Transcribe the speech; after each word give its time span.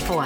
Megapol. 0.00 0.24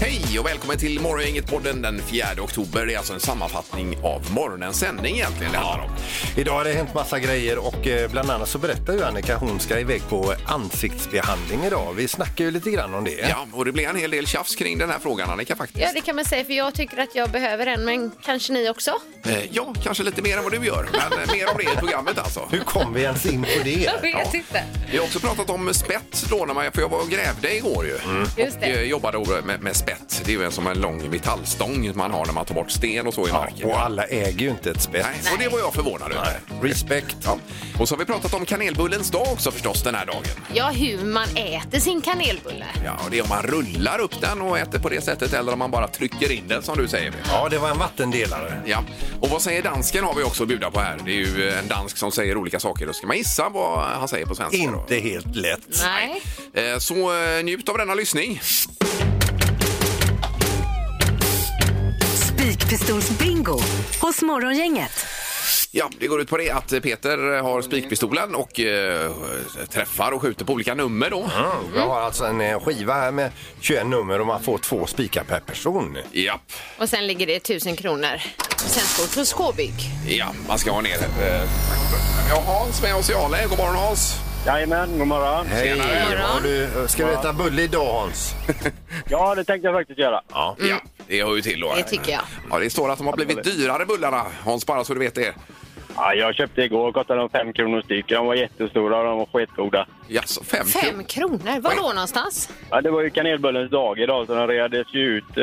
Hej 0.00 0.38
och 0.38 0.46
välkommen 0.46 0.78
till 0.78 1.00
Morgongänget-podden 1.00 1.82
den 1.82 2.00
4 2.02 2.26
oktober. 2.42 2.86
Det 2.86 2.94
är 2.94 2.98
alltså 2.98 3.12
en 3.12 3.20
sammanfattning 3.20 3.96
av 4.02 4.32
morgonens 4.32 4.78
sändning 4.78 5.16
egentligen 5.16 5.52
det 5.52 5.58
handlar 5.58 5.84
om. 5.84 5.90
Idag 6.36 6.52
har 6.52 6.64
det 6.64 6.72
hänt 6.72 6.94
massa 6.94 7.18
grejer 7.18 7.58
och 7.58 7.77
bland 8.10 8.30
annat 8.30 8.48
så 8.48 8.58
berättar 8.58 8.92
ju 8.92 9.04
Annika 9.04 9.36
hon 9.36 9.60
ska 9.60 9.78
iväg 9.80 10.02
på 10.08 10.34
ansiktsbehandling 10.46 11.64
idag. 11.64 11.92
Vi 11.96 12.08
snackar 12.08 12.44
ju 12.44 12.50
lite 12.50 12.70
grann 12.70 12.94
om 12.94 13.04
det. 13.04 13.28
Ja, 13.28 13.46
och 13.52 13.64
det 13.64 13.72
blir 13.72 13.88
en 13.88 13.96
hel 13.96 14.10
del 14.10 14.26
tjafs 14.26 14.56
kring 14.56 14.78
den 14.78 14.90
här 14.90 14.98
frågan 14.98 15.30
Annika 15.30 15.56
faktiskt. 15.56 15.80
Ja, 15.84 15.90
det 15.94 16.00
kan 16.00 16.16
man 16.16 16.24
säga, 16.24 16.44
för 16.44 16.52
jag 16.52 16.74
tycker 16.74 16.98
att 16.98 17.14
jag 17.14 17.30
behöver 17.30 17.66
en, 17.66 17.84
men 17.84 18.10
kanske 18.24 18.52
ni 18.52 18.70
också? 18.70 18.90
Eh, 19.24 19.38
ja, 19.50 19.74
kanske 19.84 20.02
lite 20.04 20.22
mer 20.22 20.36
än 20.36 20.42
vad 20.42 20.52
du 20.52 20.66
gör, 20.66 20.88
men 20.92 21.12
eh, 21.22 21.32
mer 21.32 21.50
om 21.50 21.56
det 21.56 21.62
i 21.62 21.76
programmet 21.76 22.18
alltså. 22.18 22.48
Hur 22.50 22.60
kom 22.60 22.94
vi 22.94 23.02
ens 23.02 23.26
in 23.26 23.42
på 23.42 23.48
det? 23.64 23.70
Jag 23.94 24.00
vet 24.02 24.34
inte. 24.34 24.64
Vi 24.90 24.96
har 24.98 25.04
också 25.04 25.20
pratat 25.20 25.50
om 25.50 25.74
spett 25.74 26.26
då, 26.30 26.44
när 26.46 26.54
man, 26.54 26.72
för 26.72 26.80
jag 26.80 26.88
var 26.88 27.00
och 27.02 27.08
grävde 27.10 27.56
igår 27.56 27.84
ju. 27.86 27.98
Just 28.44 28.56
Och 28.56 28.60
det. 28.62 28.66
eh, 28.74 28.82
jobbade 28.82 29.42
med, 29.44 29.60
med 29.62 29.76
spett. 29.76 30.22
Det 30.24 30.32
är 30.34 30.36
ju 30.38 30.44
en 30.44 30.52
som 30.52 30.66
en 30.66 30.80
lång 30.80 31.10
metallstång 31.10 31.92
man 31.94 32.10
har 32.10 32.26
när 32.26 32.32
man 32.32 32.44
tar 32.44 32.54
bort 32.54 32.70
sten 32.70 33.06
och 33.06 33.14
så 33.14 33.26
i 33.26 33.30
Ja, 33.30 33.40
marken. 33.40 33.70
och 33.70 33.80
alla 33.80 34.04
äger 34.04 34.38
ju 34.38 34.48
inte 34.48 34.70
ett 34.70 34.82
spett. 34.82 35.06
Nej, 35.24 35.32
och 35.32 35.38
det 35.38 35.48
var 35.48 35.58
jag 35.58 35.74
förvånad 35.74 36.12
över. 36.12 36.40
Respekt. 36.62 37.16
Ja. 37.24 37.38
Och 37.80 37.88
så 37.88 37.94
har 37.94 37.98
vi 37.98 38.04
pratat 38.04 38.34
om 38.34 38.44
kanelbullens 38.46 39.10
dag 39.10 39.26
också 39.32 39.50
förstås 39.50 39.82
den 39.82 39.94
här 39.94 40.06
dagen. 40.06 40.22
Ja, 40.54 40.68
hur 40.68 41.04
man 41.04 41.28
äter 41.36 41.78
sin 41.80 42.00
kanelbulle. 42.00 42.66
Ja, 42.84 42.98
och 43.04 43.10
det 43.10 43.18
är 43.18 43.22
om 43.22 43.28
man 43.28 43.42
rullar 43.42 43.98
upp 43.98 44.20
den 44.20 44.40
och 44.40 44.58
äter 44.58 44.78
på 44.78 44.88
det 44.88 45.00
sättet 45.00 45.32
eller 45.32 45.52
om 45.52 45.58
man 45.58 45.70
bara 45.70 45.88
trycker 45.88 46.32
in 46.32 46.48
den 46.48 46.62
som 46.62 46.78
du 46.78 46.88
säger. 46.88 47.14
Ja, 47.32 47.48
det 47.50 47.58
var 47.58 47.70
en 47.70 47.78
vattendelare. 47.78 48.62
Ja, 48.66 48.84
och 49.20 49.28
vad 49.30 49.42
säger 49.42 49.62
dansken 49.62 50.04
har 50.04 50.14
vi 50.14 50.22
också 50.22 50.42
att 50.42 50.48
bjuda 50.48 50.70
på 50.70 50.80
här. 50.80 50.98
Det 51.04 51.10
är 51.10 51.14
ju 51.14 51.50
en 51.50 51.68
dansk 51.68 51.96
som 51.96 52.12
säger 52.12 52.36
olika 52.36 52.60
saker. 52.60 52.86
Då 52.86 52.92
ska 52.92 53.06
man 53.06 53.16
gissa 53.16 53.48
vad 53.48 53.84
han 53.84 54.08
säger 54.08 54.26
på 54.26 54.34
svenska. 54.34 54.70
då. 54.70 54.78
Inte 54.92 55.08
helt 55.08 55.36
lätt. 55.36 55.82
Nej. 55.84 56.22
Eh, 56.72 56.78
Så 56.78 56.94
eh, 57.22 57.44
njut 57.44 57.68
av 57.68 57.78
denna 57.78 57.94
lyssning. 57.94 58.40
Spikpistolsbingo 62.14 63.60
hos 64.00 64.22
Morgongänget. 64.22 65.06
Ja, 65.72 65.90
det 66.00 66.06
går 66.06 66.20
ut 66.20 66.28
på 66.30 66.36
det 66.36 66.50
att 66.50 66.82
Peter 66.82 67.42
har 67.42 67.62
spikpistolen 67.62 68.34
och 68.34 68.60
eh, 68.60 69.10
träffar 69.72 70.12
och 70.12 70.22
skjuter 70.22 70.44
på 70.44 70.52
olika 70.52 70.74
nummer 70.74 71.10
då. 71.10 71.18
Mm, 71.20 71.74
jag 71.76 71.86
har 71.86 72.00
alltså 72.00 72.24
en 72.24 72.40
eh, 72.40 72.60
skiva 72.60 72.94
här 72.94 73.10
med 73.10 73.30
21 73.60 73.86
nummer 73.86 74.20
och 74.20 74.26
man 74.26 74.42
får 74.42 74.58
två 74.58 74.86
spikar 74.86 75.24
per 75.24 75.40
person. 75.40 75.98
Ja, 76.12 76.40
Och 76.78 76.88
sen 76.88 77.06
ligger 77.06 77.26
det 77.26 77.40
tusen 77.40 77.76
kronor. 77.76 78.20
Sen 78.56 78.82
står 78.82 79.04
det 79.04 79.14
på 79.20 79.24
skåbygg. 79.26 79.74
ja, 80.08 80.26
man 80.48 80.58
ska 80.58 80.70
ha 80.72 80.80
ner 80.80 80.96
det. 80.98 81.26
Eh, 81.34 81.42
Vi 82.26 82.30
har 82.34 82.42
Hans 82.42 82.82
med 82.82 82.94
oss 82.96 83.10
i 83.10 83.14
Ale. 83.14 83.46
God 83.48 83.58
morgon 83.58 83.76
Hans. 83.76 84.16
Jajamän, 84.46 84.98
god 84.98 85.06
morgon. 85.06 85.46
Hej! 85.46 85.68
Tjenare. 85.68 86.18
Har 86.22 86.40
du, 86.40 86.68
ska 86.88 87.06
du 87.06 87.12
äta 87.12 87.32
bulle 87.32 87.62
idag 87.62 87.92
Hans? 88.00 88.34
Ja, 89.10 89.34
det 89.34 89.44
tänkte 89.44 89.66
jag 89.68 89.74
faktiskt 89.80 89.98
göra. 89.98 90.20
Ja. 90.30 90.56
Ja, 91.08 91.16
det 91.16 91.24
hör 91.24 91.36
ju 91.36 91.42
till 91.42 91.60
då. 91.60 91.74
Det 91.76 91.82
tycker 91.82 92.12
jag. 92.12 92.20
Ja, 92.50 92.58
det 92.58 92.70
står 92.70 92.90
att 92.90 92.98
de 92.98 93.06
har 93.06 93.16
blivit 93.16 93.44
dyrare 93.44 93.86
bullarna. 93.86 94.26
Hans, 94.44 94.66
bara 94.66 94.84
så 94.84 94.94
du 94.94 95.00
vet 95.00 95.14
det. 95.14 95.34
Ja, 95.96 96.14
jag 96.14 96.34
köpte 96.34 96.62
igår, 96.62 96.92
kostade 96.92 97.20
de 97.20 97.28
fem 97.30 97.52
kronor 97.52 97.82
styck. 97.82 98.08
De 98.08 98.26
var 98.26 98.34
jättestora 98.34 98.98
och 98.98 99.04
de 99.04 99.18
var 99.18 99.26
skitgoda. 99.32 99.86
Jaså, 100.08 100.44
fem, 100.44 100.66
Fem 100.66 101.04
kronor? 101.04 101.60
Var 101.60 101.76
då 101.76 101.82
någonstans? 101.92 102.50
Ja, 102.70 102.80
det 102.80 102.90
var 102.90 103.02
ju 103.02 103.10
kanelbullens 103.10 103.70
dag 103.70 103.98
idag 103.98 104.26
så 104.26 104.34
de 104.34 104.46
reades 104.46 104.86
ju 104.94 105.00
ut 105.16 105.36
eh, 105.36 105.42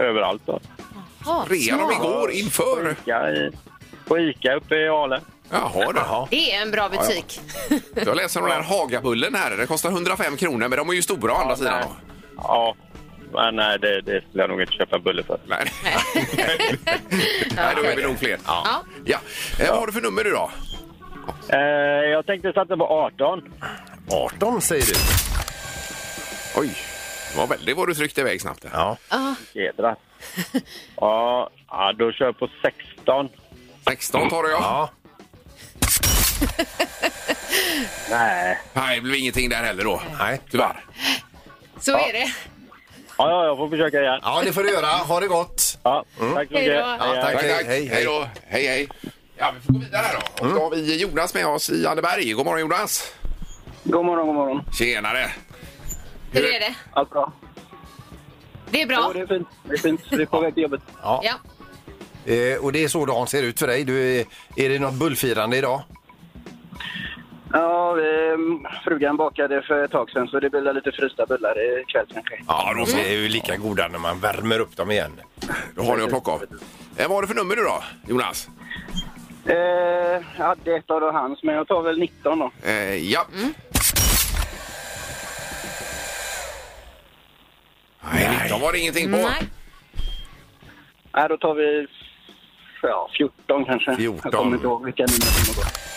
överallt. 0.00 0.42
Då. 0.46 0.60
Ja, 1.24 1.44
Reade 1.48 1.82
de 1.82 1.94
smart. 1.94 2.04
igår 2.04 2.30
inför? 2.30 2.96
Ica 3.02 3.30
i, 3.30 3.50
på 4.08 4.18
Ica 4.18 4.54
uppe 4.54 4.74
i 4.76 4.88
Ale. 4.88 5.20
Jaha, 5.50 5.92
då. 5.92 6.28
Det 6.30 6.52
är 6.54 6.62
en 6.62 6.70
bra 6.70 6.88
butik. 6.88 7.40
Jag 8.06 8.16
läser 8.16 8.42
om 8.42 8.48
den 8.48 8.56
här 8.56 8.78
Hagabullen 8.78 9.34
här. 9.34 9.56
Den 9.56 9.66
kostar 9.66 9.90
105 9.90 10.36
kronor, 10.36 10.68
men 10.68 10.78
de 10.78 10.88
är 10.88 10.94
ju 10.94 11.02
stora 11.02 11.32
å 11.32 11.36
andra 11.36 11.56
sidan. 11.56 11.82
då. 11.82 11.88
Ja, 12.36 12.74
men 13.34 13.56
nej, 13.56 13.78
det, 13.78 14.00
det 14.00 14.20
skulle 14.28 14.42
jag 14.42 14.50
nog 14.50 14.60
inte 14.60 14.72
köpa 14.72 14.96
en 14.96 15.02
bulle 15.02 15.22
för. 15.22 15.38
Nej. 15.46 15.64
Nej, 17.56 17.74
då 17.76 17.82
är 17.82 17.96
vi 17.96 18.02
nog 18.02 18.18
fler. 18.18 18.38
Ja. 18.46 18.82
Ja. 19.04 19.18
Eh, 19.60 19.70
vad 19.70 19.78
har 19.78 19.86
du 19.86 19.92
för 19.92 20.00
nummer 20.00 20.24
nu 20.24 20.30
då? 20.30 20.50
Eh, 21.48 21.58
jag 22.10 22.26
tänkte 22.26 22.52
satsa 22.52 22.76
på 22.76 22.84
18. 22.84 23.42
18 24.10 24.60
säger 24.60 24.84
du. 24.86 24.94
Oj, 26.60 26.76
det 27.32 27.38
var 27.38 27.46
väldigt 27.46 27.76
vad 27.76 27.88
du 27.88 27.94
tryckte 27.94 28.20
iväg 28.20 28.40
snabbt. 28.40 28.62
där. 28.62 28.70
Ja. 28.72 28.96
Jädrar. 29.52 29.96
Ja, 30.96 31.50
ja, 31.68 31.92
då 31.98 32.12
kör 32.12 32.24
jag 32.24 32.38
på 32.38 32.48
16. 32.62 33.28
16 33.88 34.28
tar 34.28 34.42
du 34.42 34.50
ja. 34.50 34.58
ja. 34.60 34.90
Nej. 38.10 38.58
Nej, 38.72 38.96
det 38.96 39.02
blev 39.02 39.14
ingenting 39.14 39.48
där 39.48 39.62
heller 39.62 39.84
då. 39.84 40.02
Nej. 40.18 40.40
Tyvärr. 40.50 40.84
Så 41.80 41.90
är 41.92 42.12
det. 42.12 42.32
Ja, 43.18 43.30
ja, 43.30 43.46
jag 43.46 43.56
får 43.56 43.68
försöka 43.68 44.00
igen. 44.00 44.20
Ja, 44.22 44.42
det 44.44 44.52
får 44.52 44.62
du 44.62 44.70
göra. 44.70 44.86
Ha 44.86 45.20
det 45.20 45.26
gott. 45.26 45.78
Ja, 45.82 46.04
tack 46.18 46.18
så 46.18 46.24
Hej 46.24 46.44
mycket. 46.44 46.66
då. 46.66 46.72
Ja, 46.72 46.96
tack. 46.98 47.22
Tack, 47.22 47.32
tack. 47.32 47.66
Hej, 47.66 47.86
hej. 47.86 48.04
då. 48.04 48.28
Hej, 48.46 48.66
hej. 48.66 48.88
Ja, 49.36 49.52
vi 49.54 49.60
får 49.66 49.72
gå 49.72 49.78
vidare 49.78 50.02
här 50.02 50.14
då. 50.14 50.44
Och 50.46 50.54
då 50.54 50.60
har 50.60 50.70
vi 50.70 50.96
Jonas 51.00 51.34
med 51.34 51.46
oss 51.46 51.70
i 51.70 51.86
Anneberg. 51.86 52.32
God 52.32 52.46
morgon 52.46 52.60
Jonas. 52.60 53.14
God 53.84 54.04
morgon, 54.04 54.26
god 54.26 54.34
morgon. 54.36 54.62
Tjenare. 54.78 55.32
Hur 56.32 56.44
är 56.44 56.60
det? 56.60 56.74
Allt 56.92 57.10
bra? 57.10 57.32
Det 58.70 58.82
är 58.82 58.86
bra. 58.86 59.10
det 59.14 59.20
är 59.20 59.26
fint. 59.26 59.48
Det 59.64 59.72
är 59.74 59.78
fint. 59.78 60.00
Vi 60.10 60.22
är 60.22 60.26
på 60.26 60.40
väg 60.40 60.54
till 60.54 60.62
jobbet. 60.62 60.80
Ja. 61.02 61.22
Eh, 62.26 62.64
och 62.64 62.72
det 62.72 62.84
är 62.84 62.88
så 62.88 63.06
dagen 63.06 63.26
ser 63.26 63.42
ut 63.42 63.58
för 63.58 63.66
dig. 63.66 63.84
Du, 63.84 64.20
är, 64.20 64.26
är 64.56 64.68
det 64.68 64.78
något 64.78 64.94
bullfirande 64.94 65.56
idag? 65.56 65.82
Ja, 67.56 67.96
frugan 68.84 69.16
bakade 69.16 69.62
för 69.62 69.84
ett 69.84 69.90
tag 69.90 70.10
sedan 70.10 70.28
så 70.28 70.40
det 70.40 70.50
blir 70.50 70.72
lite 70.72 70.92
frysta 70.92 71.26
bullar 71.26 71.80
ikväll 71.80 72.06
kanske. 72.14 72.44
Ja, 72.48 72.74
de 72.74 72.98
är 72.98 73.12
ju 73.12 73.28
lika 73.28 73.56
goda 73.56 73.88
när 73.88 73.98
man 73.98 74.20
värmer 74.20 74.60
upp 74.60 74.76
dem 74.76 74.90
igen. 74.90 75.20
Då 75.76 75.82
har 75.82 75.96
ni 75.96 76.02
att 76.02 76.08
plocka 76.08 76.30
av. 76.32 76.42
Eh, 76.96 77.08
vad 77.08 77.10
har 77.10 77.22
du 77.22 77.28
för 77.28 77.34
nummer 77.34 77.56
nu 77.56 77.62
då, 77.62 77.82
Jonas? 78.08 78.48
Eh, 79.46 79.56
jag 80.38 80.44
hade 80.46 80.76
ett 80.76 80.90
av 80.90 81.12
hans, 81.12 81.42
men 81.42 81.54
jag 81.54 81.68
tar 81.68 81.82
väl 81.82 81.98
19 81.98 82.38
då. 82.38 82.50
Eh, 82.62 83.12
ja. 83.12 83.26
Nej, 88.12 88.40
19 88.42 88.60
var 88.60 88.72
det 88.72 88.78
ingenting 88.78 89.12
på. 89.12 89.16
Nej. 89.16 89.42
Nej, 91.14 91.28
då 91.28 91.36
tar 91.36 91.54
vi 91.54 91.86
ja, 92.82 93.10
14 93.16 93.64
kanske. 93.64 93.96
14. 93.96 94.20
Jag 94.24 94.32
kommer 94.32 94.54
inte 94.54 94.66
ihåg 94.66 94.84
vilka 94.84 95.02
nummer 95.02 95.10
som 95.10 95.54
har 95.54 95.64
gått. 95.64 95.93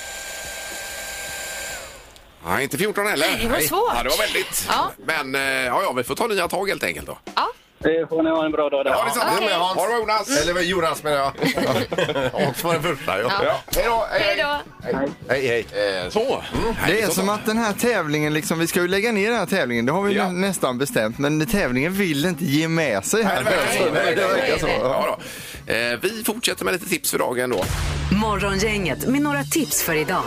Nej, 2.48 2.64
inte 2.64 2.78
14 2.78 3.08
heller. 3.08 3.28
Nej, 3.28 3.40
det 3.44 3.50
var 3.50 3.60
svårt. 3.60 3.92
Ja, 3.96 4.04
det 4.04 4.10
var 4.10 4.18
väldigt. 4.18 4.66
Ja. 4.70 4.92
Men 5.06 5.36
eh, 5.36 5.42
ja, 5.42 5.82
ja, 5.84 5.92
vi 5.92 6.04
får 6.04 6.16
ta 6.16 6.28
nya 6.28 6.48
tag 6.48 6.68
helt 6.70 6.84
enkelt 6.84 7.08
då. 7.08 7.18
Ja. 7.36 7.48
Det 7.80 8.10
får 8.10 8.24
ni 8.24 8.30
ha 8.30 8.46
en 8.46 8.52
bra 8.52 8.70
dag 8.70 8.86
där. 8.86 8.92
Ja, 8.92 9.04
det 9.04 9.10
är 9.10 9.14
sant. 9.14 9.32
Du 9.40 9.46
med 9.46 9.54
Hans. 9.54 9.76
Ha 9.78 9.84
det 9.84 9.90
bra 9.90 10.00
Jonas. 10.00 10.48
Eller 10.48 10.62
Jonas 10.62 11.04
menar 11.04 11.18
jag. 11.18 11.32
Hans 12.42 12.64
var 12.64 12.74
den 12.74 12.84
första. 12.84 13.20
Ja. 13.22 13.32
Ja. 13.44 13.62
Hej 13.76 13.86
då. 13.86 14.06
Hej 14.12 14.38
då. 14.94 15.10
Hej, 15.34 15.48
hej. 15.48 15.66
Eh, 16.04 16.10
så. 16.10 16.44
Det 16.88 17.02
är 17.02 17.08
som 17.10 17.30
att 17.30 17.46
den 17.46 17.58
här 17.58 17.74
tävlingen, 17.74 18.34
liksom, 18.34 18.60
vi 18.60 18.68
ska 18.68 18.82
ju 18.82 18.88
lägga 18.88 19.12
ner 19.12 19.30
den 19.30 19.40
här 19.40 19.46
tävlingen, 19.46 19.86
det 19.86 19.92
har 19.92 20.02
vi 20.04 20.16
Ja. 20.16 20.30
nä 20.32 20.48
nästan 20.48 20.78
bestämt, 20.78 21.18
men 21.18 21.46
tävlingen 21.48 21.94
vill 21.94 22.26
inte 22.26 22.46
ge 22.46 22.68
med 22.68 23.06
sig 23.06 23.24
här. 23.24 23.44
Nej, 23.44 23.44
det 23.44 23.58
verkar 23.58 23.78
så. 23.78 23.84
Så 23.88 23.94
det, 23.94 24.16
det 24.16 24.28
verkar 24.28 24.58
så. 24.58 24.68
Ja, 24.68 25.18
då. 25.68 25.74
Eh, 25.74 26.00
vi 26.02 26.24
fortsätter 26.26 26.66
med 26.66 26.74
lite 26.74 26.90
tips 26.90 27.12
för 27.12 27.18
dagen 27.20 27.50
då. 27.50 27.64
Morgongänget 28.12 29.08
med 29.08 29.22
några 29.22 29.44
tips 29.44 29.84
för 29.84 29.94
idag. 29.94 30.24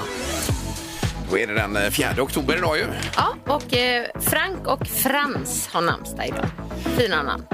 Då 1.31 1.39
är 1.39 1.47
det 1.47 1.55
den 1.55 1.77
eh, 1.77 1.91
4 1.91 2.23
oktober 2.23 2.57
idag 2.57 2.79
ju. 2.79 2.85
Ja, 3.17 3.35
och 3.47 3.75
eh, 3.77 4.05
Frank 4.21 4.67
och 4.67 4.87
Frans 4.87 5.69
har 5.73 5.81
namnsdag 5.81 6.27
idag. 6.27 6.47
Fina 6.97 7.23
namn. 7.23 7.45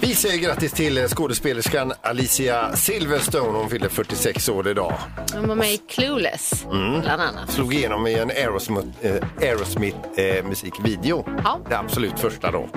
Vi 0.00 0.14
säger 0.14 0.38
grattis 0.38 0.72
till 0.72 1.08
skådespelerskan 1.08 1.92
Alicia 2.02 2.76
Silverstone. 2.76 3.58
Hon 3.58 3.70
fyller 3.70 3.88
46 3.88 4.48
år 4.48 4.68
idag. 4.68 4.94
De 5.32 5.48
var 5.48 5.54
med 5.54 5.72
i 5.72 5.78
Clueless, 5.88 6.64
Mm. 6.72 7.00
bland 7.00 7.22
annat. 7.22 7.50
Slog 7.50 7.74
igenom 7.74 8.06
i 8.06 8.14
en 8.14 8.30
Aerosmith, 8.30 8.88
eh, 9.00 9.14
Aerosmith 9.40 9.96
eh, 10.16 10.44
musikvideo. 10.44 11.24
Ja. 11.44 11.60
Det 11.68 11.78
absolut 11.78 12.20
första 12.20 12.50
då. 12.50 12.68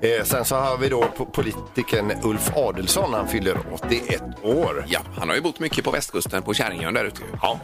Eh, 0.00 0.24
sen 0.24 0.44
så 0.44 0.56
har 0.56 0.76
vi 0.76 0.88
då 0.88 1.04
po- 1.16 1.30
politikern 1.32 2.12
Ulf 2.22 2.50
Adelsson. 2.56 3.14
Han 3.14 3.28
fyller 3.28 3.56
81 3.72 4.22
år. 4.42 4.84
Ja, 4.88 5.00
han 5.18 5.28
har 5.28 5.36
ju 5.36 5.42
bott 5.42 5.60
mycket 5.60 5.84
på 5.84 5.90
västkusten 5.90 6.42
på 6.42 6.54
Kärringön 6.54 6.94
där 6.94 7.04
ute. 7.04 7.20
Ja. 7.42 7.60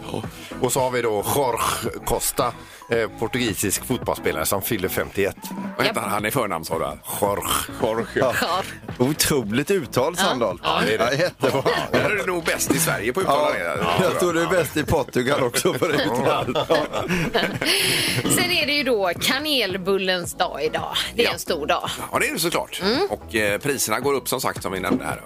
Och 0.60 0.72
så 0.72 0.81
har 0.81 0.90
vi 0.90 1.02
då 1.02 1.25
Jorge 1.37 1.98
Costa, 2.04 2.52
eh, 2.90 3.08
portugisisk 3.19 3.84
fotbollsspelare 3.84 4.46
som 4.46 4.62
fyller 4.62 4.88
51. 4.88 5.37
Vad 5.76 5.87
heter 5.87 6.00
han 6.00 6.26
i 6.26 6.31
förnamn 6.31 6.64
sa 6.64 6.78
du? 6.78 6.84
Jorge. 7.20 7.44
Jorge. 7.82 8.06
Ja. 8.14 8.34
Otroligt 8.98 9.70
uttal 9.70 10.16
Sandal. 10.16 10.60
Ja, 10.62 10.80
det 10.86 10.94
är 10.94 10.98
det. 10.98 11.14
jättebra. 11.16 11.62
Där 11.92 12.10
är 12.10 12.16
du 12.16 12.26
nog 12.26 12.44
bäst 12.44 12.70
i 12.74 12.78
Sverige 12.78 13.12
på 13.12 13.20
att 13.20 13.26
Ja, 13.26 13.50
uttala 13.54 13.98
det. 13.98 14.04
jag 14.04 14.18
tror 14.20 14.32
du 14.32 14.42
är 14.42 14.46
bäst 14.46 14.76
i 14.76 14.84
Portugal 14.84 15.42
också 15.42 15.72
på 15.74 15.86
det 15.88 16.04
uttalet. 16.04 16.56
Sen 18.34 18.50
är 18.50 18.66
det 18.66 18.72
ju 18.72 18.82
då 18.82 19.12
kanelbullens 19.20 20.34
dag 20.34 20.64
idag. 20.64 20.96
Det 21.14 21.22
är 21.22 21.26
Ja. 21.26 21.32
en 21.32 21.38
stor 21.38 21.66
dag. 21.66 21.90
Ja, 22.12 22.18
det 22.18 22.28
är 22.28 22.32
det 22.32 22.38
såklart. 22.38 22.82
Och 23.10 23.34
eh, 23.34 23.58
priserna 23.58 24.00
går 24.00 24.14
upp 24.14 24.28
som 24.28 24.40
sagt 24.40 24.62
som 24.62 24.72
vi 24.72 24.80
nämnde 24.80 25.04
här. 25.04 25.22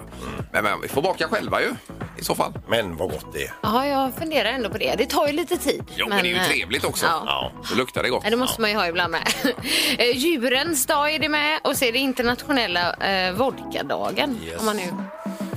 Men, 0.51 0.63
men 0.63 0.81
vi 0.81 0.87
får 0.87 1.01
baka 1.01 1.27
själva 1.27 1.61
ju 1.61 1.75
i 2.17 2.23
så 2.23 2.35
fall. 2.35 2.53
Men 2.67 2.97
vad 2.97 3.11
gott 3.11 3.33
det 3.33 3.43
är. 3.43 3.53
Ja, 3.61 3.87
jag 3.87 4.13
funderar 4.15 4.49
ändå 4.49 4.69
på 4.69 4.77
det. 4.77 4.95
Det 4.97 5.05
tar 5.05 5.27
ju 5.27 5.33
lite 5.33 5.57
tid. 5.57 5.83
Jo, 5.95 6.09
men, 6.09 6.23
det 6.23 6.29
är 6.29 6.33
ju 6.33 6.37
eh, 6.37 6.47
trevligt 6.47 6.83
också. 6.83 7.05
Ja. 7.05 7.51
Så 7.63 7.75
luktar 7.75 8.03
det 8.03 8.09
gott. 8.09 8.21
Ja, 8.23 8.29
det 8.29 8.35
måste 8.35 8.61
man 8.61 8.69
ju 8.69 8.75
ha 8.75 8.87
ibland 8.87 9.11
med. 9.11 9.21
Eh, 9.97 10.17
Djurens 10.17 10.85
dag 10.85 11.15
är 11.15 11.19
det 11.19 11.29
med 11.29 11.59
och 11.63 11.77
så 11.77 11.85
är 11.85 11.91
det 11.91 11.99
internationella 11.99 12.93
eh, 12.93 13.33
vodkadagen. 13.33 14.39
Yes. 14.45 14.59
Om 14.59 14.65
man 14.65 14.77
nu 14.77 14.83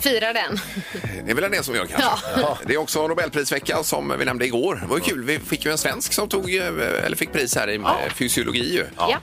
firar 0.00 0.34
den. 0.34 0.60
Det 1.24 1.30
är 1.30 1.34
väl 1.34 1.44
en 1.44 1.50
del 1.50 1.64
som 1.64 1.74
gör 1.74 1.86
kanske. 1.86 2.26
Det 2.66 2.74
är 2.74 2.78
också 2.78 3.06
Nobelprisvecka 3.06 3.82
som 3.82 4.14
vi 4.18 4.24
nämnde 4.24 4.46
igår. 4.46 4.78
Det 4.82 4.86
var 4.86 4.96
ju 4.96 5.02
kul. 5.02 5.24
Vi 5.24 5.38
fick 5.38 5.64
ju 5.64 5.70
en 5.70 5.78
svensk 5.78 6.12
som 6.12 6.28
tog, 6.28 6.54
eh, 6.54 6.66
eller 7.04 7.16
fick 7.16 7.32
pris 7.32 7.56
här 7.56 7.68
i 7.68 7.74
eh, 7.74 8.12
fysiologi 8.14 8.74
ju. 8.74 8.84
Ja. 8.96 9.16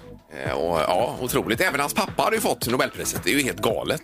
Och, 0.54 0.80
ja, 0.80 1.16
otroligt. 1.22 1.62
Även 1.62 1.80
hans 1.80 1.94
pappa 1.94 2.24
hade 2.24 2.36
ju 2.36 2.42
fått 2.42 2.68
Nobelpriset. 2.68 3.22
Det 3.24 3.30
är 3.30 3.34
ju 3.34 3.44
helt 3.44 3.62
galet. 3.62 4.02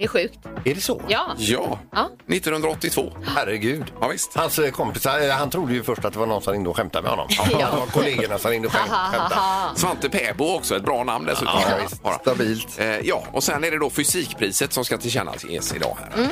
Det 0.00 0.04
är 0.04 0.08
sjukt. 0.08 0.38
Är 0.64 0.74
det 0.74 0.80
så? 0.80 1.02
Ja. 1.08 1.34
Ja, 1.38 1.78
Ja. 1.92 2.10
1982. 2.28 3.12
Herregud. 3.36 3.84
Ja, 4.00 4.08
visst. 4.08 4.34
Hans 4.36 4.58
eh, 4.58 4.70
kompisar, 4.70 5.20
eh, 5.20 5.30
han 5.30 5.50
trodde 5.50 5.72
ju 5.72 5.82
först 5.82 6.04
att 6.04 6.12
det 6.12 6.18
var 6.18 6.26
någon 6.26 6.42
som 6.42 6.52
ringde 6.52 6.70
och 6.70 6.76
skämtade 6.76 7.02
med 7.02 7.10
honom. 7.10 7.26
Det 7.48 7.54
var 7.54 7.86
kollegorna 7.86 8.38
som 8.38 8.50
ringde 8.50 8.68
och 8.68 8.74
skämt, 8.74 8.90
skämtade. 8.90 9.40
Svante 9.78 10.08
Pääbo 10.10 10.54
också, 10.56 10.76
ett 10.76 10.82
bra 10.84 11.04
namn 11.04 11.24
dessutom. 11.26 11.54
Ja, 11.62 11.70
Ja, 11.70 11.76
visst. 11.82 12.02
Bara. 12.02 12.18
Stabilt. 12.18 12.78
Eh, 12.78 12.98
ja, 13.00 13.24
och 13.32 13.42
sen 13.42 13.64
är 13.64 13.70
det 13.70 13.78
då 13.78 13.90
fysikpriset 13.90 14.72
som 14.72 14.84
ska 14.84 14.98
tillkännages 14.98 15.74
idag. 15.74 15.96
Här. 16.00 16.22
Det? 16.22 16.30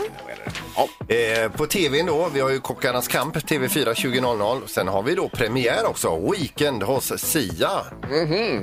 Ja. 0.77 1.15
Eh, 1.15 1.51
på 1.53 1.67
tv 1.67 2.03
då, 2.03 2.29
vi 2.35 2.41
har 2.41 2.51
ju 2.51 2.61
Kockarnas 2.61 3.09
kamp, 3.09 3.37
TV4 3.37 3.95
20.00. 3.95 4.67
Sen 4.67 4.89
har 4.89 5.03
vi 5.03 5.15
då 5.15 5.29
premiär 5.29 5.87
också, 5.87 6.31
Weekend 6.33 6.83
hos 6.83 7.13
Sia. 7.19 7.71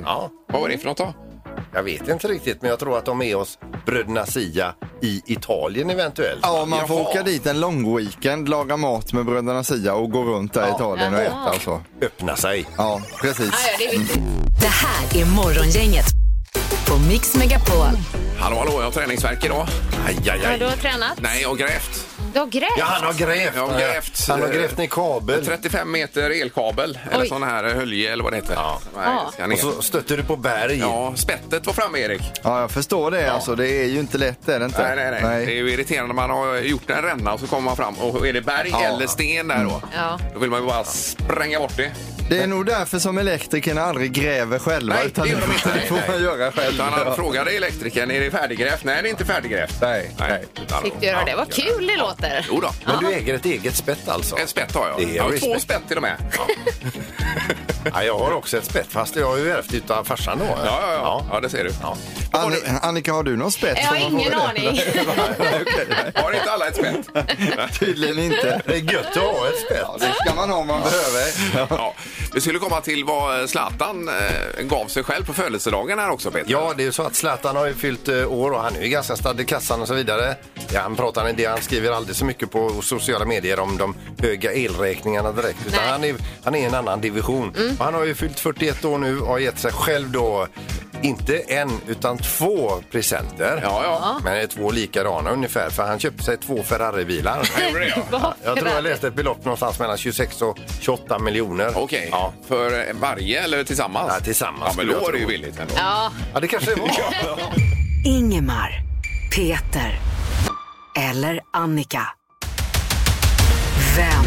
Ja, 0.04 0.30
Vad 0.48 0.60
var 0.62 0.68
det 0.68 0.78
för 0.78 0.86
något 0.86 0.96
då? 0.98 1.14
Jag 1.74 1.82
vet 1.82 2.08
inte 2.08 2.28
riktigt, 2.28 2.62
men 2.62 2.70
jag 2.70 2.78
tror 2.78 2.98
att 2.98 3.04
de 3.04 3.22
är 3.22 3.34
hos 3.34 3.58
bröderna 3.86 4.26
Sia 4.26 4.74
i 5.02 5.22
Italien 5.26 5.90
eventuellt. 5.90 6.40
Ja, 6.42 6.64
man 6.64 6.88
får 6.88 6.96
Jaha. 7.00 7.08
åka 7.10 7.22
dit 7.22 7.46
en 7.46 7.60
lång 7.60 7.96
weekend, 7.96 8.48
laga 8.48 8.76
mat 8.76 9.12
med 9.12 9.24
bröderna 9.24 9.64
Sia 9.64 9.94
och 9.94 10.10
gå 10.10 10.24
runt 10.24 10.52
där 10.54 10.66
i 10.68 10.70
Italien 10.70 11.14
och 11.14 11.20
äta 11.20 11.50
och 11.56 11.62
så. 11.62 11.80
Öppna 12.02 12.36
sig. 12.36 12.66
Ja, 12.76 13.00
precis. 13.20 13.50
Ja, 13.52 13.58
ja, 13.72 13.76
det 13.78 13.84
är 13.94 13.98
viktigt. 13.98 14.22
Det 14.60 14.66
här 14.66 15.22
är 15.22 15.26
Morgongänget 15.36 16.06
på 16.88 16.98
Mix 16.98 17.36
Megapol. 17.36 17.86
Hallå, 18.38 18.56
hallå, 18.58 18.72
jag 18.76 18.82
har 18.84 18.90
träningsvärk 18.90 19.44
idag. 19.44 19.66
Aj, 20.06 20.16
aj, 20.30 20.40
Ja, 20.42 20.48
aj. 20.48 20.58
du 20.58 20.64
har 20.64 20.76
tränat. 20.76 21.20
Nej, 21.20 21.42
jag 21.42 21.48
har 21.48 21.56
grävt. 21.56 22.05
Du 22.36 22.40
har 22.40 22.46
grävt. 22.46 22.72
Ja, 22.78 22.84
han 22.84 23.04
har 23.04 23.12
grävt. 23.12 23.52
Jag 23.56 23.66
har 23.66 23.78
grävt. 23.80 24.28
Han 24.28 24.40
har 24.40 24.48
grävt 24.48 24.78
ner 24.78 24.86
kabel. 24.86 25.46
35 25.46 25.90
meter 25.90 26.30
elkabel, 26.42 26.98
eller 27.10 27.22
Oj. 27.22 27.28
sån 27.28 27.42
här 27.42 27.64
hölje 27.64 28.12
eller 28.12 28.24
vad 28.24 28.32
det 28.32 28.36
heter. 28.36 28.54
Ja. 28.54 28.78
Nej, 28.96 29.04
Ja. 29.06 29.30
ska 29.32 29.46
ner. 29.46 29.54
Och 29.54 29.60
så 29.74 29.82
stötte 29.82 30.16
du 30.16 30.22
på 30.24 30.36
berg. 30.36 30.78
Ja, 30.78 31.12
spettet 31.16 31.66
var 31.66 31.72
framme, 31.72 31.98
Erik. 31.98 32.22
Ja, 32.42 32.60
jag 32.60 32.70
förstår 32.70 33.10
det. 33.10 33.32
Alltså, 33.32 33.54
det 33.54 33.68
är 33.70 33.84
ju 33.84 33.98
inte 34.00 34.18
lätt, 34.18 34.48
är 34.48 34.58
det 34.58 34.64
inte? 34.64 34.82
Nej, 34.82 34.96
nej, 35.10 35.20
nej, 35.22 35.46
Det 35.46 35.52
är 35.52 35.56
ju 35.56 35.70
irriterande 35.72 36.14
när 36.14 36.14
man 36.28 36.30
har 36.30 36.56
gjort 36.56 36.90
en 36.90 37.02
ränna 37.02 37.32
och 37.32 37.40
så 37.40 37.46
kommer 37.46 37.62
man 37.62 37.76
fram 37.76 37.94
och 37.94 38.26
är 38.26 38.32
det 38.32 38.40
berg 38.42 38.68
Ja. 38.70 38.82
eller 38.82 39.06
sten 39.06 39.48
där 39.48 39.64
då? 39.64 39.82
Ja. 39.94 40.18
Då 40.34 40.38
vill 40.40 40.50
man 40.50 40.60
ju 40.60 40.66
bara 40.66 40.84
spränga 40.84 41.58
bort 41.58 41.76
det. 41.76 41.90
Det 42.28 42.38
är 42.42 42.46
nog 42.46 42.66
därför 42.66 42.98
som 42.98 43.18
elektrikerna 43.18 43.80
aldrig 43.82 44.12
gräver 44.12 44.58
själva. 44.58 44.94
Nej, 44.94 45.06
utan 45.06 45.24
det 45.24 45.30
gör 45.30 45.40
de 45.40 45.52
inte. 45.52 45.72
Det 45.74 45.86
får 45.86 46.12
man 46.12 46.22
göra 46.22 46.52
själv. 46.52 46.74
Utan 46.74 46.92
han 46.92 47.14
frågade 47.16 47.50
elektrikern, 47.50 48.10
är 48.10 48.20
det 48.20 48.30
färdiggrävt? 48.30 48.84
Nej, 48.84 49.02
det 49.02 49.08
är 49.08 49.10
inte 49.10 49.24
färdiggrävt. 49.24 49.74
Nej, 49.80 50.10
nej. 50.18 50.44
Fick 50.82 51.00
du 51.00 51.06
göra 51.06 51.24
det? 51.24 51.34
Vad 51.36 51.46
Ja, 51.50 51.62
kul 51.62 51.86
det 51.86 51.96
låter. 51.96 52.46
Jo 52.50 52.60
då. 52.60 52.70
Men 52.86 53.04
du 53.04 53.12
äger 53.12 53.34
ett 53.34 53.44
eget 53.44 53.74
spett 53.74 54.08
alltså? 54.08 54.38
Ett 54.38 54.48
spett 54.48 54.74
har 54.74 54.88
jag. 54.88 54.98
Det 54.98 55.12
är 55.12 55.16
jag 55.16 55.22
har 55.22 55.32
två 55.38 55.58
spett 55.60 55.82
till 55.88 55.96
och 55.96 56.02
med. 56.02 56.16
Ja, 56.36 56.46
Ja, 57.94 58.02
jag 58.02 58.18
har 58.18 58.32
också 58.32 58.56
ett 58.56 58.64
spett, 58.64 58.86
fast 58.90 59.16
jag 59.16 59.26
har 59.26 59.36
ju 59.36 59.50
ärvt 59.50 59.74
utav 59.74 60.04
farsan 60.04 60.38
då. 60.38 60.44
ja, 60.44 60.56
ja. 60.64 60.92
ja. 60.92 61.26
ja 61.32 61.40
det 61.40 61.48
ser 61.48 61.64
du. 61.64 61.70
Ja. 61.82 61.96
Anni 62.32 62.56
Annika, 62.82 63.12
har 63.12 63.22
du 63.22 63.36
någon 63.36 63.52
spets? 63.52 63.80
Jag 63.82 63.88
har 63.88 63.96
ingen 63.96 64.34
aning. 64.34 64.66
Har 66.14 66.32
inte 66.32 66.50
alla 66.50 66.68
ett 66.68 66.76
spett? 66.76 67.78
Tydligen 67.78 68.18
inte. 68.18 68.62
Det 68.66 68.74
är 68.74 68.92
gött 68.92 69.06
att 69.06 69.22
ha 69.22 69.48
ett 69.48 69.58
spett. 69.58 69.86
Det 70.00 70.12
ska 70.24 70.34
man 70.34 70.50
ha 70.50 70.56
om 70.56 70.66
man 70.66 70.80
behöver. 70.80 71.26
Ja. 71.70 71.94
Vi 72.34 72.40
skulle 72.40 72.58
komma 72.58 72.80
till 72.80 73.04
vad 73.04 73.50
Zlatan 73.50 74.08
eh, 74.08 74.62
gav 74.62 74.86
sig 74.86 75.04
själv 75.04 75.24
på 75.24 75.32
födelsedagen 75.32 75.98
här 75.98 76.10
också, 76.10 76.30
Peter. 76.30 76.52
Ja, 76.52 76.72
det 76.76 76.82
är 76.82 76.84
ju 76.84 76.92
så 76.92 77.02
att 77.02 77.14
Zlatan 77.14 77.56
har 77.56 77.66
ju 77.66 77.74
fyllt 77.74 78.08
eh, 78.08 78.32
år 78.32 78.50
och 78.50 78.60
han 78.60 78.76
är 78.76 78.82
ju 78.82 78.88
ganska 78.88 79.16
stadd 79.16 79.40
i 79.40 79.44
kassan 79.44 79.82
och 79.82 79.88
så 79.88 79.94
vidare. 79.94 80.36
Ja, 80.72 80.80
han 80.80 80.96
pratar 80.96 81.26
en 81.28 81.36
del, 81.36 81.50
han 81.50 81.62
skriver 81.62 81.92
aldrig 81.92 82.16
så 82.16 82.24
mycket 82.24 82.50
på 82.50 82.82
sociala 82.82 83.24
medier 83.24 83.60
om 83.60 83.76
de 83.76 83.94
höga 84.18 84.52
elräkningarna 84.52 85.32
direkt. 85.32 85.58
Utan 85.66 85.80
Nej. 85.82 85.90
han 85.90 86.04
är, 86.04 86.14
han 86.44 86.54
är 86.54 86.58
i 86.58 86.64
en 86.64 86.74
annan 86.74 87.00
division. 87.00 87.54
Och 87.75 87.75
han 87.78 87.94
har 87.94 88.04
ju 88.04 88.14
fyllt 88.14 88.40
41 88.40 88.84
år 88.84 88.98
nu 88.98 89.20
och 89.20 89.26
har 89.26 89.38
gett 89.38 89.58
sig 89.58 89.72
själv 89.72 90.10
då 90.10 90.46
inte 91.02 91.38
en 91.38 91.70
utan 91.86 92.18
två 92.18 92.70
presenter. 92.92 93.60
Ja, 93.62 93.80
ja. 93.84 94.20
Men 94.24 94.34
det 94.34 94.42
är 94.42 94.46
två 94.46 94.70
likadana 94.70 95.30
ungefär 95.30 95.70
för 95.70 95.82
han 95.86 95.98
köpte 95.98 96.22
sig 96.24 96.36
två 96.36 96.62
Ferrari-bilar. 96.62 97.50
Jag 97.58 97.68
gjorde 97.68 97.80
det, 97.84 97.88
ja. 97.96 98.02
Vad 98.10 98.32
Jag 98.44 98.56
tror 98.58 98.68
jag 98.70 98.84
läste 98.84 99.08
ett 99.08 99.14
belopp 99.14 99.44
någonstans 99.44 99.78
mellan 99.78 99.96
26 99.96 100.42
och 100.42 100.58
28 100.80 101.18
miljoner. 101.18 101.72
Okej. 101.76 102.08
Ja. 102.10 102.32
För 102.48 102.88
eh, 102.88 102.94
varje 102.94 103.42
eller 103.44 103.64
tillsammans? 103.64 104.12
Ja, 104.14 104.24
tillsammans 104.24 104.62
Ja, 104.62 104.66
men 104.66 104.86
skulle 104.86 104.92
då 104.92 105.08
är 105.08 105.12
det 105.12 105.18
ju 105.18 105.24
tro. 105.24 105.28
billigt 105.32 105.60
ändå. 105.60 105.74
Ja, 105.76 106.10
ja, 106.34 106.40
det 106.40 106.48
kanske 106.48 106.74
det 106.74 106.80
var. 106.80 106.90
Ingemar, 108.06 108.80
Peter 109.36 109.98
eller 111.10 111.40
Annika. 111.52 112.02
Vem 113.96 114.24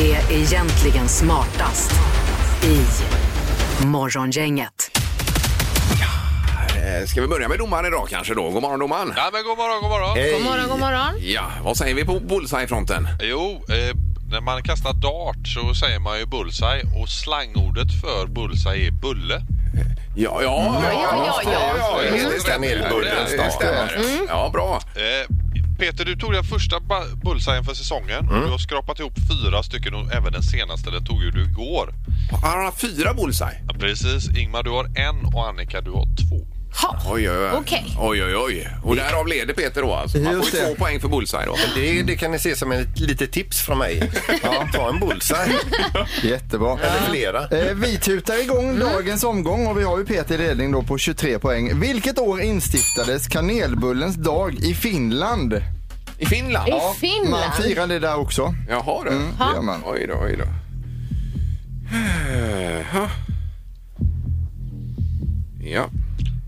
är 0.00 0.32
egentligen 0.32 1.08
smartast 1.08 1.92
i 2.62 2.84
Morgongänget? 3.86 4.90
Eh, 7.00 7.06
Ska 7.06 7.20
vi 7.20 7.26
börja 7.26 7.48
med 7.48 7.58
domaren 7.58 7.86
idag 7.86 8.06
kanske 8.10 8.34
då? 8.34 8.50
God 8.50 8.62
morgon 8.62 8.78
domaren. 8.80 9.12
Ja, 9.16 9.30
men 9.32 9.44
god 9.44 9.58
morgon, 9.58 9.80
god 9.82 9.90
morgon. 9.90 10.32
God 10.34 10.44
morgon, 10.44 10.68
god 10.68 10.78
morgon. 10.80 11.14
Ja, 11.20 11.42
vad 11.64 11.76
säger 11.76 11.94
vi 11.94 12.04
på 12.04 12.20
bullseye-fronten? 12.20 13.08
Jo, 13.20 13.64
eh, 13.68 13.96
när 14.30 14.40
man 14.40 14.62
kastar 14.62 14.92
dart 14.92 15.46
så 15.48 15.74
säger 15.74 15.98
man 15.98 16.18
ju 16.18 16.26
bullseye 16.26 16.82
och 17.02 17.08
slangordet 17.08 18.00
för 18.00 18.26
bullseye 18.26 18.86
är 18.86 18.90
bulle. 18.90 19.42
Ja, 20.16 20.40
ja, 20.42 20.82
ja, 20.82 20.82
ja, 20.92 21.42
ja, 21.44 21.60
ja. 21.78 22.00
det- 22.02 22.10
det 22.34 22.40
stämmer. 22.40 22.68
Kanelbullens 22.68 23.30
Det 23.30 23.36
dag. 23.36 23.52
stämmer. 23.52 24.00
Ja, 24.28 24.50
bra. 24.52 24.80
Eh, 24.94 25.26
Peter, 25.80 26.04
du 26.04 26.16
tog 26.16 26.32
den 26.32 26.44
första 26.44 26.80
bullseyen 27.24 27.64
för 27.64 27.74
säsongen. 27.74 28.18
Mm. 28.18 28.34
och 28.34 28.44
Du 28.44 28.50
har 28.50 28.58
skrapat 28.58 29.00
ihop 29.00 29.12
fyra 29.30 29.62
stycken 29.62 29.94
och 29.94 30.12
även 30.12 30.32
den 30.32 30.42
senaste, 30.42 30.90
den 30.90 31.04
tog 31.04 31.22
ju 31.22 31.30
du 31.30 31.42
igår. 31.42 31.94
Har 32.42 32.62
han 32.64 32.72
fyra 32.72 33.14
bullseye? 33.14 33.58
Ja, 33.68 33.74
precis. 33.78 34.28
Ingmar, 34.38 34.62
du 34.62 34.70
har 34.70 34.84
en 34.84 35.34
och 35.34 35.48
Annika, 35.48 35.80
du 35.80 35.90
har 35.90 36.04
två. 36.04 36.59
Ha. 36.82 36.98
Oj, 37.12 37.30
oj, 37.30 37.36
oj. 37.38 37.50
Okej. 37.54 37.96
Oj, 38.00 38.24
oj, 38.24 38.36
oj. 38.36 38.68
Och 38.84 38.96
därav 38.96 39.26
leder 39.28 39.54
Peter 39.54 39.82
då 39.82 39.94
alltså. 39.94 40.18
Man 40.18 40.26
får 40.32 40.36
Just 40.42 40.54
ju 40.54 40.58
det. 40.58 40.66
två 40.66 40.74
poäng 40.74 41.00
för 41.00 41.08
bullseye 41.08 41.46
då. 41.46 41.56
Det, 41.74 42.02
det 42.02 42.16
kan 42.16 42.30
ni 42.30 42.38
se 42.38 42.56
som 42.56 42.72
ett 42.72 42.98
litet 42.98 43.32
tips 43.32 43.60
från 43.60 43.78
mig. 43.78 44.10
Ja, 44.42 44.68
ta 44.72 44.88
en 44.88 45.00
bullseye 45.00 45.52
Jättebra. 46.22 46.78
eller 46.78 47.10
flera. 47.10 47.48
Eh, 47.48 47.74
Vi 47.74 47.98
tutar 47.98 48.42
igång 48.42 48.78
dagens 48.78 49.24
omgång 49.24 49.66
och 49.66 49.78
vi 49.78 49.82
har 49.84 49.98
ju 49.98 50.04
Peter 50.06 50.34
i 50.34 50.38
ledning 50.38 50.72
då 50.72 50.82
på 50.82 50.98
23 50.98 51.38
poäng. 51.38 51.80
Vilket 51.80 52.18
år 52.18 52.40
instiftades 52.40 53.28
kanelbullens 53.28 54.16
dag 54.16 54.54
i 54.54 54.74
Finland? 54.74 55.62
I 56.18 56.26
Finland? 56.26 56.68
I 56.68 56.70
Man 56.70 56.94
Finland? 57.00 57.54
firar 57.54 57.86
det 57.86 57.98
där 57.98 58.18
också. 58.18 58.54
Jaha 58.68 59.04
du. 59.04 59.10
Mm, 59.10 59.28
det 59.38 59.44
gör 59.54 59.62
man. 59.62 59.80
Oj 59.86 60.06
då, 60.06 60.14
oj 60.24 60.36
då. 60.38 60.44
Eh, 61.92 62.96
Ja. 65.62 65.88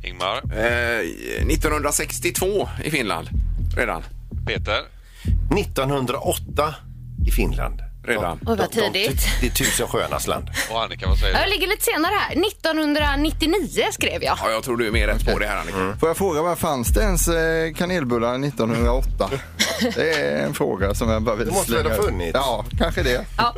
Ingmar, 0.02 0.42
Eh, 0.58 1.00
1962 1.46 2.68
i 2.84 2.90
Finland 2.90 3.28
redan. 3.76 4.02
Peter, 4.46 4.80
1908 5.58 6.74
i 7.26 7.30
Finland. 7.30 7.80
redan. 8.06 8.38
Oj, 8.46 8.56
vad 8.58 8.70
tidigt. 8.72 9.26
Det 9.40 9.46
är 9.46 9.50
tusen 9.50 9.88
sjöarnas 9.88 10.26
land. 10.26 10.50
Och 10.70 10.82
Annika, 10.82 11.08
vad 11.08 11.18
säger 11.18 11.34
Jag 11.38 11.46
du? 11.46 11.50
ligger 11.50 11.66
lite 11.68 11.84
senare 11.84 12.12
här. 12.20 12.46
1999 12.46 13.82
skrev 13.92 14.22
jag. 14.22 14.38
Ja, 14.42 14.50
jag 14.50 14.62
tror 14.64 14.76
du 14.76 14.86
är 14.86 14.90
mer 14.90 15.06
rätt 15.06 15.24
på 15.32 15.38
det 15.38 15.46
här 15.46 15.56
Annika. 15.56 15.96
Får 16.00 16.08
jag 16.08 16.16
fråga, 16.16 16.42
var 16.42 16.56
fanns 16.56 16.88
det 16.88 17.00
ens 17.02 17.28
eh, 17.28 17.72
kanelbullar 17.74 18.44
1908? 18.44 19.30
Det 19.94 20.14
är 20.14 20.46
en 20.46 20.54
fråga 20.54 20.94
som 20.94 21.08
jag 21.08 21.22
bara 21.22 21.36
vill 21.36 21.46
Det 21.46 21.52
måste 21.52 21.72
väl 21.72 21.86
ha 21.86 22.02
funnits? 22.02 22.30
Ja, 22.34 22.64
kanske 22.78 23.02
det. 23.02 23.24
Ja. 23.38 23.54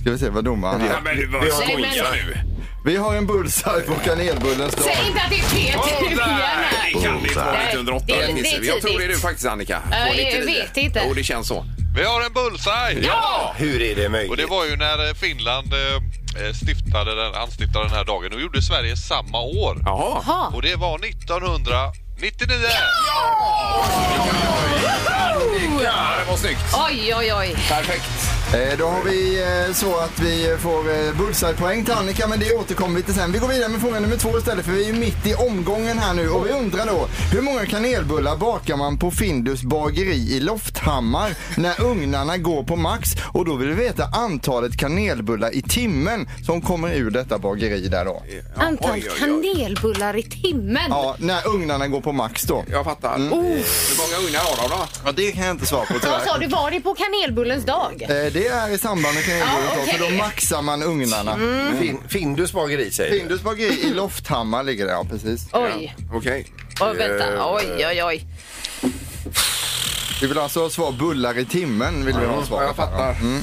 Ska 0.00 0.10
vi 0.10 0.18
se 0.18 0.28
vad 0.30 0.44
domaren 0.44 0.80
Ja, 0.90 1.00
men 1.04 1.16
du, 1.16 1.26
vad 1.26 1.44
skojar 1.52 2.12
nu? 2.12 2.55
Vi 2.86 2.96
har 2.96 3.14
en 3.14 3.26
bullseye 3.26 3.80
på 3.80 3.94
kanelbullens 3.94 4.74
dag. 4.74 4.84
Säg 4.84 5.06
inte 5.08 5.20
att 5.22 5.30
det 5.30 5.36
är 5.36 5.42
Peter 5.42 6.06
igen 6.06 6.18
här. 6.18 6.56
nej, 6.82 6.92
det 6.94 7.00
kan 7.02 7.12
vara 7.14 7.52
Nej, 7.52 7.66
1908. 7.66 8.04
det 8.06 8.12
är- 8.22 8.32
Nisse. 8.32 8.56
jag 8.56 8.80
tror 8.80 8.90
det 8.90 8.94
är 8.96 8.98
tidigt. 8.98 9.16
du 9.16 9.20
faktiskt 9.20 9.46
Annika. 9.46 9.82
Ja, 9.90 9.96
På 9.96 10.14
jag 10.20 10.24
99. 10.34 10.44
vet 10.62 10.76
inte. 10.76 11.02
Jo, 11.08 11.14
det 11.14 11.24
känns 11.24 11.48
så. 11.48 11.64
Vi 11.96 12.04
har 12.04 12.20
en 12.22 12.32
bullseye! 12.32 12.98
Ja! 13.06 13.54
Hur 13.56 13.82
är 13.82 13.94
det 13.96 14.08
möjligt? 14.08 14.30
Och 14.30 14.36
det 14.36 14.46
var 14.46 14.64
ju 14.64 14.76
när 14.76 15.08
eh, 15.08 15.14
Finland 15.14 15.72
eh, 15.74 16.52
stiftade 16.54 17.14
den, 17.14 17.34
anstiftade 17.34 17.84
den 17.84 17.94
här 17.96 18.04
dagen 18.04 18.32
och 18.32 18.40
gjorde 18.40 18.62
Sverige 18.62 18.96
samma 18.96 19.40
år. 19.40 19.78
Jaha. 19.84 20.22
Jaha. 20.26 20.46
Och 20.54 20.62
det 20.62 20.76
var 20.76 20.98
1999! 20.98 22.66
Ja, 25.84 26.14
det 26.24 26.30
var 26.30 26.36
snyggt. 26.36 26.60
Oj, 26.88 27.14
oj, 27.16 27.32
oj. 27.34 27.56
Perfekt. 27.68 28.35
Eh, 28.54 28.78
Då 28.78 28.86
har 28.86 29.02
vi 29.04 29.42
eh, 29.42 29.74
så 29.74 29.96
att 29.98 30.20
vi 30.20 30.56
får 30.60 30.90
eh, 30.90 31.16
bullseye-poäng 31.18 31.84
till 31.84 31.94
Annika, 31.94 32.26
men 32.26 32.38
det 32.40 32.52
återkommer 32.54 32.96
vi 32.96 33.02
till 33.02 33.14
sen. 33.14 33.32
Vi 33.32 33.38
går 33.38 33.48
vidare 33.48 33.68
med 33.68 33.80
fråga 33.80 34.00
nummer 34.00 34.16
två 34.16 34.38
istället, 34.38 34.64
för 34.64 34.72
vi 34.72 34.82
är 34.82 34.86
ju 34.86 34.92
mitt 35.00 35.26
i 35.26 35.34
omgången 35.34 35.98
här 35.98 36.14
nu 36.14 36.28
och 36.28 36.46
vi 36.46 36.50
undrar 36.50 36.86
då, 36.86 37.08
hur 37.32 37.40
många 37.42 37.66
kanelbullar 37.66 38.36
bakar 38.36 38.76
man 38.76 38.98
på 38.98 39.10
Findus 39.10 39.62
bageri 39.62 40.32
i 40.36 40.40
Lofthammar 40.40 41.34
när 41.56 41.82
ugnarna 41.84 42.36
går 42.38 42.62
på 42.62 42.76
max? 42.76 43.10
Och 43.32 43.44
då 43.44 43.54
vill 43.54 43.68
vi 43.68 43.74
veta 43.74 44.04
antalet 44.12 44.76
kanelbullar 44.76 45.54
i 45.54 45.62
timmen 45.62 46.28
som 46.46 46.60
kommer 46.60 46.94
ur 46.94 47.10
detta 47.10 47.38
bageri 47.38 47.88
där 47.88 48.04
då. 48.04 48.22
Ja, 48.56 48.62
Antal 48.64 49.02
kanelbullar 49.02 50.16
i 50.16 50.22
timmen. 50.22 50.82
Ja, 50.88 51.16
när 51.18 51.48
ugnarna 51.48 51.88
går 51.88 52.00
på 52.00 52.12
max 52.12 52.42
då. 52.42 52.64
Jag 52.70 52.84
fattar. 52.84 53.14
Mm. 53.16 53.30
Hur 53.32 53.38
många 53.98 54.26
ugnar 54.26 54.40
har 54.40 54.68
de 54.68 54.76
då? 54.76 54.86
Ja, 55.04 55.12
det 55.12 55.32
kan 55.32 55.42
jag 55.42 55.50
inte 55.50 55.66
svara 55.66 55.86
på 55.86 55.92
Vad 55.92 56.02
sa 56.02 56.18
tyvärr. 56.24 56.38
du, 56.40 56.46
var 56.46 56.70
det 56.70 56.80
på 56.80 56.94
kanelbullens 56.94 57.64
dag? 57.64 58.02
Eh, 58.08 58.32
Det 58.36 58.46
är 58.46 58.70
i 58.70 58.78
samband 58.78 59.14
med 59.14 59.24
kanelbullens 59.24 59.70
Ja, 59.70 59.76
dag, 59.76 59.88
för 59.88 59.98
då 59.98 60.16
maxar 60.16 60.62
man 60.62 60.82
ugnarna. 60.82 61.36
Fin, 61.80 61.98
Findus 62.08 62.52
bageri 62.52 62.90
säger 62.90 63.12
du? 63.12 63.18
Findus 63.18 63.42
bageri 63.42 63.82
i 63.86 63.94
Lofthammar 63.94 64.64
ligger 64.64 64.86
det, 64.86 64.92
ja 64.92 65.04
precis. 65.10 65.48
Oj, 65.52 65.96
Okej. 66.12 66.52
oj, 66.80 66.96
vänta. 66.96 67.52
Oj, 67.52 67.86
oj, 67.86 68.02
oj. 68.04 68.24
Vi 70.20 70.26
vill 70.26 70.38
alltså 70.38 70.62
ha 70.62 70.70
svar 70.70 70.92
bullar 70.92 71.38
i 71.38 71.44
timmen. 71.44 72.04
Vill 72.04 72.18
vi 72.18 72.26
ha 72.26 72.46
svar. 72.46 72.62
Ja, 72.62 72.66
jag 72.66 72.76
fattar. 72.76 73.10
Mm. 73.12 73.42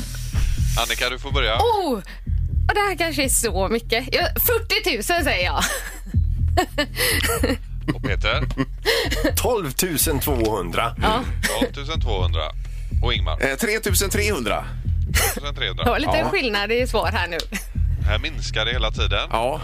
Annika, 0.83 1.09
du 1.09 1.19
får 1.19 1.31
börja. 1.31 1.57
Oh, 1.57 1.93
och 2.67 2.73
det 2.73 2.79
här 2.79 2.97
kanske 2.97 3.23
är 3.23 3.29
så 3.29 3.67
mycket. 3.67 4.05
Jag, 4.12 4.27
40 4.41 4.95
000 4.95 5.03
säger 5.03 5.45
jag. 5.45 5.63
Och 7.95 8.03
Peter? 8.03 8.43
12 9.35 9.71
200. 9.71 10.95
Ja, 11.01 11.23
12 11.73 12.01
200. 12.01 12.41
Och 13.03 13.13
Ingmar? 13.13 13.38
Eh, 13.51 13.55
3300. 13.55 14.65
1300. 15.10 15.83
det 15.83 15.89
var 15.89 16.00
lite 16.00 16.24
skillnad 16.24 16.72
i 16.72 16.88
svar 16.88 17.12
här 17.12 17.27
nu. 17.27 17.38
Här 18.07 18.19
minskar 18.19 18.65
det 18.65 18.72
hela 18.72 18.91
tiden. 18.91 19.29
Ja. 19.31 19.62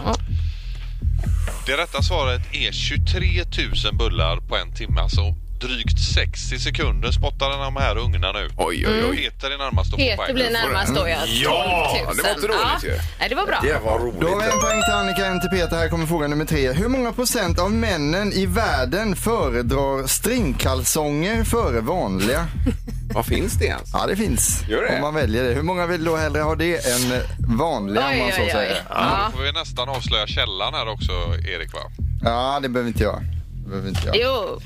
Det 1.66 1.78
rätta 1.78 2.02
svaret 2.02 2.42
är 2.52 2.72
23 2.72 3.44
000 3.86 3.96
bullar 3.96 4.38
på 4.38 4.58
en 4.58 4.74
timme. 4.74 5.02
Alltså 5.02 5.22
drygt 5.60 6.00
60 6.16 6.60
sekunder 6.60 7.12
spottar 7.12 7.50
den 7.50 7.60
de 7.60 7.76
här 7.76 7.98
ugnarna 7.98 8.40
ut. 8.42 8.52
Oj, 8.58 8.88
oj, 8.88 9.04
oj. 9.10 9.18
Peter 9.18 9.52
är 9.52 9.58
närmast 9.58 9.88
att 9.88 9.92
få 9.92 9.98
Peter 9.98 10.18
poäng. 10.18 10.34
blir 10.36 10.50
närmast 10.52 10.96
då, 10.96 11.08
ja. 11.10 11.18
12 11.20 11.28
000. 11.30 11.36
Ja, 11.44 12.14
det 12.16 12.22
var 12.24 12.30
inte 12.30 12.48
dåligt 12.48 12.84
ju. 12.84 12.98
Nej, 13.20 13.30
det 13.30 13.36
var 13.36 13.46
bra. 13.46 13.60
Det 13.64 13.80
var 13.86 14.00
roligt. 14.00 14.22
Då 14.22 14.28
har 14.28 14.38
vi 14.38 14.44
en 14.52 14.60
poäng 14.60 14.82
till 14.84 14.94
Annika, 14.94 15.26
en 15.26 15.42
till 15.42 15.50
Peter. 15.50 15.76
Här 15.78 15.90
kommer 15.90 16.06
fråga 16.06 16.28
nummer 16.28 16.46
tre. 16.46 16.72
Hur 16.72 16.88
många 16.88 17.12
procent 17.12 17.60
av 17.60 17.72
männen 17.72 18.34
i 18.34 18.46
världen 18.46 19.16
föredrar 19.16 20.08
stringkalsonger 20.08 21.44
före 21.44 21.82
vanliga? 21.82 22.48
Vad 23.14 23.26
finns 23.26 23.54
det 23.54 23.66
ens? 23.66 23.90
Ja, 23.94 24.06
det 24.08 24.16
finns. 24.16 24.64
Gör 24.70 24.82
det? 24.82 24.96
Om 24.96 25.02
man 25.02 25.14
väljer 25.14 25.44
det. 25.44 25.54
Hur 25.54 25.62
många 25.64 25.86
vill 25.86 26.04
då 26.04 26.16
hellre 26.16 26.42
ha 26.42 26.56
det 26.56 26.76
än 26.88 27.22
vanliga, 27.58 28.06
om 28.06 28.12
Oj, 28.12 28.20
man 28.20 28.32
så 28.32 28.38
oj, 28.38 28.44
oj. 28.46 28.52
säger? 28.52 28.82
Ja. 28.90 29.30
Då 29.32 29.38
får 29.38 29.44
vi 29.44 29.52
nästan 29.52 29.90
avslöja 29.90 30.28
källan 30.28 30.74
här 30.74 30.88
också, 30.90 31.12
Erik 31.48 31.74
va? 31.74 31.80
Ja, 32.24 32.60
det 32.62 32.70
behöver 32.70 32.88
inte 32.88 33.04
jag. 33.04 33.22
Det 33.64 33.70
behöver 33.70 33.90
inte 33.90 34.02
jag. 34.06 34.16
Jo. 34.18 34.60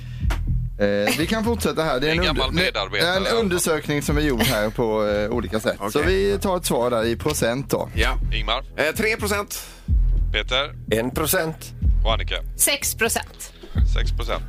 Eh, 0.80 1.18
vi 1.18 1.28
kan 1.28 1.44
fortsätta 1.44 1.84
här. 1.84 2.00
Det 2.00 2.08
är 2.08 2.12
en, 2.12 2.20
En 2.24 2.38
under- 2.42 3.16
en 3.18 3.28
undersökning 3.28 4.02
som 4.02 4.18
är 4.18 4.22
gjord 4.22 4.42
här 4.42 4.70
på 4.70 5.08
eh, 5.08 5.30
olika 5.30 5.60
sätt. 5.60 5.78
Så 5.80 6.00
Okej. 6.00 6.04
vi 6.06 6.38
tar 6.42 6.58
ett 6.58 6.66
svar 6.66 6.90
där 6.92 7.06
i 7.06 7.16
procent 7.16 7.70
då. 7.70 7.90
Ja. 7.96 8.14
Ingmar, 8.34 8.64
Eh, 8.78 8.96
3 8.96 9.16
procent. 9.18 9.66
Peter 10.34 10.74
1 10.92 11.16
procent. 11.16 11.58
och 12.06 12.14
Annika. 12.14 12.36
6 12.58 12.96
procent. 12.96 13.54
6 13.94 14.12
procent. 14.12 14.44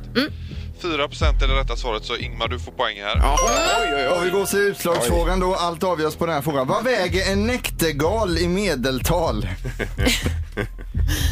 4 0.81 1.07
procent 1.07 1.41
är 1.41 1.47
det 1.47 1.53
rätta 1.53 1.75
svaret, 1.75 2.05
så 2.05 2.15
Ingmar 2.17 2.47
du 2.47 2.59
får 2.59 2.71
poäng 2.71 2.97
här. 3.01 3.15
Jaha, 3.17 3.37
oj, 3.81 3.93
oj, 3.95 4.07
Och 4.07 4.23
vi 4.23 4.27
oj. 4.27 4.31
går 4.31 4.45
till 4.45 4.59
utslagsfrågan 4.59 5.39
då. 5.39 5.55
Allt 5.55 5.83
avgörs 5.83 6.15
på 6.15 6.25
den 6.25 6.35
här 6.35 6.41
frågan. 6.41 6.67
Vad 6.67 6.83
väger 6.83 7.31
en 7.31 7.47
näktergal 7.47 8.37
i 8.37 8.47
medeltal? 8.47 9.47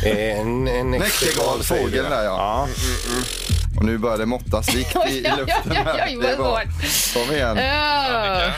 En, 0.06 0.68
en 0.68 0.92
Näktergal, 0.92 1.64
fågel 1.64 2.04
där 2.10 2.24
ja. 2.24 2.68
Och 3.78 3.86
nu 3.86 3.98
börjar 3.98 4.18
det 4.18 4.26
måttas 4.26 4.76
vikt 4.76 4.96
i, 5.10 5.10
i 5.18 5.22
luften 5.22 5.72
här. 5.76 5.84
Det 6.06 6.12
är 6.12 6.16
vad 6.18 6.38
bra. 6.38 6.62
svårt. 6.90 7.26
Kom 7.28 7.36
igen. 7.36 7.58
Uh, 7.58 8.54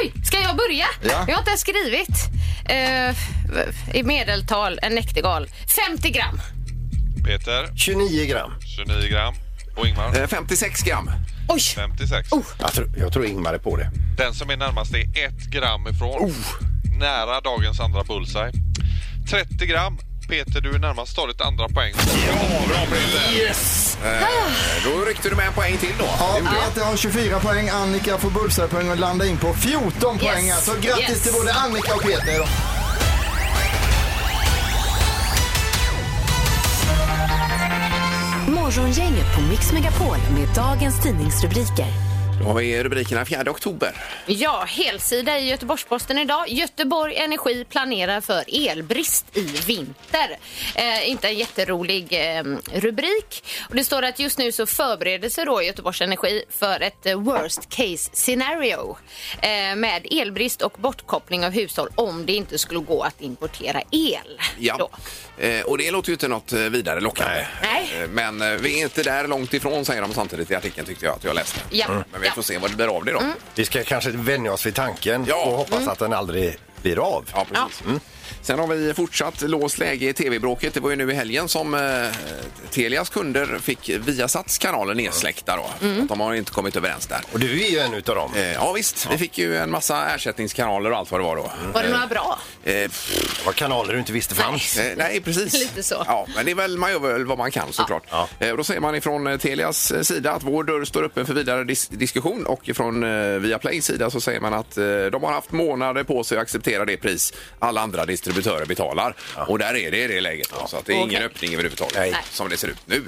oj, 0.00 0.12
ska 0.24 0.38
jag 0.40 0.56
börja? 0.56 0.86
Ja. 1.02 1.24
Jag 1.28 1.34
har 1.34 1.38
inte 1.38 1.50
ens 1.50 1.60
skrivit. 1.60 2.28
Uh, 2.70 3.96
I 3.96 4.02
medeltal, 4.02 4.78
en 4.82 4.94
näktergal. 4.94 5.48
50 5.88 6.10
gram. 6.10 6.40
Peter 7.26 7.68
29 7.76 8.26
gram. 8.26 8.52
29 8.76 9.08
gram. 9.10 9.34
Och 9.76 9.86
Ingmar 9.88 10.20
Eh, 10.20 10.26
56 10.26 10.82
gram. 10.82 11.10
Oj, 11.48 11.60
56. 11.60 12.28
Jag 12.60 12.72
tror, 12.72 12.90
jag 12.98 13.12
tror 13.12 13.26
Ingmar 13.26 13.54
är 13.54 13.58
på 13.58 13.76
det. 13.76 13.90
Den 14.16 14.34
som 14.34 14.50
är 14.50 14.56
närmast 14.56 14.94
är 14.94 15.00
1 15.00 15.34
gram 15.50 15.88
ifrån. 15.88 16.34
Nära 16.98 17.40
dagens 17.40 17.80
andra 17.80 18.04
bullseye. 18.04 18.52
30 19.30 19.66
gram. 19.66 19.98
Peter, 20.28 20.60
du 20.60 20.74
är 20.74 20.78
närmast 20.78 21.16
tar 21.16 21.28
ditt 21.28 21.40
andra 21.40 21.68
poäng. 21.68 21.94
Ja, 22.26 22.34
bra 22.68 22.76
Peter. 22.86 23.32
Yes! 23.32 23.77
Eh, 24.04 24.26
då 24.84 25.04
ryckte 25.04 25.28
du 25.28 25.34
med 25.36 25.46
en 25.46 25.52
poäng 25.52 25.76
till 25.78 25.94
då. 25.98 26.04
Ja, 26.18 26.38
Peter 26.50 26.84
har 26.86 26.96
24 26.96 27.38
poäng, 27.40 27.68
Annika 27.68 28.18
får 28.18 28.30
bullseye-poäng 28.30 28.90
och 28.90 28.96
landar 28.98 29.26
in 29.26 29.38
på 29.38 29.54
14 29.54 30.18
poäng. 30.18 30.52
Så 30.62 30.72
grattis 30.80 31.08
Yes. 31.10 31.22
till 31.22 31.32
både 31.32 31.52
Annika 31.52 31.94
och 31.94 32.02
Peter. 32.02 32.34
idag. 32.34 32.48
Morgongänget 38.48 39.34
på 39.36 39.40
Mix 39.42 39.72
Megapol 39.72 40.16
med 40.34 40.48
dagens 40.54 41.02
tidningsrubriker. 41.02 42.07
Då 42.40 42.44
har 42.44 42.54
vi 42.54 42.82
rubrikerna 42.82 43.24
4 43.24 43.50
oktober. 43.50 43.92
Ja, 44.26 44.64
helsida 44.68 45.38
i 45.38 45.48
Göteborgs-Posten 45.50 46.18
idag. 46.18 46.48
Göteborg 46.48 47.16
Energi 47.16 47.64
planerar 47.64 48.20
för 48.20 48.68
elbrist 48.68 49.36
i 49.36 49.42
vinter. 49.66 50.38
Eh, 50.74 51.08
inte 51.08 51.28
en 51.28 51.34
jätterolig 51.34 52.06
eh, 52.12 52.42
rubrik. 52.72 53.44
Och 53.68 53.74
det 53.74 53.84
står 53.84 54.02
att 54.02 54.18
just 54.18 54.38
nu 54.38 54.52
så 54.52 54.66
förbereder 54.66 55.28
sig 55.28 55.44
då 55.44 55.62
Göteborgs 55.62 56.00
Energi 56.00 56.44
för 56.50 56.80
ett 56.80 57.06
eh, 57.06 57.20
worst 57.20 57.68
case 57.68 58.10
scenario 58.12 58.96
eh, 59.42 59.76
med 59.76 60.06
elbrist 60.10 60.62
och 60.62 60.76
bortkoppling 60.78 61.44
av 61.44 61.52
hushåll 61.52 61.88
om 61.94 62.26
det 62.26 62.32
inte 62.32 62.58
skulle 62.58 62.80
gå 62.80 63.02
att 63.02 63.20
importera 63.20 63.82
el. 63.90 64.40
Ja, 64.58 64.90
eh, 65.38 65.60
och 65.62 65.78
det 65.78 65.90
låter 65.90 66.08
ju 66.08 66.12
inte 66.12 66.28
något 66.28 66.52
eh, 66.52 66.60
vidare 66.60 67.00
lockande. 67.00 67.46
Nej. 67.62 68.08
Men 68.08 68.62
vi 68.62 68.78
är 68.78 68.82
inte 68.82 69.02
där 69.02 69.28
långt 69.28 69.54
ifrån 69.54 69.84
säger 69.84 70.02
de 70.02 70.12
samtidigt 70.14 70.50
i 70.50 70.54
artikeln 70.54 70.86
tyckte 70.86 71.06
jag 71.06 71.14
att 71.14 71.24
jag 71.24 71.34
läste. 71.34 71.60
Ja. 71.70 72.04
Men 72.12 72.27
vi 72.30 72.34
får 72.34 72.42
se 72.42 72.58
vad 72.58 72.70
det 72.70 72.76
blir 72.76 72.96
av 72.96 73.04
det 73.04 73.12
då. 73.12 73.22
Vi 73.54 73.64
ska 73.64 73.84
kanske 73.84 74.10
vänja 74.10 74.52
oss 74.52 74.66
vid 74.66 74.74
tanken 74.74 75.24
Ja. 75.28 75.44
och 75.44 75.52
hoppas 75.56 75.88
att 75.88 75.98
den 75.98 76.12
aldrig 76.12 76.58
blir 76.82 76.98
av. 76.98 77.24
Ja, 77.34 77.46
precis. 77.52 77.82
Mm. 77.86 78.00
Sen 78.42 78.58
har 78.58 78.66
vi 78.66 78.94
fortsatt 78.94 79.40
låst 79.42 79.78
läge 79.78 80.08
i 80.08 80.12
tv-bråket. 80.12 80.74
Det 80.74 80.80
var 80.80 80.90
ju 80.90 80.96
nu 80.96 81.10
i 81.10 81.14
helgen 81.14 81.48
som 81.48 81.74
eh, 81.74 81.80
Telias 82.70 83.08
kunder 83.10 83.58
fick 83.62 83.88
Viasats 83.88 84.58
kanaler 84.58 84.94
nedsläckta. 84.94 85.56
Då. 85.56 85.62
Att 86.02 86.08
de 86.08 86.20
har 86.20 86.34
inte 86.34 86.50
kommit 86.52 86.76
överens 86.76 87.06
där. 87.06 87.20
Och 87.32 87.38
du 87.40 87.64
är 87.66 87.70
ju 87.70 87.78
en 87.78 87.94
utav 87.94 88.14
dem. 88.14 88.32
Eh, 88.36 88.52
ja 88.52 88.72
visst, 88.72 89.08
vi 89.10 89.18
fick 89.18 89.38
ju 89.38 89.56
en 89.58 89.70
massa 89.70 90.06
ersättningskanaler 90.14 90.90
och 90.92 90.96
allt 90.98 91.10
vad 91.10 91.20
det 91.20 91.24
var 91.24 91.36
då. 91.36 91.50
Var 91.74 91.82
det 91.82 91.88
några 91.90 92.06
bra? 92.06 92.38
Eh, 92.68 92.74
Det 92.74 93.46
var 93.46 93.52
kanaler 93.52 93.92
du 93.92 93.98
inte 93.98 94.12
visste 94.12 94.34
fanns. 94.34 94.78
Eh, 94.78 94.96
nej, 94.96 95.20
precis. 95.20 95.52
Lite 95.60 95.82
så. 95.82 96.04
Ja, 96.06 96.26
men 96.36 96.44
det 96.44 96.50
är 96.50 96.54
väl, 96.54 96.78
man 96.78 96.90
gör 96.90 96.98
väl 96.98 97.26
vad 97.26 97.38
man 97.38 97.50
kan 97.50 97.72
såklart. 97.72 98.02
Ja. 98.10 98.28
Eh, 98.38 98.50
och 98.50 98.56
då 98.56 98.64
säger 98.64 98.80
man 98.80 98.94
ifrån 98.94 99.26
eh, 99.26 99.36
Telias 99.38 99.90
eh, 99.90 100.02
sida 100.02 100.32
att 100.32 100.42
vår 100.42 100.64
dörr 100.64 100.84
står 100.84 101.02
öppen 101.04 101.26
för 101.26 101.34
vidare 101.34 101.64
dis 101.64 101.88
diskussion 101.88 102.46
och 102.46 102.70
från 102.74 103.02
eh, 103.02 103.38
Viaplays 103.38 103.84
sida 103.84 104.10
så 104.10 104.20
säger 104.20 104.40
man 104.40 104.54
att 104.54 104.76
eh, 104.78 104.84
de 105.12 105.22
har 105.22 105.32
haft 105.32 105.52
månader 105.52 106.04
på 106.04 106.24
sig 106.24 106.38
att 106.38 106.42
acceptera 106.42 106.84
det 106.84 106.96
pris 106.96 107.32
alla 107.58 107.80
andra 107.80 108.04
distributörer 108.06 108.66
betalar. 108.66 109.14
Och 109.48 109.58
där 109.58 109.76
är 109.76 109.90
det 109.90 110.04
i 110.04 110.08
det 110.08 110.20
läget. 110.20 110.48
då, 110.60 110.66
Så 110.66 110.76
att 110.76 110.84
det 110.86 110.92
är 110.92 110.96
ingen 110.96 111.08
Okej. 111.08 111.24
öppning 111.26 111.52
överhuvudtaget 111.52 111.94
Nej. 111.96 112.14
som 112.30 112.48
det 112.48 112.56
ser 112.56 112.68
ut 112.68 112.78
nu. 112.86 113.04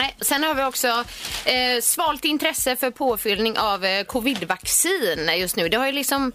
Nej, 0.00 0.16
sen 0.20 0.42
har 0.42 0.54
vi 0.54 0.62
också 0.62 1.04
eh, 1.44 1.80
svalt 1.82 2.24
intresse 2.24 2.76
för 2.76 2.90
påfyllning 2.90 3.58
av 3.58 3.84
eh, 3.84 4.04
covidvaccin 4.04 5.30
just 5.38 5.56
nu. 5.56 5.68
Det 5.68 5.76
har 5.76 5.86
ju 5.86 5.92
liksom 5.92 6.32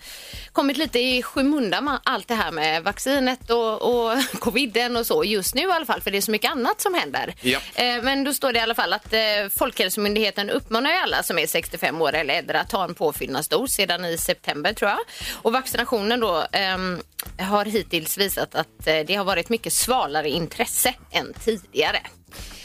kommit 0.51 0.77
lite 0.77 1.00
i 1.00 1.24
skymundan 1.24 2.00
allt 2.03 2.27
det 2.27 2.36
här 2.36 2.51
med 2.51 2.84
vaccinet 2.84 3.50
och, 3.50 3.81
och 3.81 4.17
coviden 4.39 4.98
och 4.98 5.05
så 5.05 5.24
just 5.24 5.55
nu 5.55 5.62
i 5.62 5.72
alla 5.72 5.86
fall 5.86 6.01
för 6.01 6.12
det 6.12 6.17
är 6.17 6.22
så 6.22 6.31
mycket 6.31 6.51
annat 6.51 6.81
som 6.81 6.93
händer. 6.93 7.36
Ja. 7.41 7.60
Eh, 7.75 8.03
men 8.03 8.24
då 8.24 8.34
står 8.34 8.53
det 8.53 8.60
i 8.60 8.62
alla 8.62 8.75
fall 8.75 8.93
att 8.93 9.13
eh, 9.13 9.19
Folkhälsomyndigheten 9.57 10.50
uppmanar 10.50 10.89
ju 10.89 10.98
alla 10.98 11.24
som 11.24 11.39
är 11.39 11.48
65 11.48 12.01
år 12.01 12.15
eller 12.15 12.34
äldre 12.34 12.60
att 12.60 12.69
ta 12.69 12.84
en 12.84 12.95
påfyllnadsdos 12.95 13.72
sedan 13.72 14.05
i 14.05 14.17
september 14.17 14.74
tror 14.74 14.91
jag. 14.91 15.00
Och 15.34 15.53
vaccinationen 15.53 16.19
då 16.19 16.48
ehm, 16.51 17.01
har 17.39 17.65
hittills 17.65 18.17
visat 18.17 18.55
att 18.55 18.88
eh, 18.88 19.00
det 19.07 19.15
har 19.15 19.25
varit 19.25 19.50
mycket 19.50 19.74
svalare 19.74 20.29
intresse 20.29 20.93
än 21.12 21.34
tidigare. 21.34 22.00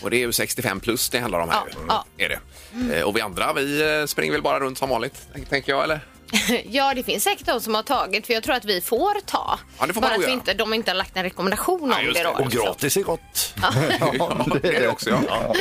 Och 0.02 0.10
det 0.10 0.16
är 0.16 0.20
ju 0.20 0.32
65 0.32 0.80
plus 0.80 1.08
det 1.10 1.18
handlar 1.18 1.40
om 1.40 1.48
här. 1.48 1.62
Ja, 1.88 2.04
ja. 2.18 2.24
Är 2.24 2.28
det. 2.28 2.96
Eh, 2.98 3.02
Och 3.02 3.16
vi 3.16 3.20
andra, 3.20 3.52
vi 3.52 3.98
eh, 4.00 4.06
springer 4.06 4.32
väl 4.32 4.42
bara 4.42 4.60
runt 4.60 4.78
som 4.78 4.88
vanligt, 4.88 5.14
tänker 5.50 5.72
jag, 5.72 5.84
eller? 5.84 6.00
Ja, 6.70 6.94
det 6.94 7.02
finns 7.02 7.24
säkert 7.24 7.46
de 7.46 7.60
som 7.60 7.74
har 7.74 7.82
tagit, 7.82 8.26
för 8.26 8.34
jag 8.34 8.42
tror 8.42 8.54
att 8.54 8.64
vi 8.64 8.80
får 8.80 9.20
ta. 9.26 9.58
Ja, 9.78 9.86
det 9.86 9.92
får 9.92 10.00
man 10.00 10.08
Bara 10.08 10.14
nog 10.16 10.22
att 10.22 10.26
vi 10.28 10.30
göra. 10.32 10.32
inte, 10.40 10.54
de 10.54 10.74
inte 10.74 10.90
har 10.90 10.96
lagt 10.96 11.16
en 11.16 11.22
rekommendation 11.22 11.92
om 11.92 12.02
just 12.04 12.14
det. 12.16 12.22
Då. 12.22 12.30
Och 12.30 12.50
gratis 12.50 12.96
är 12.96 13.02
gott. 13.02 13.54
Ja, 13.62 13.70
det 14.62 14.76
är 14.76 14.80
det 14.80 14.88
också, 14.88 15.10
ja. 15.10 15.18
ja. 15.28 15.54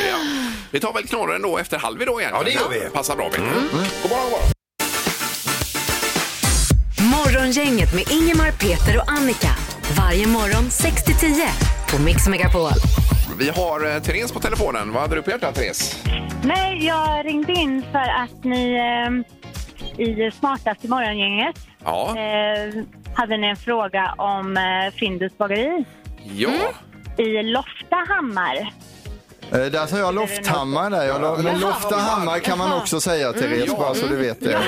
Vi 0.72 0.80
tar 0.80 0.94
väl 0.94 1.08
knorren 1.08 1.42
då 1.42 1.58
efter 1.58 1.78
halv 1.78 2.02
idag 2.02 2.22
igen? 2.22 2.32
Ja, 2.36 2.44
det 2.44 2.52
gör 2.52 2.70
vi. 2.70 2.80
Passar 2.94 3.16
bra. 3.16 3.26
Mm. 3.38 3.50
God 3.54 4.12
morgon, 4.12 4.24
god 4.24 4.32
morgon. 4.32 4.52
Morgongänget 7.02 7.94
med 7.96 8.12
Ingemar, 8.12 8.52
Peter 8.52 8.98
och 8.98 9.12
Annika. 9.12 9.56
Varje 9.98 10.28
morgon 10.28 10.72
6 10.72 11.04
till 11.04 11.16
10 11.16 11.50
på 11.90 12.02
Mix 12.02 12.28
Megapol. 12.28 12.72
Vi 13.40 13.50
har 13.50 13.96
eh, 13.96 14.02
Therese 14.02 14.32
på 14.32 14.40
telefonen. 14.40 14.94
Vad 14.94 15.02
hade 15.02 15.16
du 15.16 15.22
på 15.22 15.30
hjärtat, 15.30 15.56
Therese? 15.56 16.04
Nej, 16.44 16.86
jag 16.86 17.26
ringde 17.26 17.54
in 17.54 17.84
för 17.92 18.00
att 18.00 18.44
ni 18.44 18.74
eh, 19.98 20.02
i 20.06 20.32
Smartast 20.32 20.86
i 20.86 20.88
morgongänget 20.88 21.56
Ja. 21.84 22.16
eh, 22.18 22.84
hade 23.14 23.38
ni 23.38 23.48
en 23.48 23.56
fråga 23.56 24.14
om 24.18 24.58
eh, 24.58 24.94
Findus 24.96 25.38
bageri 25.38 25.86
Ja. 26.36 26.52
i 27.18 27.44
Loftahammar. 27.44 28.74
Eh, 29.52 29.58
Där 29.72 29.86
sa 29.86 29.98
jag 29.98 30.16
Lofthammar 30.16 30.90
där. 30.90 31.04
Jag, 31.08 31.22
lo- 31.22 31.38
men 31.44 31.60
Loftahammar 31.60 32.40
kan 32.40 32.58
man 32.58 32.74
också 32.82 33.00
säga 33.02 33.34
Therese, 33.34 33.78
bara 33.78 33.94
så 33.94 34.06
du 34.08 34.16
vet 34.16 34.40
det. 34.40 34.52
Ja. 34.52 34.60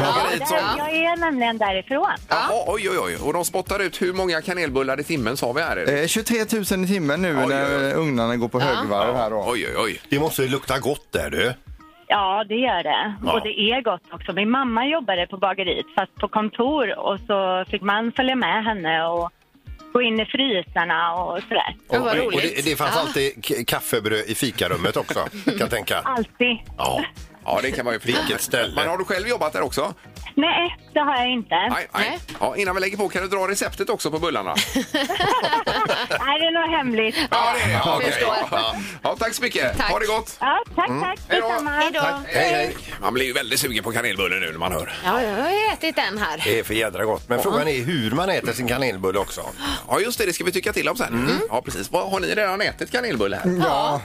Bageriet 0.00 0.48
som... 0.48 0.56
Där, 0.56 0.78
jag 0.78 0.90
är 1.12 1.16
nämligen 1.16 1.58
därifrån. 1.58 2.06
Jaha, 2.28 2.64
oj, 2.66 2.88
oj, 2.90 2.98
oj. 3.00 3.16
Och 3.24 3.32
de 3.32 3.44
spottar 3.44 3.82
ut 3.82 4.02
hur 4.02 4.12
många 4.12 4.42
kanelbullar 4.42 5.00
i 5.00 5.04
timmen 5.04 5.36
sa 5.36 5.52
vi 5.52 5.60
här? 5.62 6.00
Eh, 6.02 6.06
23 6.06 6.36
000 6.72 6.84
i 6.84 6.86
timmen 6.86 7.22
nu 7.22 7.36
Oj, 7.38 7.46
när 7.48 7.64
oj, 7.78 7.86
oj. 7.86 7.92
ugnarna 7.94 8.36
går 8.36 8.48
på 8.48 8.60
högvarv 8.60 9.16
här 9.16 9.30
då. 9.30 9.36
Oj, 9.46 9.66
oj, 9.68 9.74
oj. 9.84 10.00
Det 10.08 10.18
måste 10.20 10.42
ju 10.42 10.48
lukta 10.48 10.78
gott 10.78 11.12
där 11.12 11.30
du. 11.30 11.52
Ja, 12.06 12.44
det 12.48 12.54
gör 12.54 12.82
det. 12.82 13.14
Ja. 13.24 13.32
Och 13.32 13.40
det 13.40 13.60
är 13.60 13.82
gott 13.82 14.02
också. 14.12 14.32
Min 14.32 14.50
mamma 14.50 14.86
jobbade 14.86 15.26
på 15.26 15.36
bageriet, 15.36 15.86
fast 15.98 16.14
på 16.14 16.28
kontor. 16.28 16.98
Och 16.98 17.18
så 17.26 17.64
fick 17.70 17.82
man 17.82 18.12
följa 18.16 18.34
med 18.36 18.64
henne 18.64 19.04
och 19.06 19.30
gå 19.92 20.02
in 20.02 20.20
i 20.20 20.24
frysarna 20.26 21.14
och 21.14 21.40
sådär. 21.42 21.76
Vad 21.88 22.18
och, 22.18 22.24
och 22.26 22.40
det, 22.40 22.64
det 22.64 22.76
fanns 22.76 22.94
Ja. 22.94 23.00
alltid 23.00 23.44
k- 23.48 23.54
kaffebröd 23.66 24.24
i 24.26 24.34
fikarummet 24.34 24.96
också, 24.96 25.20
kan 25.44 25.56
jag 25.58 25.70
tänka. 25.70 25.98
Alltid. 26.04 26.56
Ja. 26.78 27.04
Ja, 27.44 27.58
det 27.62 27.70
kan 27.70 27.84
man 27.84 27.94
ju 27.94 28.00
förstå. 28.00 28.18
Vilket 28.20 28.40
ställe. 28.40 28.72
Men 28.74 28.88
har 28.88 28.98
du 28.98 29.04
själv 29.04 29.28
jobbat 29.28 29.52
där 29.52 29.60
också? 29.62 29.94
Nej, 30.40 30.76
det 30.94 31.00
har 31.00 31.16
jag 31.16 31.30
inte. 31.32 31.54
Nej, 31.54 31.70
nej. 31.70 31.88
Nej. 31.92 32.18
Ja, 32.40 32.56
innan 32.56 32.74
vi 32.74 32.80
lägger 32.80 32.96
på, 32.96 33.08
kan 33.08 33.22
du 33.22 33.28
dra 33.28 33.48
receptet 33.48 33.90
också 33.90 34.10
på 34.10 34.18
bullarna? 34.18 34.54
Nej, 34.74 36.40
det 36.40 36.46
är 36.46 36.52
nog 36.68 36.76
hemligt. 36.78 37.16
Ja, 37.30 37.54
det 37.56 37.72
är 37.72 37.84
det. 37.84 37.90
Okej. 37.96 38.12
förstår. 38.12 38.34
Ja. 38.50 38.76
ja, 39.02 39.16
tack 39.18 39.34
så 39.34 39.42
mycket. 39.42 39.78
Tack. 39.78 39.90
Ha 39.90 39.98
det 39.98 40.06
gott. 40.06 40.36
Ja, 40.40 40.62
tack, 40.76 40.86
tack. 41.00 41.18
Hej 41.28 41.40
då. 41.40 41.48
Detsamma. 41.48 41.70
Hej 41.70 41.90
då. 41.92 42.00
Hej, 42.26 42.52
hej. 42.52 42.76
Man 43.00 43.14
blir 43.14 43.24
ju 43.24 43.32
väldigt 43.32 43.60
sugen 43.60 43.84
på 43.84 43.92
kanelbulle 43.92 44.36
nu 44.36 44.50
när 44.52 44.58
man 44.58 44.72
hör. 44.72 44.92
Ja, 45.04 45.22
jag 45.22 45.42
har 45.42 45.50
ju 45.50 45.66
ätit 45.72 45.96
den 45.96 46.18
här. 46.18 46.40
Det 46.44 46.58
är 46.58 46.62
för 46.64 46.74
jädra 46.74 47.04
gott. 47.04 47.28
Men 47.28 47.42
frågan 47.42 47.68
är 47.68 47.84
hur 47.84 48.10
man 48.10 48.30
äter 48.30 48.52
sin 48.52 48.68
kanelbulle 48.68 49.18
också. 49.18 49.40
Ja, 49.88 50.00
just 50.00 50.18
det. 50.18 50.26
Det 50.26 50.32
ska 50.32 50.44
vi 50.44 50.52
tycka 50.52 50.72
till 50.72 50.88
om 50.88 50.96
sen. 50.96 51.40
Ja, 51.48 51.62
precis. 51.62 51.90
Vad, 51.90 52.10
har 52.10 52.20
ni 52.20 52.26
redan 52.34 52.60
ätit 52.60 52.90
kanelbulle 52.90 53.36
här? 53.44 53.60
Ja, 53.64 54.02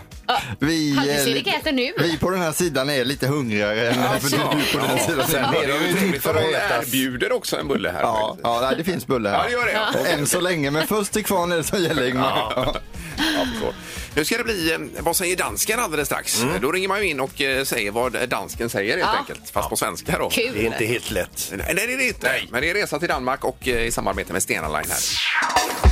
vi, 0.59 0.95
Halvtids 0.95 1.47
eh, 1.47 1.55
äter 1.55 1.71
nu. 1.71 1.93
vi 1.99 2.17
på 2.17 2.29
den 2.29 2.41
här 2.41 2.51
sidan 2.51 2.89
är 2.89 3.05
lite 3.05 3.27
hungrigare 3.27 3.87
än 3.89 4.19
för 4.19 4.29
du 4.29 4.37
på 4.79 4.87
den 4.87 4.99
sidan. 4.99 5.27
Sen 5.27 5.45
Ja, 5.53 5.63
är 5.63 5.67
det 5.67 5.87
ju 5.87 5.93
trevligt 5.93 6.23
för 6.33 6.33
för 6.33 6.39
att 6.39 6.69
de 6.69 6.85
erbjuder 6.87 7.31
också 7.31 7.57
en 7.57 7.67
bulle 7.67 7.89
här. 7.89 8.01
Ja, 8.01 8.37
ja 8.43 8.59
nej, 8.61 8.75
det 8.77 8.83
finns 8.83 9.07
bulle 9.07 9.29
här. 9.29 9.37
Ja, 9.37 9.43
det 9.43 9.51
gör 9.51 9.65
det. 9.65 9.71
Ja. 10.03 10.07
Än 10.07 10.27
så 10.27 10.39
länge, 10.39 10.71
men 10.71 10.87
först 10.87 11.11
till 11.11 11.25
kvarn 11.25 11.51
är 11.51 11.57
det 11.57 11.63
som 11.63 11.83
gäller 11.83 12.07
Ingmar. 12.07 12.53
Ja. 12.55 12.75
Ja. 13.17 13.71
Nu 14.15 14.25
ska 14.25 14.37
det 14.37 14.43
bli 14.43 14.71
eh, 14.73 14.77
Vad 14.99 15.15
säger 15.15 15.37
dansken 15.37 15.79
alldeles 15.79 16.07
strax? 16.07 16.43
Då 16.61 16.71
ringer 16.71 16.87
man 16.87 17.01
ju 17.01 17.09
in 17.09 17.19
och 17.19 17.41
eh, 17.41 17.63
säger 17.63 17.91
vad 17.91 18.29
dansken 18.29 18.69
säger 18.69 18.97
helt 18.97 19.09
Ja. 19.13 19.19
enkelt. 19.19 19.49
Fast 19.49 19.69
på 19.69 19.75
svenska 19.75 20.17
då. 20.19 20.29
Kul. 20.29 20.51
Det 20.53 20.61
är 20.61 20.65
inte 20.65 20.85
helt 20.85 21.11
lätt. 21.11 21.51
Nej, 21.55 21.73
det 21.75 21.83
är 21.83 21.97
det 21.97 22.07
inte. 22.07 22.31
Men 22.51 22.61
det 22.61 22.69
är 22.69 22.73
resa 22.73 22.99
till 22.99 23.07
Danmark 23.09 23.43
och 23.43 23.67
eh, 23.67 23.83
i 23.85 23.91
samarbete 23.91 24.33
med 24.33 24.43
Stena 24.43 24.67
Line 24.67 24.89
här. 24.89 24.99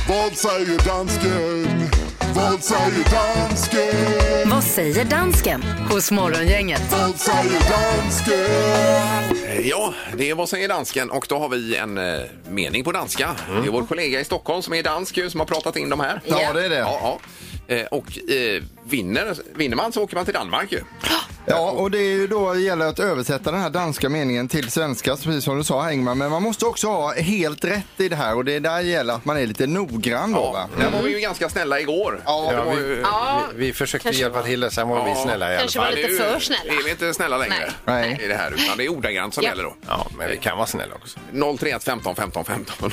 Vad 0.08 0.36
säger 0.36 0.86
dansken? 0.86 1.90
Vad 2.34 2.64
säger 2.64 3.10
dansken? 3.10 4.50
Vad 4.50 4.64
säger 4.64 5.04
dansken 5.04 5.62
hos 5.62 6.10
Morgongänget? 6.10 6.82
Vad 6.92 7.16
säger 7.20 7.60
dansken? 7.70 9.44
Eh, 9.46 9.68
Ja, 9.68 9.94
det 10.16 10.30
är 10.30 10.34
Vad 10.34 10.48
säger 10.48 10.68
dansken? 10.68 11.10
Och 11.10 11.26
då 11.28 11.38
har 11.38 11.48
vi 11.48 11.76
en 11.76 11.98
eh, 11.98 12.20
mening 12.48 12.84
på 12.84 12.92
danska. 12.92 13.30
Det 13.62 13.68
är 13.68 13.72
vår 13.72 13.86
kollega 13.86 14.20
i 14.20 14.24
Stockholm 14.24 14.62
som 14.62 14.74
är 14.74 14.82
dansk 14.82 15.16
ju, 15.16 15.30
som 15.30 15.40
har 15.40 15.46
pratat 15.46 15.76
in 15.76 15.88
de 15.88 16.00
här. 16.00 16.20
Ja, 16.26 16.52
det 16.52 16.64
är 16.64 16.68
det. 16.68 16.76
Ja, 16.78 17.18
ja. 17.68 17.74
Eh, 17.74 17.86
och 17.86 18.30
eh, 18.30 18.62
vinner, 18.84 19.36
vinner 19.54 19.76
man 19.76 19.92
så 19.92 20.02
åker 20.02 20.16
man 20.16 20.24
till 20.24 20.34
Danmark 20.34 20.72
ju. 20.72 20.80
Ja, 21.46 21.70
och 21.70 21.90
det 21.90 21.98
är 21.98 22.12
ju 22.16 22.26
då 22.26 22.56
gäller 22.56 22.86
att 22.86 22.98
översätta 22.98 23.50
den 23.50 23.60
här 23.60 23.70
danska 23.70 24.08
meningen 24.08 24.48
till 24.48 24.70
svenska, 24.70 25.16
precis 25.16 25.44
som 25.44 25.58
du 25.58 25.64
sa 25.64 25.92
Ingmar. 25.92 26.14
Men 26.14 26.30
man 26.30 26.42
måste 26.42 26.64
också 26.66 26.86
ha 26.88 27.14
helt 27.14 27.64
rätt 27.64 27.84
i 27.96 28.08
det 28.08 28.16
här 28.16 28.36
och 28.36 28.44
det 28.44 28.52
är 28.56 28.60
där 28.60 28.80
gäller 28.80 29.14
att 29.14 29.24
man 29.24 29.36
är 29.36 29.46
lite 29.46 29.66
noggrann 29.66 30.32
då 30.32 30.52
va? 30.52 30.68
Där 30.78 30.90
var 30.90 31.02
vi 31.02 31.12
ju 31.14 31.20
ganska 31.20 31.48
snälla 31.48 31.80
igår. 31.80 32.22
Ja, 32.24 32.46
det 32.50 32.56
Ja, 32.56 32.64
var 32.64 32.74
ju... 32.74 33.00
Ja, 33.02 33.40
vi, 33.54 33.66
vi 33.66 33.72
försökte 33.72 34.04
Kanske 34.08 34.22
hjälpa 34.22 34.42
till, 34.42 34.70
sen 34.70 34.88
var 34.88 35.04
vi 35.04 35.14
snälla 35.14 35.46
i 35.46 35.52
alla 35.52 35.60
kanske 35.60 35.78
var 35.78 35.86
fall. 35.86 35.94
lite 35.94 36.08
nu 36.08 36.16
för 36.18 36.40
snälla. 36.40 36.72
är 36.80 36.84
vi 36.84 36.90
inte 36.90 37.14
snälla 37.14 37.38
längre 37.38 37.72
Nej. 37.84 38.20
i 38.22 38.26
det 38.26 38.34
här, 38.34 38.52
utan 38.52 38.76
det 38.78 38.84
är 38.84 38.88
ordagrant 38.88 39.34
som 39.34 39.42
Ja. 39.44 39.50
gäller 39.50 39.62
då. 39.64 39.76
Ja, 39.88 40.06
men 40.18 40.30
vi 40.30 40.36
kan 40.36 40.56
vara 40.56 40.66
snälla 40.66 40.94
också. 40.94 41.18
031 41.58 41.84
15 41.84 42.16
15 42.16 42.44
15 42.44 42.90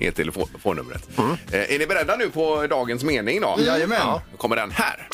är 0.00 0.10
telefonnumret. 0.10 1.18
Mm. 1.18 1.30
Eh, 1.52 1.74
Är 1.74 1.78
ni 1.78 1.86
beredda 1.86 2.16
nu 2.16 2.30
på 2.30 2.66
dagens 2.66 3.04
mening 3.04 3.40
då? 3.40 3.56
Jajamän. 3.66 4.00
Då 4.32 4.36
kommer 4.36 4.56
den 4.56 4.70
här. 4.70 5.08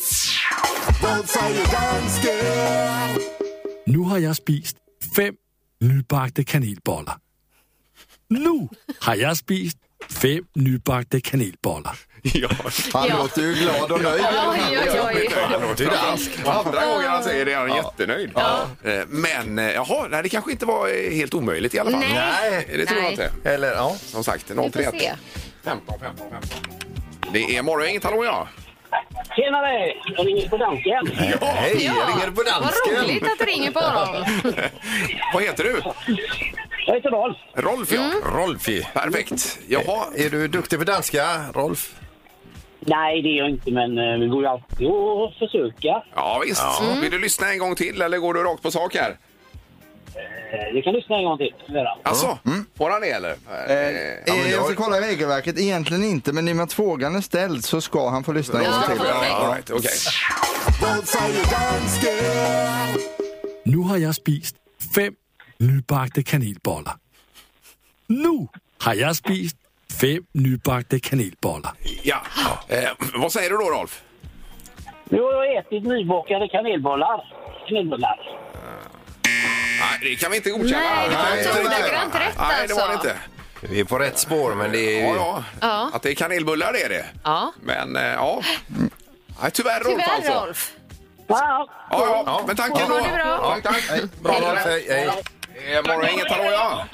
Nu 3.85 3.97
har 3.97 4.17
jag 4.17 4.35
spist 4.35 4.77
fem 5.15 5.35
nybagte 5.81 6.43
kanelbollar. 6.43 7.17
Nu 8.27 8.67
har 8.99 9.15
jag 9.15 9.37
spist 9.37 9.77
fem 10.09 10.45
nybagte 10.55 11.21
kanelbollar. 11.21 11.97
Ja. 12.21 12.49
Han 12.93 13.07
Ja. 13.07 13.17
låter 13.17 13.41
ju 13.41 13.53
glad 13.53 13.91
och 13.91 14.01
nöjd. 14.01 14.21
Oj, 14.51 14.59
oj, 14.69 15.01
oj. 15.15 15.29
Det 15.51 15.67
låter 15.67 15.83
ju 15.83 15.89
dansk. 15.89 16.31
Andra 16.45 16.85
gången 16.85 17.09
han 17.09 17.23
säger 17.23 17.45
det 17.45 17.53
är 17.53 17.57
han 17.57 17.75
jättenöjd. 17.75 18.31
Eh, 18.83 19.05
Men 19.07 19.59
eh, 19.59 19.65
jaha, 19.71 20.07
nej, 20.09 20.23
det 20.23 20.29
kanske 20.29 20.51
inte 20.51 20.65
var 20.65 20.87
eh, 20.87 21.11
helt 21.15 21.33
omöjligt 21.33 21.73
i 21.73 21.79
alla 21.79 21.91
fall. 21.91 21.99
Nej. 21.99 22.67
Det 22.77 22.85
tror 22.85 22.97
jag 22.99 23.03
Nej. 23.03 23.11
inte. 23.11 23.49
Eller 23.49 23.71
ja. 23.71 23.95
Som 24.05 24.23
sagt, 24.23 24.51
Vi 24.51 24.55
får 24.55 24.69
031 24.69 24.93
se. 24.99 25.13
15 25.63 25.99
15 25.99 26.27
15. 26.31 26.59
Det 27.33 27.57
är 27.57 27.61
morgon, 27.61 27.99
hallå 28.03 28.25
ja. 28.25 28.47
Tjenare! 29.35 29.93
Jag 30.17 30.27
ringer 30.27 30.49
på 30.49 30.57
dansken. 30.57 31.07
Hej, 31.13 31.85
jag 31.85 32.09
ringer 32.09 32.31
på 32.31 32.31
Vad 32.35 32.45
dansken. 32.45 33.03
roligt 33.03 33.23
att 33.23 33.39
du 33.39 33.45
ringer 33.45 33.71
på 33.71 33.79
honom. 33.79 34.25
Vad 35.33 35.43
heter 35.43 35.63
du? 35.63 35.81
Jag 36.87 36.95
heter 36.95 37.09
Rolf. 37.09 37.37
Rolf 37.55 37.91
ja. 37.91 38.01
Mm. 38.01 38.21
Rolfi. 38.37 38.87
Perfekt. 38.93 39.59
Jaha. 39.67 40.05
Är 40.15 40.29
du 40.29 40.47
duktig 40.47 40.79
på 40.79 40.85
danska, 40.85 41.23
Rolf? 41.53 41.93
Nej, 42.79 43.21
det 43.21 43.29
är 43.29 43.37
jag 43.37 43.49
inte, 43.49 43.71
men 43.71 43.97
eh, 43.97 44.19
det 44.19 44.27
går 44.27 44.41
ju 44.41 44.47
alltid 44.47 44.87
att 44.87 45.33
försöka. 45.39 46.03
Ja 46.15 46.41
visst. 46.47 46.81
Mm. 46.81 47.01
Vill 47.01 47.11
du 47.11 47.19
lyssna 47.19 47.51
en 47.51 47.59
gång 47.59 47.75
till 47.75 48.01
eller 48.01 48.17
går 48.17 48.33
du 48.33 48.43
rakt 48.43 48.63
på 48.63 48.71
sak 48.71 48.95
här? 48.95 49.17
Eh, 50.15 50.73
Vi 50.73 50.81
kan 50.81 50.93
lyssna 50.93 51.17
en 51.17 51.23
gång 51.25 51.37
till. 51.37 51.53
Alltså, 52.03 52.37
får 52.77 52.89
han 52.89 53.01
det 53.01 53.09
eller? 53.09 53.29
Eh, 53.29 54.35
eh, 54.35 54.51
jag 54.51 54.65
ska 54.65 54.75
kolla 54.83 54.97
i 54.97 55.01
regelverket, 55.01 55.59
egentligen 55.59 56.03
inte, 56.03 56.33
men 56.33 56.47
i 56.47 56.51
och 56.51 56.55
med 56.55 56.63
att 56.63 56.73
frågan 56.73 57.15
är 57.15 57.21
ställd 57.21 57.65
så 57.65 57.81
ska 57.81 58.09
han 58.09 58.23
få 58.23 58.31
lyssna 58.33 58.59
en 58.59 58.65
gång 58.71 58.81
till. 58.97 59.07
All 59.07 59.53
right, 59.53 59.67
dansken? 61.51 62.11
Nu 63.63 63.77
har 63.77 63.97
jag 63.97 64.15
spist 64.15 64.55
fem 64.95 65.13
nybagte 65.59 66.23
kanelbollar. 66.23 66.93
Nu 68.07 68.47
har 68.81 68.93
jag 68.93 69.15
spist 69.15 69.57
fem 70.01 70.25
nybagte 70.31 70.99
kanelbollar. 70.99 71.71
Ja. 72.03 72.17
Eh, 72.67 72.89
vad 73.15 73.31
säger 73.31 73.49
du 73.49 73.55
då 73.57 73.63
Rolf? 73.63 74.03
Nu 75.09 75.21
har 75.21 75.45
jag 75.45 75.55
ätit 75.57 75.83
nybakade 75.83 76.47
kanelbollar. 76.47 77.33
Kanelbullar. 77.67 78.19
Nej, 79.79 79.99
det 80.01 80.15
kan 80.15 80.31
vi 80.31 80.37
inte 80.37 80.49
godkänna. 80.49 80.79
Nej, 80.79 81.09
det 81.09 81.15
var 81.15 81.37
inte 81.37 81.77
ordagrant 81.79 82.15
rätt 82.15 82.35
Nej, 82.39 82.67
det 82.67 82.73
var 82.73 82.87
det 82.87 82.93
alltså. 82.93 83.07
inte. 83.07 83.19
Vi 83.61 83.79
är 83.79 83.83
på 83.83 83.99
rätt 83.99 84.19
spår, 84.19 84.55
men 84.55 84.71
det 84.71 84.79
är 84.79 84.99
ju... 84.99 85.05
Ja, 85.07 85.15
ja. 85.15 85.43
Ja. 85.61 85.89
Att 85.93 86.01
det 86.01 86.09
är 86.09 86.15
kanelbullar 86.15 86.73
det 86.73 86.81
är 86.83 86.89
det. 86.89 87.05
Ja. 87.23 87.53
Men 87.61 87.95
eh, 87.95 88.03
ja. 88.03 88.41
Nej, 89.41 89.51
tyvärr 89.53 89.79
Rolf 89.79 89.87
Tyvärr 89.87 90.15
alltså. 90.15 90.31
Rolf. 90.31 90.71
Ja, 91.27 91.67
ja. 91.89 92.43
Men 92.47 92.55
tack 92.55 92.69
ändå. 92.81 92.93
Ha 92.93 93.07
det 93.07 93.13
bra. 93.13 93.51
Tack, 93.53 93.63
tack. 93.63 93.83
Hej. 93.89 94.01
Bra 94.21 94.33
Hej. 94.33 94.41
det. 94.41 94.69
Hej, 94.69 94.85
hej. 94.89 95.75
Eh, 95.75 95.83
Morgon, 95.83 96.09
inget 96.09 96.31
hallå 96.31 96.43
ja. 96.51 96.85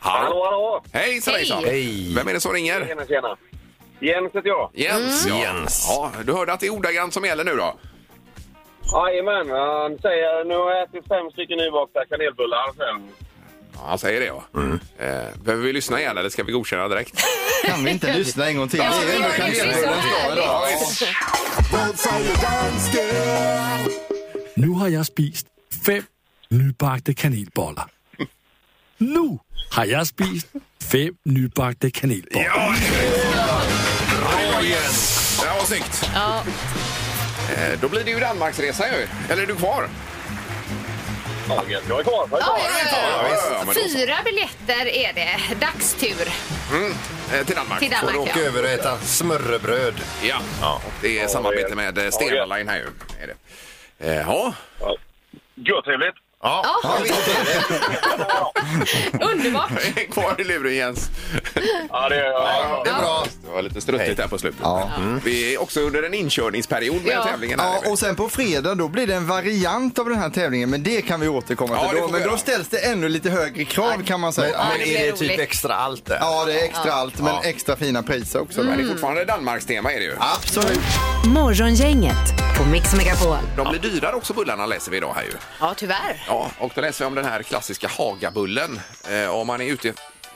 Hallå, 0.00 0.44
hallå. 0.44 0.82
Hej, 0.92 1.20
så 1.20 1.30
hejsan. 1.30 1.64
Hej. 1.64 2.14
Vem 2.16 2.28
är 2.28 2.34
det 2.34 2.40
som 2.40 2.52
ringer? 2.52 2.86
Tjena, 2.86 3.06
tjena. 3.06 3.36
Jens 4.00 4.34
heter 4.34 4.48
jag. 4.48 4.70
Jens. 4.74 5.26
Ja. 5.26 5.38
Jens. 5.38 5.86
Ja, 5.88 6.12
du 6.24 6.32
hörde 6.32 6.52
att 6.52 6.60
det 6.60 6.66
är 6.66 6.70
ordagrant 6.70 7.14
som 7.14 7.24
gäller 7.24 7.44
nu 7.44 7.56
då? 7.56 7.78
Jajamän, 8.92 9.50
han 9.50 9.98
säger 9.98 10.44
nu 10.44 10.54
har 10.54 10.70
jag 10.74 10.82
ätit 10.82 11.08
fem 11.08 11.30
stycken 11.32 11.58
nybakta 11.58 12.00
kanelbullar 12.10 12.66
sen. 12.76 13.10
Ja, 13.74 13.80
han 13.88 13.98
säger 13.98 14.20
det 14.20 14.26
ja. 14.26 14.44
Eh, 14.98 15.38
behöver 15.44 15.64
vi 15.66 15.72
lyssna 15.72 16.00
igen 16.00 16.18
eller 16.18 16.28
ska 16.30 16.42
vi 16.44 16.52
godkänna 16.52 16.88
direkt? 16.88 17.14
Kan 17.66 17.84
vi 17.84 17.90
inte 17.90 18.16
lyssna 18.18 18.46
en 18.48 18.56
gång 18.56 18.68
till? 18.68 18.78
Det 18.78 18.84
är 18.84 19.16
ändå 19.16 19.28
Ja, 19.38 19.46
det 20.34 20.42
är 20.42 20.70
ju 20.70 20.76
så 20.78 20.80
visst. 20.80 22.00
Säger 22.00 22.34
dansken? 22.42 23.92
Nu 24.54 24.68
har 24.68 24.88
jag 24.88 25.06
spist 25.06 25.46
fem 25.86 26.02
nybagte 26.50 27.14
kanelbollar. 27.14 27.90
Nu 28.98 29.38
har 29.70 29.84
jag 29.84 30.06
spist 30.06 30.46
fem 30.92 31.14
nybagte 31.24 31.90
kanelbollar. 31.90 32.44
Ja, 32.44 32.74
Bra 34.50 34.62
Jens! 34.62 35.40
Det 35.42 35.48
var 35.58 35.64
snyggt. 35.64 36.10
Ja. 36.14 36.42
Eh, 37.56 37.78
då 37.80 37.88
blir 37.88 38.04
det 38.04 38.10
ju 38.10 38.20
Danmarksresa 38.20 38.84
ju. 38.88 39.06
Eller 39.32 39.42
är 39.42 39.46
du 39.46 39.56
kvar? 39.56 39.88
Jag 41.48 41.58
är 41.58 41.64
kvar. 41.64 41.82
Jag 41.88 42.00
är 42.00 42.04
kvar. 42.04 42.28
Ja, 42.30 42.38
ja, 42.40 42.58
ja, 42.92 43.28
ja, 43.30 43.50
ja, 43.52 43.58
men 43.58 43.66
då 43.66 43.72
så. 43.72 43.98
Fyra 43.98 44.16
biljetter 44.24 44.86
är 44.86 45.12
det. 45.12 45.38
Dagstur 45.60 46.32
Eh, 47.34 47.46
till 47.46 47.56
Danmark. 47.56 47.78
till 47.80 47.90
Får 47.90 48.06
du 48.06 48.12
Danmark. 48.12 48.30
åka 48.30 48.40
Ja. 48.40 48.46
över 48.46 48.62
och 48.62 48.68
äta 48.68 48.98
smörrebröd. 48.98 49.94
Ja, 50.22 50.40
och 50.86 50.92
det 51.02 51.18
är 51.20 51.26
samarbete 51.28 51.74
med 51.74 51.98
eh, 51.98 52.10
Stena 52.10 52.46
Line 52.56 52.68
här 52.68 52.76
ju. 52.76 52.86
Är 53.22 53.26
det. 53.26 53.34
Eh, 54.10 54.20
Ja, 54.20 54.54
Gud, 55.54 55.84
trevligt. 55.84 56.14
Ja, 56.42 56.80
Ja. 56.82 56.96
är 56.98 57.04
det. 59.18 59.24
Underbart. 59.24 59.70
häng 59.96 60.06
kvar 60.10 60.34
i 60.40 60.44
luren 60.44 60.74
Jens. 60.74 61.08
Ja, 61.90 62.08
det 62.08 62.16
är 62.16 62.24
jag. 62.24 62.84
Det 62.84 62.90
är 62.90 62.98
bra. 63.00 63.24
Det 63.46 63.50
var 63.54 63.62
lite 63.62 63.80
struttigt 63.80 64.16
där 64.16 64.28
på 64.28 64.38
slutet. 64.38 64.60
Ja. 64.62 64.90
Mm. 64.96 65.20
Vi 65.24 65.54
är 65.54 65.62
också 65.62 65.80
under 65.80 66.02
en 66.02 66.14
inkörningsperiod 66.14 67.02
med 67.04 67.12
Ja. 67.12 67.24
tävlingen. 67.24 67.60
Här. 67.60 67.78
Ja, 67.84 67.90
och 67.90 67.98
sen 67.98 68.16
på 68.16 68.28
fredag 68.28 68.74
då 68.74 68.88
blir 68.88 69.06
det 69.06 69.14
en 69.14 69.26
variant 69.26 69.98
av 69.98 70.08
den 70.08 70.18
här 70.18 70.30
tävlingen, 70.30 70.70
men 70.70 70.82
det 70.82 71.02
kan 71.02 71.20
vi 71.20 71.28
återkomma 71.28 71.74
Ja, 71.76 71.86
till 71.88 71.94
det 71.96 72.00
då. 72.00 72.06
vi 72.06 72.12
Men 72.12 72.28
då 72.28 72.36
ställs 72.36 72.68
det 72.68 72.78
ännu 72.78 73.08
lite 73.08 73.30
högre 73.30 73.64
krav 73.64 74.02
kan 74.06 74.20
man 74.20 74.32
säga. 74.32 74.64
Men 74.70 74.78
det 74.78 74.96
är 74.96 75.06
det 75.06 75.12
typ 75.12 75.20
roligt. 75.28 75.40
extra 75.40 75.74
allt 75.74 76.04
där? 76.06 76.18
Ja, 76.20 76.44
det 76.44 76.60
är 76.60 76.64
extra 76.64 76.92
allt, 76.92 77.18
men 77.18 77.34
Ja. 77.34 77.40
extra 77.44 77.76
fina 77.76 78.02
priser 78.02 78.40
också. 78.42 78.62
Men 78.62 78.78
det 78.78 78.84
är 78.84 78.88
fortfarande 78.88 79.24
Danmarks 79.24 79.66
tema 79.66 79.92
är 79.92 79.96
det 79.98 80.04
ju. 80.04 80.14
Absolut. 80.18 80.80
Morgongänget 81.26 82.16
på 82.58 82.64
Mix 82.64 82.94
Megapol. 82.94 83.36
De 83.56 83.68
blir 83.70 83.80
dyrare 83.90 84.14
också 84.16 84.32
bullarna 84.34 84.66
läser 84.66 84.90
vi 84.90 84.96
idag 84.96 85.12
här 85.16 85.22
ju. 85.22 85.32
Ja, 85.60 85.74
tyvärr. 85.76 86.26
Ja, 86.30 86.50
och 86.58 86.72
då 86.74 86.80
läser 86.80 87.04
vi 87.04 87.08
om 87.08 87.14
den 87.14 87.24
här 87.24 87.42
klassiska 87.42 87.88
Hagabullen. 87.88 88.80
Eh, 89.10 89.34
om 89.34 89.46
man 89.46 89.60
är 89.60 89.64
ute, 89.64 89.92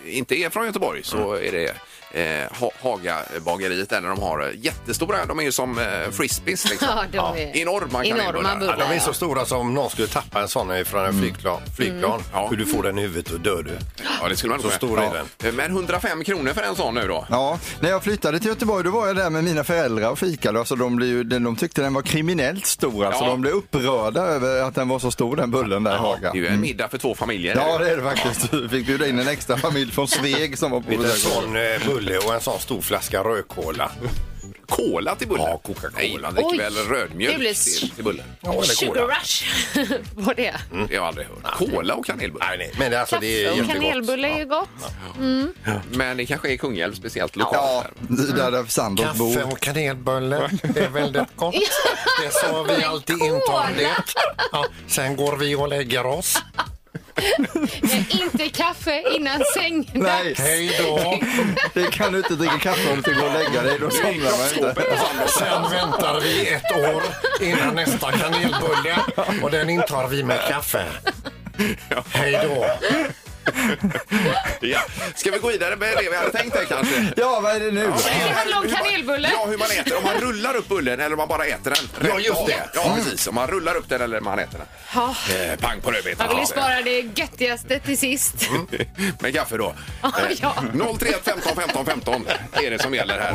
inte 0.07 0.35
är 0.35 0.50
från 0.50 0.66
Göteborg 0.66 1.02
så 1.02 1.35
är 1.35 1.52
det 1.52 1.74
eh, 2.14 2.59
ha 2.61 2.70
Hagabageriet 2.83 3.88
där 3.90 4.00
de 4.00 4.18
har 4.20 4.53
jättestora, 4.59 5.27
de 5.27 5.38
är 5.38 5.42
ju 5.42 5.53
som 5.53 5.79
eh, 5.79 5.85
frisbees 6.12 6.64
liksom. 6.70 6.88
Ja, 7.12 7.33
de 7.35 7.42
är 7.42 7.57
Enorma 7.57 8.05
enorma 8.05 8.22
kanelbullar. 8.24 8.57
bullar. 8.59 8.77
Ja, 8.79 8.87
de 8.88 8.94
är 8.96 8.98
så 9.00 9.12
stora 9.12 9.44
som 9.44 9.59
om 9.61 9.74
någon 9.74 9.90
skulle 9.90 10.09
tappa 10.09 10.42
en 10.42 10.48
sån 10.48 10.85
från 10.85 11.05
en 11.05 11.20
flygplan. 11.20 11.61
flygplan. 11.77 12.22
Ja. 12.33 12.46
Hur 12.50 12.57
du 12.57 12.66
får 12.66 12.83
den 12.83 12.98
i 12.98 13.03
huvudet 13.03 13.33
och 13.33 13.40
dör 13.40 13.62
du. 13.62 13.79
Ja, 14.22 14.29
det 14.29 14.37
skulle 14.37 14.50
man 14.50 14.62
Så 14.62 14.70
stor 14.70 15.00
är 15.00 15.22
Ja. 15.44 15.53
Men 15.53 15.70
105 15.70 16.24
kronor 16.24 16.53
för 16.53 16.62
en 16.62 16.77
sån 16.77 16.94
nu 16.94 17.09
då? 17.09 17.27
Ja, 17.31 17.59
när 17.81 17.90
jag 17.90 18.03
flyttade 18.03 18.38
till 18.38 18.48
Göteborg 18.48 18.85
då 18.85 18.90
var 18.90 19.07
jag 19.07 19.16
där 19.16 19.31
med 19.31 19.44
mina 19.44 19.64
föräldrar 19.64 20.11
och 20.11 20.18
fikade. 20.18 20.59
Alltså 20.59 20.77
de, 20.77 20.96
blev 20.96 21.09
ju, 21.09 21.22
de 21.24 21.57
tyckte 21.57 21.83
den 21.83 21.94
var 21.94 22.03
kriminellt 22.03 22.66
stor. 22.66 23.05
Alltså 23.07 23.24
Ja. 23.24 23.29
de 23.31 23.40
blev 23.40 23.53
upprörda 23.55 24.20
över 24.22 24.62
att 24.62 24.74
den 24.74 24.88
var 24.88 24.98
så 24.98 25.11
stor 25.11 25.37
den 25.37 25.50
bullen 25.50 25.83
där 25.85 25.94
i 25.94 25.98
Haga. 25.98 26.33
Det 26.33 26.38
är 26.38 26.42
ju 26.42 26.46
en 26.46 26.61
middag 26.61 26.88
för 26.88 26.98
två 26.98 27.14
familjer. 27.14 27.57
Ja, 27.57 27.79
det 27.79 27.90
är 27.90 27.96
det 27.96 28.03
faktiskt. 28.03 28.53
Vi 28.55 28.68
fick 28.68 28.87
bjuda 28.87 29.07
in 29.09 29.18
en 29.18 29.29
extra 29.29 29.57
familj 29.57 29.92
från 29.92 30.09
Sveg 30.09 30.59
som 30.59 30.70
var 30.70 30.81
på 30.81 30.90
besök. 30.90 31.33
sån 31.33 31.57
eh, 31.57 31.62
bulle 32.04 32.18
och 32.18 32.34
en 32.34 32.40
sån 32.40 32.60
stor 32.60 32.80
flaska 32.80 33.24
rödkola. 33.24 33.90
Cola 34.68 35.16
till 35.16 35.28
bullen? 35.28 35.44
Ja, 35.46 35.58
Coca-Cola. 35.64 36.30
Nej, 36.30 36.44
dricker 36.44 36.64
väl 36.64 36.74
rödmjölk 36.88 37.32
Det 37.34 37.38
blir 37.38 37.54
till, 37.80 37.90
till 37.90 38.04
bullen? 38.04 38.24
Ja, 38.40 38.52
eller 38.52 38.62
Sugar 38.62 38.92
cola. 38.94 39.14
rush 39.14 39.44
var 40.14 40.34
det. 40.34 40.54
Det 40.70 40.76
har 40.78 40.88
jag 40.90 41.04
aldrig 41.04 41.26
hört. 41.26 41.54
Cola 41.58 41.94
och 41.94 42.06
kanelbulle? 42.06 42.44
Nej, 42.48 42.58
nej. 42.58 42.72
Men 42.78 42.90
det, 42.90 43.00
alltså, 43.00 43.18
det 43.20 43.26
är 43.44 43.48
Kaffe 43.48 43.60
och 43.62 43.66
jättegott. 43.68 43.82
kanelbulle 43.90 44.28
är 44.28 44.38
ju 44.38 44.44
gott. 44.46 44.68
Men 45.90 46.16
det 46.16 46.26
kanske 46.26 46.52
är 46.52 46.56
Kungälv 46.56 46.94
speciellt 46.94 47.36
lokalt. 47.36 47.86
Ja, 48.08 48.16
där. 48.36 48.50
där, 48.50 48.64
Sandholt 48.64 49.08
Kaffe 49.08 49.18
bor. 49.18 49.52
och 49.52 49.60
kanelbulle, 49.60 50.50
det 50.74 50.80
är 50.80 50.88
väldigt 50.88 51.28
gott. 51.36 51.54
Det 52.22 52.32
sa 52.32 52.62
vi 52.62 52.84
alltid 52.84 53.18
cola! 53.18 53.34
intar 53.34 53.68
det. 53.76 53.90
Ja, 54.52 54.66
sen 54.86 55.16
går 55.16 55.36
vi 55.36 55.54
och 55.54 55.68
lägger 55.68 56.06
oss. 56.06 56.38
Inte 58.09 58.48
kaffe 58.48 59.03
innan 59.16 59.40
säng. 59.55 59.90
Nej, 59.94 60.35
Hej 60.38 60.77
då! 60.79 61.18
det 61.74 61.90
kan 61.90 62.12
du 62.12 62.18
inte 62.18 62.35
dricka 62.35 62.59
kaffe 62.59 62.90
om 62.90 62.96
du 62.96 63.03
ska 63.03 63.20
gå 63.20 63.27
och 63.27 63.33
lägga 63.33 63.62
dig. 63.62 63.79
Då 63.81 63.90
somnar 63.90 64.38
man 64.38 64.68
inte. 64.68 64.87
Sen 65.38 65.62
väntar 65.70 66.20
vi 66.20 66.48
ett 66.48 66.77
år 66.94 67.03
innan 67.40 67.74
nästa 67.74 68.12
kanelbulle 68.12 68.96
och 69.42 69.50
den 69.50 69.70
intar 69.70 70.09
vi 70.09 70.24
med 70.24 70.40
kaffe. 70.48 70.85
Hej 72.09 72.40
då! 72.42 72.66
Ja. 74.61 74.80
Ska 75.14 75.30
vi 75.30 75.38
gå 75.38 75.48
vidare 75.48 75.76
med 75.76 75.96
det 75.96 76.11
vi 76.11 76.16
hade 76.16 76.30
tänkt 76.30 76.57
här 76.57 76.64
kanske? 76.64 77.12
Ja, 77.16 77.40
vad 77.40 77.57
är 77.57 77.61
det 77.61 77.70
nu? 77.70 77.80
Det 78.26 78.35
handlar 78.35 78.59
om 78.59 78.68
kanelbulle. 78.68 79.30
Ja, 79.33 79.46
hur 79.46 79.59
man 79.59 79.70
äter. 79.70 79.96
Om 79.98 80.04
man 80.04 80.14
rullar 80.20 80.57
upp 80.57 80.68
bullen 80.68 81.00
eller 81.00 81.12
om 81.12 81.16
man 81.18 81.28
bara 81.28 81.44
äter 81.46 81.70
den. 82.00 82.09
Ja, 82.11 82.18
just 82.20 82.46
det. 82.46 82.70
Ja, 82.74 82.94
precis. 82.96 83.26
Om 83.26 83.35
man 83.35 83.46
rullar 83.48 83.74
upp 83.74 83.88
den 83.88 84.00
eller 84.00 84.18
om 84.18 84.24
man 84.24 84.38
äter 84.38 84.59
den. 84.59 84.66
Ja. 84.94 85.14
Eh, 85.35 85.59
pang 85.61 85.80
på 85.80 85.90
rödbetan. 85.90 86.26
Man 86.26 86.37
vill 86.37 86.42
ju 86.42 86.46
spara 86.46 86.83
det 86.83 87.00
göttigaste 87.00 87.78
till 87.78 87.98
sist. 87.98 88.35
Med 89.20 89.35
kaffe 89.35 89.57
då. 89.57 89.74
Ja, 90.02 90.12
ja. 90.40 90.54
031 90.98 91.20
15 91.24 91.52
15 91.57 91.87
15 91.87 92.26
är 92.52 92.70
det 92.70 92.78
som 92.83 92.94
gäller 92.94 93.18
här. 93.20 93.35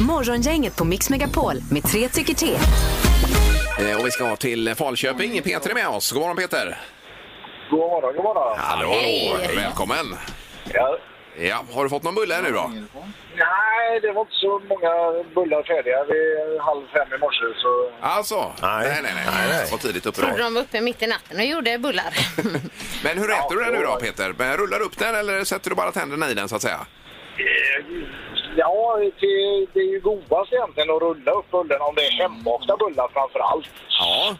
Morgongänget 0.00 0.76
på 0.76 0.84
Mix 0.84 1.10
Megapol 1.10 1.62
med 1.70 1.82
tre 1.84 2.08
tycker 2.08 2.34
till. 2.34 2.58
Eh, 3.78 3.96
Och 4.00 4.06
vi 4.06 4.10
ska 4.10 4.36
till 4.36 4.74
Falköping. 4.74 5.42
Peter 5.42 5.70
är 5.70 5.74
med 5.74 5.88
oss. 5.88 6.12
God 6.12 6.20
morgon 6.20 6.36
Peter. 6.36 6.78
God 7.70 7.78
morgon, 7.78 8.14
god 8.16 8.24
morgon. 8.24 8.58
Hallå, 8.58 8.88
Hej. 8.90 9.56
välkommen. 9.56 10.06
Ja. 10.74 10.98
Ja, 11.40 11.64
har 11.74 11.82
du 11.84 11.90
fått 11.90 12.02
någon 12.02 12.14
bulle 12.14 12.40
nu 12.42 12.50
då? 12.52 12.70
Nej, 13.36 14.00
det 14.02 14.12
var 14.12 14.20
inte 14.20 14.34
så 14.34 14.60
många 14.68 15.24
bullar 15.34 15.62
färdiga 15.62 16.04
vid 16.04 16.60
halv 16.60 16.86
fem 16.86 17.08
i 17.14 17.18
morse. 17.18 17.44
Så... 17.62 17.90
Alltså? 18.00 18.52
Nej. 18.62 18.88
nej, 18.88 19.00
nej. 19.02 19.12
nej. 19.14 19.48
Nej. 19.48 19.68
Var 19.70 19.78
tidigt 19.78 20.06
uppe 20.06 20.20
Trodde 20.20 20.36
då. 20.36 20.42
de 20.42 20.54
var 20.54 20.60
uppe 20.62 20.80
mitt 20.80 21.02
i 21.02 21.06
natten 21.06 21.36
och 21.36 21.44
gjorde 21.44 21.78
bullar. 21.78 22.12
Men 23.04 23.18
hur 23.18 23.30
äter 23.30 23.56
du 23.56 23.64
den 23.64 23.72
nu 23.74 23.82
då 23.82 23.96
Peter? 23.96 24.34
Men 24.38 24.56
Rullar 24.56 24.78
du 24.78 24.84
upp 24.84 24.98
den 24.98 25.14
eller 25.14 25.44
sätter 25.44 25.70
du 25.70 25.76
bara 25.76 25.92
tänderna 25.92 26.30
i 26.30 26.34
den 26.34 26.48
så 26.48 26.56
att 26.56 26.62
säga? 26.62 26.80
Ja, 28.56 28.96
det, 29.20 29.66
det 29.72 29.80
är 29.80 29.92
ju 29.92 30.00
godast 30.00 30.52
egentligen 30.52 30.90
att 30.90 31.02
rulla 31.02 31.32
upp 31.32 31.50
bullen 31.50 31.80
om 31.80 31.94
det 31.94 32.06
är 32.06 32.12
hembakta 32.12 32.76
bullar 32.76 33.08
framför 33.12 33.38
allt. 33.38 33.68
Ja. 34.00 34.36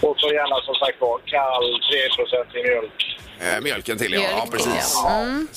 Och 0.00 0.14
så 0.18 0.32
gärna 0.32 0.60
som 0.64 0.74
sagt 0.74 1.00
var 1.00 1.18
kall 1.18 1.80
3 1.90 2.08
i 2.60 2.62
mjölk. 2.62 3.18
Eh, 3.40 3.60
mjölken 3.60 3.98
till 3.98 4.12
ja. 4.12 4.20
Ja, 4.20 4.46
precis. 4.52 4.92
ja. 5.04 5.10
Mm. 5.20 5.48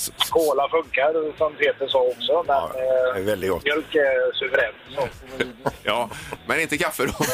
Funkar 0.70 1.38
som 1.38 1.54
Peter 1.56 1.88
sa 1.88 2.00
också, 2.00 2.44
men 2.48 2.62
det 2.74 2.80
är 2.80 3.18
eh, 3.18 3.24
väldigt 3.24 3.50
gott. 3.50 3.64
mjölk 3.64 3.96
är 3.96 4.36
suveränt. 4.40 4.76
Så. 4.96 5.08
Ja, 5.84 6.10
men 6.46 6.60
inte 6.60 6.78
kaffe 6.78 7.04
då? 7.06 7.14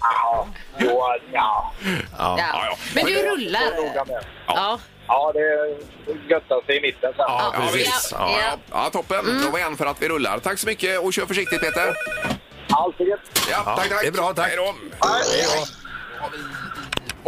Ja, 0.00 0.48
jo, 0.78 1.02
ja. 1.32 1.72
Ja. 2.18 2.38
ja. 2.38 2.76
Men 2.94 3.04
du 3.04 3.14
Så 3.14 3.22
rullar. 3.22 3.72
Ja. 4.46 4.78
Ja, 5.08 5.32
det 5.34 5.40
är 5.40 5.76
göttaste 6.30 6.72
i 6.72 6.80
mitten 6.80 7.12
sen. 7.16 7.24
Ja, 7.28 7.52
Ja, 7.54 7.60
precis. 7.72 8.08
ja. 8.12 8.18
Ja. 8.32 8.38
Ja, 8.42 8.58
ja 8.84 8.90
toppen. 8.90 9.42
Då 9.44 9.50
var 9.50 9.58
en 9.58 9.76
för 9.76 9.86
att 9.86 10.02
vi 10.02 10.08
rullar. 10.08 10.38
Tack 10.38 10.58
så 10.58 10.66
mycket 10.66 11.00
och 11.00 11.12
kör 11.12 11.26
försiktigt 11.26 11.60
Peter. 11.60 11.94
Alltid 12.78 13.06
gött. 13.08 13.20
Ja, 13.50 13.62
tack, 13.64 13.88
tack. 13.88 14.00
det 14.02 14.06
är 14.08 14.12
bra, 14.12 14.32
tack. 14.34 14.46
Hej 14.48 14.56
då. 14.56 14.74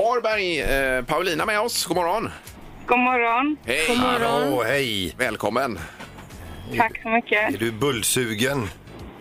Varberg, 0.03 0.61
eh, 0.61 1.05
Paulina 1.05 1.47
med 1.47 1.61
oss. 1.61 1.87
God 1.87 1.97
morgon. 1.97 2.31
God 2.87 2.99
morgon. 2.99 3.57
Hej. 3.65 3.85
God 3.89 3.99
morgon. 3.99 4.43
Hallå, 4.43 4.63
hej! 4.63 5.15
Välkommen. 5.19 5.79
Tack 6.77 7.03
så 7.03 7.09
mycket. 7.09 7.55
Är 7.55 7.59
du 7.59 7.73
bullsugen? 7.73 8.69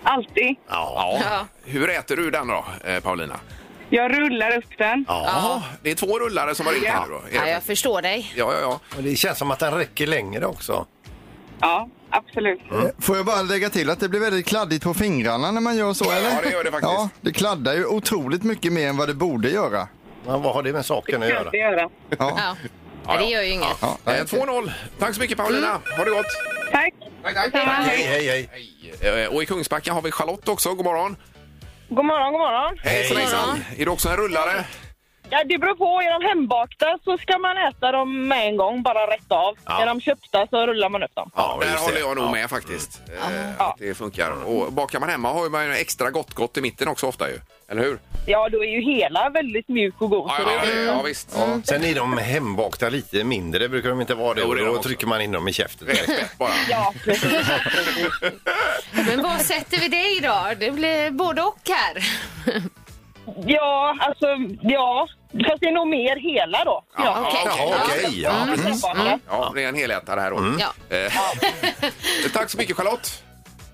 Alltid. 0.04 0.56
Ja. 0.70 1.20
Ja. 1.30 1.48
Hur 1.66 1.90
äter 1.90 2.16
du 2.16 2.32
den 2.32 2.48
då, 2.48 2.66
eh, 2.86 3.00
Paulina? 3.00 3.40
Jag 3.90 4.18
rullar 4.20 4.58
upp 4.58 4.78
den. 4.78 5.06
Ja. 5.08 5.64
Det 5.84 5.92
är 5.92 5.96
två 5.96 6.20
rullare 6.20 6.56
som 6.56 6.66
har 6.66 6.74
ringt 6.74 6.86
här 6.88 7.02
nu 7.08 7.12
då. 7.14 7.18
Är 7.18 7.36
Ja, 7.36 7.42
det- 7.42 7.50
jag 7.52 7.64
förstår 7.64 8.02
dig. 8.02 8.34
Ja, 8.36 8.54
ja, 8.54 8.60
ja. 8.62 8.80
Och 8.98 9.04
det 9.04 9.16
känns 9.16 9.38
som 9.38 9.52
att 9.52 9.60
den 9.60 9.74
räcker 9.74 10.08
längre 10.08 10.46
också. 10.46 10.86
Ja, 11.60 11.90
absolut. 12.10 12.60
Får 13.00 13.18
jag 13.18 13.26
bara 13.26 13.42
lägga 13.42 13.70
till 13.70 13.90
att 13.90 14.00
det 14.00 14.10
blir 14.10 14.20
väldigt 14.20 14.46
kladdigt 14.46 14.84
på 14.84 14.94
fingrarna 14.94 15.52
när 15.52 15.62
man 15.62 15.78
gör 15.78 15.94
så, 15.94 16.12
eller? 16.12 16.30
Ja, 16.30 16.40
det 16.44 16.50
gör 16.52 16.64
det 16.64 16.72
faktiskt. 16.72 16.92
Ja, 16.94 17.10
det 17.22 17.32
kladdar 17.34 17.74
ju 17.74 17.86
otroligt 17.86 18.44
mycket 18.44 18.74
mer 18.74 18.88
än 18.90 18.98
vad 18.98 19.08
det 19.10 19.14
borde 19.14 19.50
göra. 19.50 19.88
Men 20.26 20.42
vad 20.42 20.54
har 20.54 20.64
det 20.64 20.74
med 20.74 20.86
saken 20.86 21.24
att 21.24 21.30
göra? 21.30 21.50
det 21.52 21.58
göra. 21.58 21.90
Ja. 22.10 22.16
Ja. 22.20 22.56
Nej, 23.08 23.18
det 23.18 23.26
gör 23.26 23.42
ju 23.42 23.50
inget. 23.52 23.68
Ja, 23.82 23.98
Eh, 24.06 24.12
2-0. 24.26 24.72
Tack 25.00 25.14
så 25.16 25.22
mycket 25.22 25.38
Paulina. 25.38 25.80
Ha 25.98 26.04
det 26.04 26.10
gott. 26.12 26.26
Tack. 26.72 26.94
Tack, 27.24 27.34
tack. 27.36 27.46
Detsamma. 27.46 27.72
Hej, 27.72 28.04
hej, 28.04 28.28
hej. 28.28 28.50
Hej. 29.02 29.24
Eh, 29.24 29.30
Och 29.36 29.44
i 29.44 29.46
Kungsbacka 29.46 29.94
har 29.94 30.02
vi 30.02 30.12
Charlotte 30.12 30.48
också. 30.48 30.74
God 30.74 30.86
morgon. 30.86 31.16
God 31.90 32.06
morgon, 32.06 32.32
god 32.32 32.40
morgon. 32.42 32.78
Hejsan, 32.84 33.18
hejsan. 33.18 33.60
Är 33.78 33.86
du 33.86 33.92
också 33.92 34.10
en 34.10 34.18
rullare? 34.18 34.66
Ja, 35.30 35.44
det 35.46 35.58
beror 35.58 35.76
på. 35.76 36.02
Är 36.02 36.20
de 36.20 36.28
hembakta 36.28 36.98
så 37.04 37.18
ska 37.18 37.38
man 37.38 37.58
äta 37.58 37.92
dem 37.92 38.28
med 38.28 38.48
en 38.48 38.58
gång, 38.58 38.84
bara 38.84 39.08
rätt 39.08 39.32
av. 39.32 39.58
Ja. 39.66 39.82
Är 39.82 39.86
de 39.86 40.02
köpta 40.02 40.48
så 40.48 40.68
rullar 40.68 40.90
man 40.90 41.04
upp 41.04 41.16
dem. 41.16 41.32
Ja, 41.36 41.58
där 41.62 41.78
håller 41.78 42.00
jag 42.00 42.18
nog 42.18 42.32
med 42.32 42.50
faktiskt. 42.50 43.02
Eh, 43.22 43.62
Att 43.62 43.76
det 43.78 43.94
funkar. 43.98 44.32
Och 44.46 44.74
bakar 44.74 45.00
man 45.00 45.10
hemma 45.10 45.34
har 45.34 45.50
man 45.50 45.66
ju 45.66 45.72
extra 45.74 46.12
gott 46.12 46.34
gott 46.34 46.58
i 46.58 46.62
mitten 46.62 46.88
också 46.88 47.08
ofta 47.08 47.30
ju. 47.30 47.40
Eller 47.70 47.82
hur? 47.84 48.00
Ja, 48.26 48.50
då 48.50 48.64
är 48.64 48.68
ju 48.68 48.82
hela 48.82 49.30
väldigt 49.30 49.68
mjuk 49.68 50.02
och 50.02 50.10
god. 50.10 50.30
så 50.30 50.36
Ja, 50.40 50.46
det 50.66 50.72
är- 50.72 50.86
ja, 50.86 50.94
ja, 50.94 51.02
visst. 51.02 51.30
Ja. 51.38 51.48
Sen 51.64 51.84
är 51.84 51.96
de 51.96 52.18
hembakta 52.18 52.90
lite 52.90 53.24
mindre, 53.24 53.70
brukar 53.70 53.90
de 53.90 54.02
inte 54.02 54.16
vara 54.16 54.34
det? 54.34 54.42
Jo, 54.42 54.48
Och 54.48 54.56
det 54.56 54.66
då 54.66 54.74
de 54.74 54.84
trycker 54.84 55.08
man 55.08 55.22
in 55.22 55.32
dem 55.32 55.48
i 55.48 55.54
käften. 55.54 55.88
bara. 56.40 56.50
Ja, 56.70 56.94
precis. 57.04 57.48
Men 59.08 59.22
vad 59.24 59.42
sätter 59.42 59.78
vi 59.80 59.88
dig 59.88 60.20
då? 60.24 60.48
Det 60.60 60.72
blir 60.72 61.12
både 61.12 61.42
och 61.42 61.60
här. 61.70 62.04
Ja, 63.46 63.98
alltså, 64.00 64.26
ja. 64.62 65.08
Fast 65.46 65.60
det 65.62 65.68
är 65.68 65.72
nog 65.72 65.88
mer 65.88 66.16
hela 66.16 66.64
då. 66.66 66.84
Ja, 66.98 67.24
okej. 67.28 67.42
ja, 67.46 67.76
okej. 67.86 68.22
Ja, 68.22 68.30
Mm. 68.44 68.56
precis. 68.56 68.86
Mm. 68.86 69.08
Mm. 69.08 69.20
Ja, 69.30 69.52
det 69.56 69.64
är 69.64 69.68
en 69.70 69.76
helätare 69.76 70.20
här 70.20 70.32
då. 70.32 70.56
Ja. 70.60 70.96
Eh, 70.98 71.12
tack 72.34 72.50
så 72.50 72.58
mycket 72.58 72.78
Charlotte. 72.78 73.24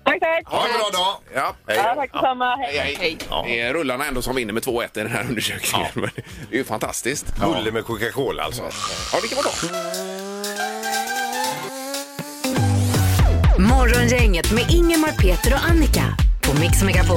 Tack, 0.04 0.20
tack. 0.20 0.42
Ha 0.46 0.66
en 0.66 0.72
bra 0.72 0.90
dag. 0.92 1.16
Ja, 1.34 1.54
Ja, 1.74 1.94
tack 1.96 2.12
detsamma. 2.12 2.56
Hej. 2.56 2.78
hej. 2.78 2.96
hej. 3.00 3.18
Det 3.46 3.60
är 3.60 3.72
rullarna 3.74 4.04
ändå 4.04 4.22
som 4.22 4.34
vinner 4.36 4.52
med 4.52 4.62
2-1 4.62 4.84
i 4.84 4.88
den 5.02 5.10
här 5.10 5.24
undersökningen. 5.28 5.90
Men 5.94 6.10
Det 6.50 6.54
är 6.54 6.58
ju 6.58 6.64
fantastiskt. 6.64 7.36
Bulle 7.40 7.70
med 7.72 7.84
Coca-Cola 7.84 8.42
alltså. 8.42 8.62
Ja, 9.12 9.18
det 9.22 9.28
kan 9.28 9.36
vara 9.36 9.46
bra. 9.72 9.80
Morgongänget 13.58 14.52
med 14.52 14.70
Ingemar, 14.70 15.12
Peter 15.12 15.54
och 15.54 15.70
Annika 15.70 16.04
på 16.54 16.60
Mix 16.60 16.82
Megapol. 16.82 17.16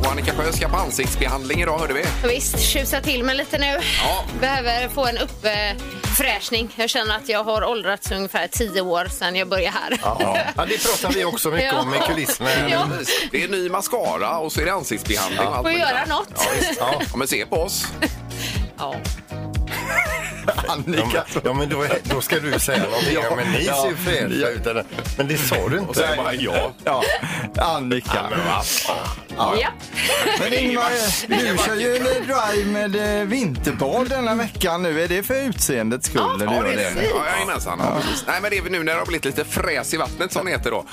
Och 0.00 0.06
Annika 0.10 0.32
Sjö 0.32 0.52
ska 0.52 0.68
på 0.68 0.76
ansiktsbehandling 0.76 1.62
idag, 1.62 1.78
hörde 1.78 1.94
vi. 1.94 2.04
Visst, 2.28 2.60
tjusa 2.60 3.00
till 3.00 3.24
mig 3.24 3.36
lite 3.36 3.58
nu. 3.58 3.66
Ja. 4.04 4.24
Behöver 4.40 4.88
få 4.88 5.06
en 5.06 5.18
uppfräschning. 5.18 6.74
Jag 6.76 6.90
känner 6.90 7.16
att 7.16 7.28
jag 7.28 7.44
har 7.44 7.64
åldrats 7.64 8.10
ungefär 8.10 8.48
tio 8.48 8.80
år 8.80 9.04
sedan 9.04 9.36
jag 9.36 9.48
började 9.48 9.76
här. 9.82 9.98
Ja. 10.02 10.38
ja, 10.56 10.66
det 10.66 10.82
pratar 10.86 11.12
vi 11.14 11.24
också 11.24 11.50
mycket 11.50 11.74
om 11.74 11.94
i 11.94 11.98
kulisserna. 11.98 12.50
Ja. 12.70 12.88
Det 13.30 13.44
är 13.44 13.48
ny 13.48 13.70
mascara 13.70 14.38
och 14.38 14.52
så 14.52 14.60
är 14.60 14.64
det 14.64 14.72
ansiktsbehandling. 14.72 15.40
och 15.40 15.46
allt 15.46 15.56
Får 15.56 15.62
möjligt. 15.62 15.82
göra 15.88 16.04
något. 16.04 16.28
Ja, 16.36 16.42
visst. 16.60 16.80
Ja. 16.80 17.00
men 17.16 17.28
se 17.28 17.46
på 17.46 17.56
oss. 17.56 17.86
Ja. 18.78 18.94
Ja, 20.68 20.76
men, 20.86 21.00
ja, 21.44 21.52
men 21.54 21.68
då, 21.68 21.84
då 22.02 22.20
ska 22.20 22.38
du 22.40 22.58
säga 22.58 22.82
någonting. 22.84 23.14
Ja, 23.14 23.36
men 23.36 23.52
ni 23.52 23.64
ser 23.64 23.88
ju 23.88 23.96
fräscha 23.96 24.48
ut. 24.48 24.86
Men 25.16 25.28
det 25.28 25.38
sa 25.38 25.68
du 25.68 25.78
inte. 25.78 25.88
Och 25.90 25.96
så 25.96 26.02
bara 26.16 26.34
ja. 26.34 26.72
Ja, 26.84 27.02
Annika. 27.56 28.30
Ja. 28.46 28.62
Men 30.40 30.52
Ingmar, 30.54 30.90
du 31.28 31.58
kör 31.66 31.74
ju 31.74 31.96
en 31.96 32.02
drive 32.04 32.64
med 32.72 33.20
eh, 33.20 33.26
vinterbad 33.26 34.08
denna 34.08 34.34
veckan 34.34 34.82
nu. 34.82 35.02
Är 35.02 35.08
det 35.08 35.22
för 35.22 35.34
utseendets 35.48 36.06
skull? 36.06 36.22
Ja, 36.40 36.54
gör 36.54 36.64
det 36.64 36.70
är 36.84 36.94
det. 36.94 37.04
Ja, 37.04 37.26
jajamensan. 37.34 37.78
Ja. 37.82 38.00
precis. 38.00 38.24
Nej, 38.26 38.40
men 38.42 38.50
det 38.50 38.58
är 38.58 38.62
nu 38.62 38.78
när 38.84 38.92
det 38.92 38.98
har 38.98 39.06
blivit 39.06 39.24
lite 39.24 39.44
fräs 39.44 39.94
i 39.94 39.96
vattnet 39.96 40.32
som 40.32 40.44
det 40.44 40.50
heter 40.50 40.70
då. 40.70 40.84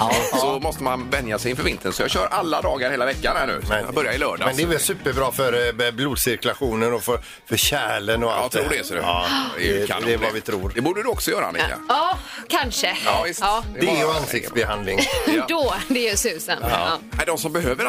Så 0.42 0.60
måste 0.60 0.84
man 0.84 1.10
vänja 1.10 1.40
sig 1.40 1.52
inför 1.52 1.64
vintern. 1.64 1.94
Så 1.94 2.02
jag 2.04 2.12
kör 2.12 2.28
alla 2.32 2.62
dagar 2.62 2.92
hela 2.92 3.06
veckan 3.06 3.36
här 3.38 3.48
nu. 3.48 3.62
jag 3.86 3.94
börjar 3.94 4.14
i 4.14 4.18
lördags. 4.18 4.46
Men 4.46 4.56
det 4.56 4.64
är 4.64 4.68
väl 4.68 4.80
superbra 4.80 5.32
för 5.32 5.86
eh, 5.86 5.92
blodcirkulationen 5.92 6.94
och 6.94 7.04
för, 7.04 7.20
för 7.46 7.58
kärlen 7.58 8.24
och 8.24 8.30
Jag 8.30 8.38
allt 8.38 8.52
tror 8.52 8.66
det, 8.70 8.86
ser 8.86 8.96
du. 8.96 9.02
Ja, 9.02 9.26
Det 9.58 9.76
är 9.76 9.80
det, 9.82 9.88
kanon 9.88 10.04
det 10.06 10.14
är 10.14 10.18
vad 10.18 10.34
vi 10.34 10.42
tror. 10.42 10.72
Det 10.76 10.82
borde 10.82 11.04
du 11.04 11.10
också 11.10 11.32
göra, 11.32 11.46
Annika. 11.46 11.78
ja, 11.90 12.18
kanske. 12.50 12.98
Ja, 13.06 13.24
visst. 13.28 13.40
Ja. 13.40 13.64
Det 13.80 13.90
är 13.90 13.98
ju 13.98 14.12
ansiktsbehandling. 14.12 15.00
Ja. 15.28 15.46
Då, 15.50 15.74
det 15.88 16.08
är 16.08 16.12
ju 16.12 16.18
susen. 16.18 16.58
Ja. 16.62 17.00
Nej, 17.12 17.26
de 17.26 17.38
som 17.38 17.54
behöver 17.54 17.86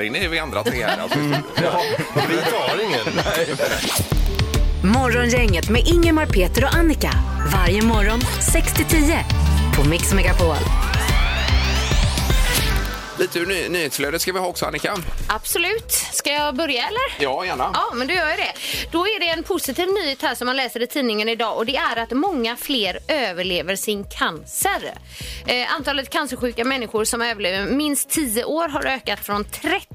är 0.00 0.28
vi 0.28 0.38
andra 0.38 0.62
tre 0.62 0.84
här. 0.84 0.98
Alltså. 1.02 1.18
Vi 1.18 2.36
tar 2.36 2.84
ingen. 2.84 3.00
Morgongänget 4.92 5.70
med 5.70 5.82
Ingemar, 5.86 6.26
Peter 6.26 6.64
och 6.64 6.74
Annika. 6.74 7.10
Varje 7.52 7.82
morgon 7.82 8.20
6 8.52 8.74
till 8.74 8.84
10 8.84 9.24
på 9.76 9.88
Mix 9.88 10.14
Megapol. 10.14 10.83
Lite 13.18 13.38
ur 13.38 13.46
ny- 13.46 13.68
nyhetsflödet 13.68 14.22
ska 14.22 14.32
vi 14.32 14.38
ha 14.38 14.46
också, 14.46 14.66
Annika. 14.66 14.96
Absolut. 15.28 15.90
Ska 16.12 16.30
jag 16.32 16.54
börja 16.56 16.86
eller? 16.86 17.00
Ja, 17.24 17.44
gärna. 17.46 17.70
Ja, 17.74 17.92
men 17.94 18.06
då 18.06 18.14
gör 18.14 18.28
jag 18.28 18.38
det. 18.38 18.52
Då 18.92 19.06
är 19.06 19.20
det 19.20 19.28
en 19.28 19.42
positiv 19.42 19.88
nyhet 19.88 20.22
här 20.22 20.34
som 20.34 20.46
man 20.46 20.56
läser 20.56 20.82
i 20.82 20.86
tidningen 20.86 21.28
idag 21.28 21.56
och 21.56 21.66
det 21.66 21.76
är 21.76 21.96
att 21.96 22.10
många 22.10 22.56
fler 22.56 22.98
överlever 23.08 23.76
sin 23.76 24.04
cancer. 24.04 24.94
Eh, 25.46 25.74
antalet 25.74 26.10
cancersjuka 26.10 26.64
människor 26.64 27.04
som 27.04 27.22
överlever 27.22 27.70
minst 27.70 28.10
10 28.10 28.44
år 28.44 28.68
har 28.68 28.86
ökat 28.86 29.20
från 29.20 29.44
30 29.44 29.86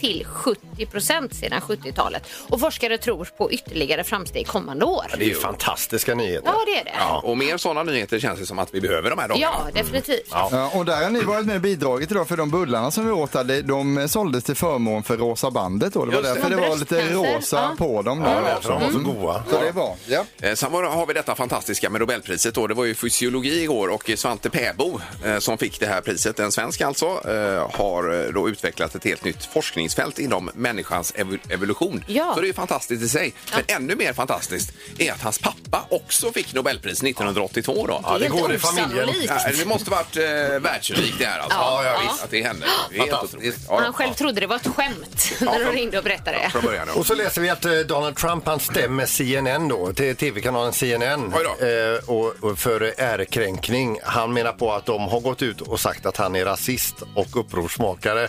till 0.00 0.24
70 0.24 0.60
procent 0.86 1.34
sedan 1.34 1.60
70-talet. 1.60 2.22
Och 2.48 2.60
forskare 2.60 2.98
tror 2.98 3.28
på 3.36 3.52
ytterligare 3.52 4.04
framsteg 4.04 4.46
kommande 4.46 4.84
år. 4.84 5.04
Det 5.18 5.24
är 5.24 5.28
ju 5.28 5.34
fantastiska 5.34 6.14
nyheter. 6.14 6.46
Ja, 6.46 6.64
det 6.66 6.80
är 6.80 6.84
det. 6.84 6.92
Ja, 6.98 7.20
och 7.24 7.38
mer 7.38 7.56
sådana 7.56 7.82
nyheter 7.82 8.18
känns 8.18 8.40
det 8.40 8.46
som 8.46 8.58
att 8.58 8.74
vi 8.74 8.80
behöver 8.80 9.10
de 9.10 9.18
här 9.18 9.28
dagarna. 9.28 9.54
Ja, 9.74 9.80
definitivt. 9.82 10.28
Ja, 10.30 10.70
och 10.74 10.84
där 10.84 11.02
har 11.02 11.10
ni 11.10 11.20
varit 11.20 11.46
med 11.46 11.56
och 11.56 11.62
bidragit 11.62 12.10
idag 12.10 12.28
för 12.28 12.36
de 12.36 12.50
bullarna 12.50 12.90
som 12.90 13.04
vi 13.06 13.10
åt 13.10 13.32
där, 13.32 13.44
de, 13.44 13.62
de 13.62 14.08
såldes 14.08 14.44
till 14.44 14.54
förmån 14.54 15.02
för 15.02 15.16
Rosa 15.16 15.50
bandet 15.50 15.92
då. 15.94 16.04
Det 16.04 16.10
var 16.10 16.22
Just 16.22 16.34
det. 16.34 16.40
därför 16.40 16.50
det 16.50 16.68
var 16.68 16.76
lite 16.76 17.14
rosa 17.14 17.56
ja. 17.56 17.74
på 17.78 18.02
dem. 18.02 18.20
Då. 18.20 18.26
Ja, 18.26 18.40
därför 18.40 18.70
de 18.70 18.82
var 18.82 18.90
så 18.90 18.98
goda. 18.98 19.44
Så 19.50 19.60
det 19.60 19.72
bra. 19.72 19.96
Ja. 20.06 20.24
Eh, 20.42 20.54
Sen 20.54 20.72
var, 20.72 20.84
har 20.84 21.06
vi 21.06 21.14
detta 21.14 21.34
fantastiska 21.34 21.90
med 21.90 22.00
Nobelpriset. 22.00 22.54
Då. 22.54 22.66
Det 22.66 22.74
var 22.74 22.84
ju 22.84 22.94
fysiologi 22.94 23.62
igår 23.62 23.88
och 23.88 24.10
Svante 24.16 24.50
Pääbo 24.50 25.00
eh, 25.24 25.38
som 25.38 25.58
fick 25.58 25.80
det 25.80 25.86
här 25.86 26.00
priset, 26.00 26.38
en 26.38 26.52
svensk 26.52 26.80
alltså, 26.80 27.06
eh, 27.06 27.70
har 27.78 28.32
då 28.32 28.48
utvecklat 28.48 28.94
ett 28.94 29.04
helt 29.04 29.24
nytt 29.24 29.44
forskningsfält 29.44 30.18
inom 30.18 30.50
människans 30.68 31.12
ev 31.16 31.38
evolution. 31.48 32.04
Ja. 32.06 32.32
Så 32.34 32.40
det 32.40 32.46
är 32.46 32.48
ju 32.48 32.54
fantastiskt 32.54 33.02
i 33.02 33.08
sig. 33.08 33.32
Men 33.54 33.62
ännu 33.66 33.94
mer 33.96 34.12
fantastiskt 34.12 34.72
är 34.98 35.12
att 35.12 35.22
hans 35.22 35.38
pappa 35.38 35.84
också 35.88 36.32
fick 36.32 36.54
Nobelpris 36.54 37.02
1982. 37.02 37.86
Då. 37.86 38.00
Ja, 38.04 38.18
det 38.18 38.28
går 38.28 38.52
i 38.54 38.58
familjen. 38.58 39.08
Ja, 39.28 39.38
det 39.58 39.64
måste 39.64 39.90
varit 39.90 40.16
eh, 40.16 40.22
världsunikt 40.60 41.18
det 41.18 41.26
här 41.26 41.38
alltså. 41.38 41.58
Ja, 41.58 41.84
ja, 41.84 42.00
visst. 42.02 42.24
Att 42.24 42.30
det 42.30 42.42
hände. 42.42 42.66
Det 42.90 42.96
är 42.98 43.00
helt 43.00 43.64
Ja, 43.68 43.80
han 43.80 43.92
själv 43.92 44.12
trodde 44.14 44.40
det 44.40 44.46
var 44.46 44.56
ett 44.56 44.66
skämt 44.66 45.32
när 45.40 45.64
de 45.64 45.72
ringde 45.72 45.98
och 45.98 46.04
berättade 46.04 46.38
det. 46.38 46.50
Från 46.50 46.62
början. 46.62 46.86
då. 46.94 47.00
Och 47.00 47.06
så 47.06 47.14
läser 47.14 47.40
vi 47.40 47.48
att 47.50 47.64
eh, 47.64 47.72
Donald 47.72 48.16
Trump 48.16 48.46
han 48.46 48.60
stämmer 48.60 49.06
CNN 49.06 49.68
då, 49.68 49.92
till 49.92 50.16
tv-kanalen 50.16 50.72
CNN 50.72 51.32
eh, 51.32 52.10
och, 52.10 52.34
och 52.40 52.58
för 52.58 52.94
ärekränkning. 52.98 53.98
Han 54.02 54.32
menar 54.32 54.52
på 54.52 54.72
att 54.72 54.86
de 54.86 55.02
har 55.02 55.20
gått 55.20 55.42
ut 55.42 55.60
och 55.60 55.80
sagt 55.80 56.06
att 56.06 56.16
han 56.16 56.36
är 56.36 56.44
rasist 56.44 56.94
och 57.14 57.36
upprorsmakare. 57.40 58.28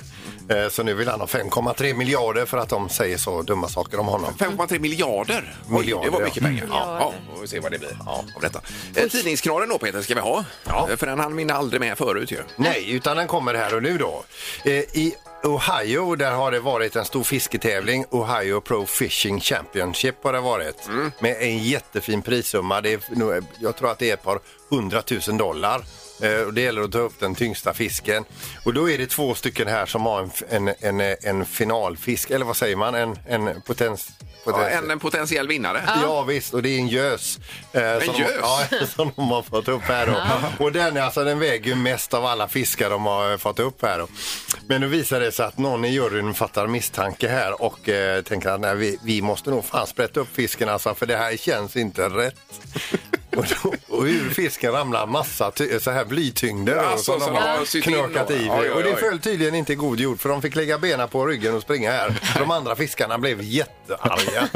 Eh, 0.50 0.70
så 0.70 0.84
nu 0.84 0.94
vill 0.94 1.08
han 1.08 1.20
ha 1.20 1.28
5,3 1.28 1.94
miljarder 1.94 2.29
för 2.46 2.58
att 2.58 2.70
de 2.70 2.90
säger 2.90 3.18
så 3.18 3.42
dumma 3.42 3.68
saker 3.68 4.00
om 4.00 4.08
honom. 4.08 4.34
5,3 4.40 4.80
miljarder. 4.80 5.56
Oj, 5.70 5.80
Miljarder, 5.80 6.06
det 6.06 6.12
var 6.12 6.20
ja. 6.20 6.26
mycket 6.26 6.44
pengar. 6.44 6.66
Ja, 6.70 6.98
ja, 7.00 7.14
får 7.36 7.42
vi 7.42 7.48
se 7.48 7.60
vad 7.60 7.72
det 7.72 7.80
blir 7.80 7.98
av 8.06 8.26
detta. 8.42 8.62
Eh, 8.96 9.08
Tidningsknorren 9.08 9.70
då 9.70 9.78
Peter 9.78 10.02
ska 10.02 10.16
vi 10.16 10.22
ha. 10.22 10.46
Ja. 10.68 10.88
Eh, 10.92 10.98
För 10.98 11.08
den 11.08 11.20
hann 11.20 11.36
vi 11.36 11.52
aldrig 11.52 11.82
med 11.82 11.98
förut 11.98 12.32
ju. 12.32 12.38
Nej, 12.56 12.92
utan 12.92 13.18
den 13.18 13.28
kommer 13.28 13.54
här 13.54 13.76
och 13.76 13.84
nu 13.84 13.98
då. 13.98 14.24
Eh, 14.66 14.72
I 14.74 15.16
Ohio 15.44 16.16
där 16.16 16.32
har 16.32 16.52
det 16.52 16.60
varit 16.60 16.96
en 16.96 17.06
stor 17.06 17.24
fisketävling. 17.24 18.06
Ohio 18.10 18.62
Pro 18.62 18.86
Fishing 18.86 19.40
Championship 19.40 20.24
har 20.24 20.34
det 20.34 20.40
varit. 20.40 20.88
Mm. 20.88 21.12
Med 21.20 21.38
en 21.42 21.58
jättefin 21.58 22.22
prissumma. 22.22 22.82
Det 22.82 22.94
är, 22.94 23.00
jag 23.60 23.76
tror 23.76 23.92
att 23.92 24.00
det 24.00 24.10
är 24.10 24.14
ett 24.14 24.24
par 24.24 24.40
hundratusen 24.70 25.38
dollar. 25.38 25.82
Eh, 26.22 26.42
och 26.42 26.54
det 26.54 26.62
gäller 26.62 26.82
att 26.82 26.92
ta 26.92 27.00
upp 27.00 27.20
den 27.20 27.36
tyngsta 27.36 27.74
fisken. 27.74 28.26
Och 28.64 28.74
då 28.74 28.90
är 28.90 28.98
det 28.98 29.10
två 29.10 29.36
stycken 29.36 29.68
här 29.68 29.86
som 29.86 30.06
har 30.06 30.30
en, 30.50 30.68
en, 30.68 31.00
en, 31.00 31.16
en 31.24 31.46
finalfisk, 31.46 32.30
eller 32.30 32.46
vad 32.46 32.58
säger 32.58 32.76
man? 32.76 32.96
En, 32.96 33.20
en 33.26 33.62
potens... 33.62 34.10
Ja, 34.46 34.70
en, 34.70 34.92
en 34.92 35.00
potentiell 35.00 35.48
vinnare. 35.48 35.82
Ja. 36.04 36.22
visst, 36.24 36.54
och 36.54 36.62
det 36.62 36.70
är 36.70 36.80
en 36.80 36.88
gös. 36.88 37.40
Eh, 37.74 38.00
som 38.00 38.14
de- 38.14 38.20
gös? 38.22 38.32
Ja, 38.42 38.60
som 38.96 39.12
de 39.16 39.30
har 39.32 39.42
fått 39.42 39.68
upp 39.68 39.82
här 39.84 40.08
då. 40.08 40.16
Och 40.66 40.72
den, 40.72 40.98
är 40.98 41.02
alltså, 41.02 41.24
den 41.24 41.40
väger 41.40 41.66
ju 41.68 41.76
mest 41.76 42.14
av 42.14 42.26
alla 42.26 42.48
fiskar 42.48 42.90
de 42.90 43.06
har 43.06 43.32
eh, 43.32 43.38
fått 43.38 43.60
upp 43.60 43.82
här 43.82 44.00
då. 44.00 44.08
Men 44.68 44.82
nu 44.82 44.88
visar 44.88 45.20
det 45.20 45.32
sig 45.32 45.46
att 45.46 45.58
någon 45.58 45.86
i 45.86 45.90
juryn 45.90 46.34
fattar 46.34 46.68
misstanke 46.68 47.28
här 47.28 47.62
och 47.62 47.90
eh, 47.90 48.22
tänker 48.22 48.50
att 48.50 48.60
nej, 48.62 48.76
vi, 48.76 49.00
vi 49.04 49.22
måste 49.22 49.50
nog 49.50 49.66
fan 49.66 49.88
sprätta 49.88 50.20
upp 50.20 50.36
fisken 50.36 50.70
alltså, 50.70 50.96
för 50.96 51.06
det 51.06 51.18
här 51.18 51.38
känns 51.38 51.76
inte 51.76 52.10
rätt. 52.10 52.36
och, 53.38 53.46
då, 53.64 53.74
och 53.98 54.04
ur 54.04 54.30
fisken 54.30 54.72
ramlar 54.72 55.06
massa 55.08 55.52
ty- 55.52 55.80
så 55.80 55.92
här 55.92 56.06
blytyngder 56.06 56.76
då, 56.76 56.82
Alltså, 56.82 57.20
som 57.20 57.34
de 57.34 57.40
har 57.42 57.58
har 57.58 57.66
sytt 57.66 57.88
in 57.88 57.94
knökat 57.94 58.28
då. 58.28 58.34
i. 58.34 58.38
Oj, 58.50 58.60
oj, 58.62 58.70
Och 58.70 58.84
det 58.84 58.90
oj. 58.90 58.96
föll 59.00 59.20
tydligen 59.20 59.56
inte 59.56 59.74
i 59.74 59.76
god 59.76 60.00
jord 60.00 60.20
för 60.20 60.30
de 60.30 60.42
fick 60.42 60.56
lägga 60.56 60.78
benen 60.78 61.08
på 61.10 61.26
ryggen 61.26 61.56
och 61.56 61.62
springa 61.62 61.92
här. 61.92 62.14
De 62.40 62.52
andra 62.52 62.76
fiskarna 62.76 63.18
blev 63.18 63.42
jättearga. 63.42 64.29
Ja, 64.36 64.48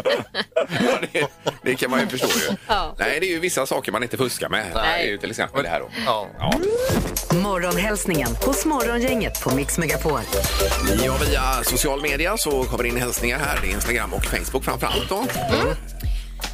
det, 1.13 1.27
det 1.63 1.75
kan 1.75 1.91
man 1.91 1.99
ju 1.99 2.07
förstå 2.07 2.27
ju. 2.27 2.55
Ja. 2.67 2.95
Nej, 2.99 3.19
det 3.19 3.25
är 3.25 3.29
ju 3.29 3.39
vissa 3.39 3.65
saker 3.65 3.91
man 3.91 4.03
inte 4.03 4.17
fuskar 4.17 4.49
med. 4.49 4.65
Det 4.73 4.79
är 4.79 5.03
ju 5.07 5.17
till 5.17 5.29
exempel 5.29 5.63
det 5.63 5.69
här 5.69 5.79
då. 5.79 5.89
Ja. 6.05 6.27
Ja. 6.39 6.59
Morgonhälsningen 7.36 8.27
hos 8.45 8.65
Morgongänget 8.65 9.41
på 9.43 9.55
Mix 9.55 9.77
Megapol. 9.77 10.19
Ja, 11.05 11.17
via 11.29 11.63
social 11.63 12.01
media 12.01 12.38
så 12.38 12.63
kommer 12.63 12.83
det 12.83 12.89
in 12.89 12.97
hälsningar 12.97 13.39
här. 13.39 13.59
Det 13.62 13.67
är 13.67 13.71
Instagram 13.71 14.13
och 14.13 14.25
Facebook 14.25 14.63
framför 14.63 14.88
allt 14.88 15.09
då. 15.09 15.25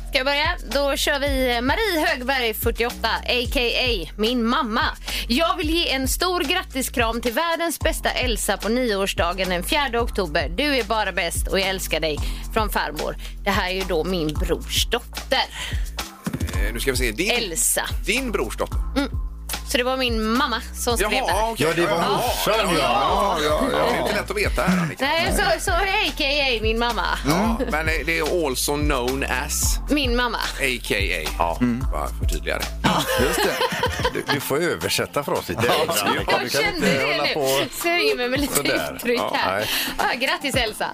Ska 0.09 0.17
jag 0.17 0.25
börja? 0.25 0.57
Då 0.71 0.95
kör 0.97 1.19
vi 1.19 1.61
Marie 1.61 2.05
Högberg, 2.07 2.53
48, 2.53 2.95
a.k.a. 3.23 4.09
min 4.17 4.45
mamma. 4.47 4.81
Jag 5.27 5.57
vill 5.57 5.69
ge 5.69 5.89
en 5.91 6.07
stor 6.07 6.41
grattiskram 6.43 7.21
till 7.21 7.33
världens 7.33 7.79
bästa 7.79 8.09
Elsa 8.09 8.57
på 8.57 8.69
nioårsdagen 8.69 9.49
den 9.49 9.63
4 9.63 10.01
oktober. 10.01 10.49
Du 10.49 10.63
är 10.63 10.83
bara 10.83 11.11
bäst 11.11 11.47
och 11.47 11.59
jag 11.59 11.67
älskar 11.67 11.99
dig. 11.99 12.17
Från 12.53 12.69
farmor. 12.69 13.15
Det 13.43 13.49
här 13.49 13.69
är 13.69 13.73
ju 13.75 13.83
då 13.87 14.03
min 14.03 14.27
brors 14.27 14.85
dotter. 14.89 15.39
Eh, 16.55 16.73
Nu 16.73 16.79
ska 16.79 16.91
vi 16.91 16.97
se. 16.97 17.11
Din, 17.11 17.31
Elsa. 17.31 17.85
din 18.05 18.31
brors 18.31 18.57
dotter. 18.57 18.77
Så 19.69 19.77
det 19.77 19.83
var 19.83 19.97
min 19.97 20.23
mamma 20.37 20.61
som 20.75 20.97
skrev 20.97 21.09
det. 21.09 21.15
Jaha, 21.17 21.51
okej. 21.51 21.67
Ja, 21.67 21.73
det 21.75 21.85
var 21.85 21.97
morsan, 21.97 22.75
ja. 22.77 23.37
ja, 23.43 23.67
ja. 23.71 23.77
Det 23.91 23.95
är 23.97 24.01
inte 24.01 24.15
lätt 24.15 24.31
att 24.31 24.37
veta 24.37 24.61
här, 24.61 24.77
Annika. 24.83 25.05
Nej, 25.05 25.33
så, 25.37 25.59
så 25.65 25.71
a.k.a. 25.71 26.59
min 26.61 26.79
mamma. 26.79 27.05
Ja, 27.27 27.57
men 27.71 27.85
det 27.85 28.19
är 28.19 28.45
also 28.47 28.75
known 28.75 29.23
as, 29.45 29.79
Min 29.89 30.15
mamma. 30.15 30.37
a.k.a. 30.37 31.29
Ja. 31.37 31.57
Bara 31.91 32.07
förtydliga 32.07 32.57
det. 32.57 32.65
Just 33.23 33.39
det. 33.43 33.51
Du, 34.13 34.23
du 34.33 34.39
får 34.39 34.57
översätta 34.57 35.23
för 35.23 35.31
oss 35.31 35.49
lite. 35.49 35.61
Ja. 35.67 35.95
Jag 36.05 36.15
Du 36.15 36.25
kan 36.25 36.49
kände 36.49 36.69
inte 36.77 37.05
det 37.05 37.11
hålla 37.11 37.23
nu. 37.23 37.33
på 37.33 37.73
Sörjer 37.81 38.17
mig 38.17 38.29
med 38.29 38.39
lite 38.39 38.55
sådär. 38.55 38.93
uttryck 38.95 39.19
Ja, 39.19 39.31
här. 39.35 39.55
nej. 39.57 39.67
Ja, 39.97 40.27
grattis 40.27 40.55
Elsa. 40.55 40.87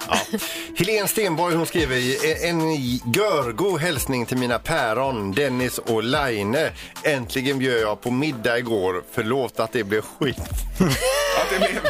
Helene 0.77 1.07
Stenborg 1.07 1.55
hon 1.55 1.65
skriver 1.65 1.95
i 1.95 2.38
en 2.49 2.71
görgo 3.13 3.77
hälsning 3.77 4.25
till 4.25 4.38
mina 4.38 4.59
päron, 4.59 5.31
Dennis 5.31 5.77
och 5.77 6.03
Laine. 6.03 6.69
Äntligen 7.03 7.59
bjöd 7.59 7.81
jag 7.81 8.01
på 8.01 8.11
middag 8.11 8.59
igår. 8.65 9.04
Förlåt 9.12 9.60
att 9.60 9.71
det 9.71 9.84
blev 9.84 10.01
skit. 10.01 10.38
Att 10.39 11.49
det 11.49 11.58
blev, 11.58 11.82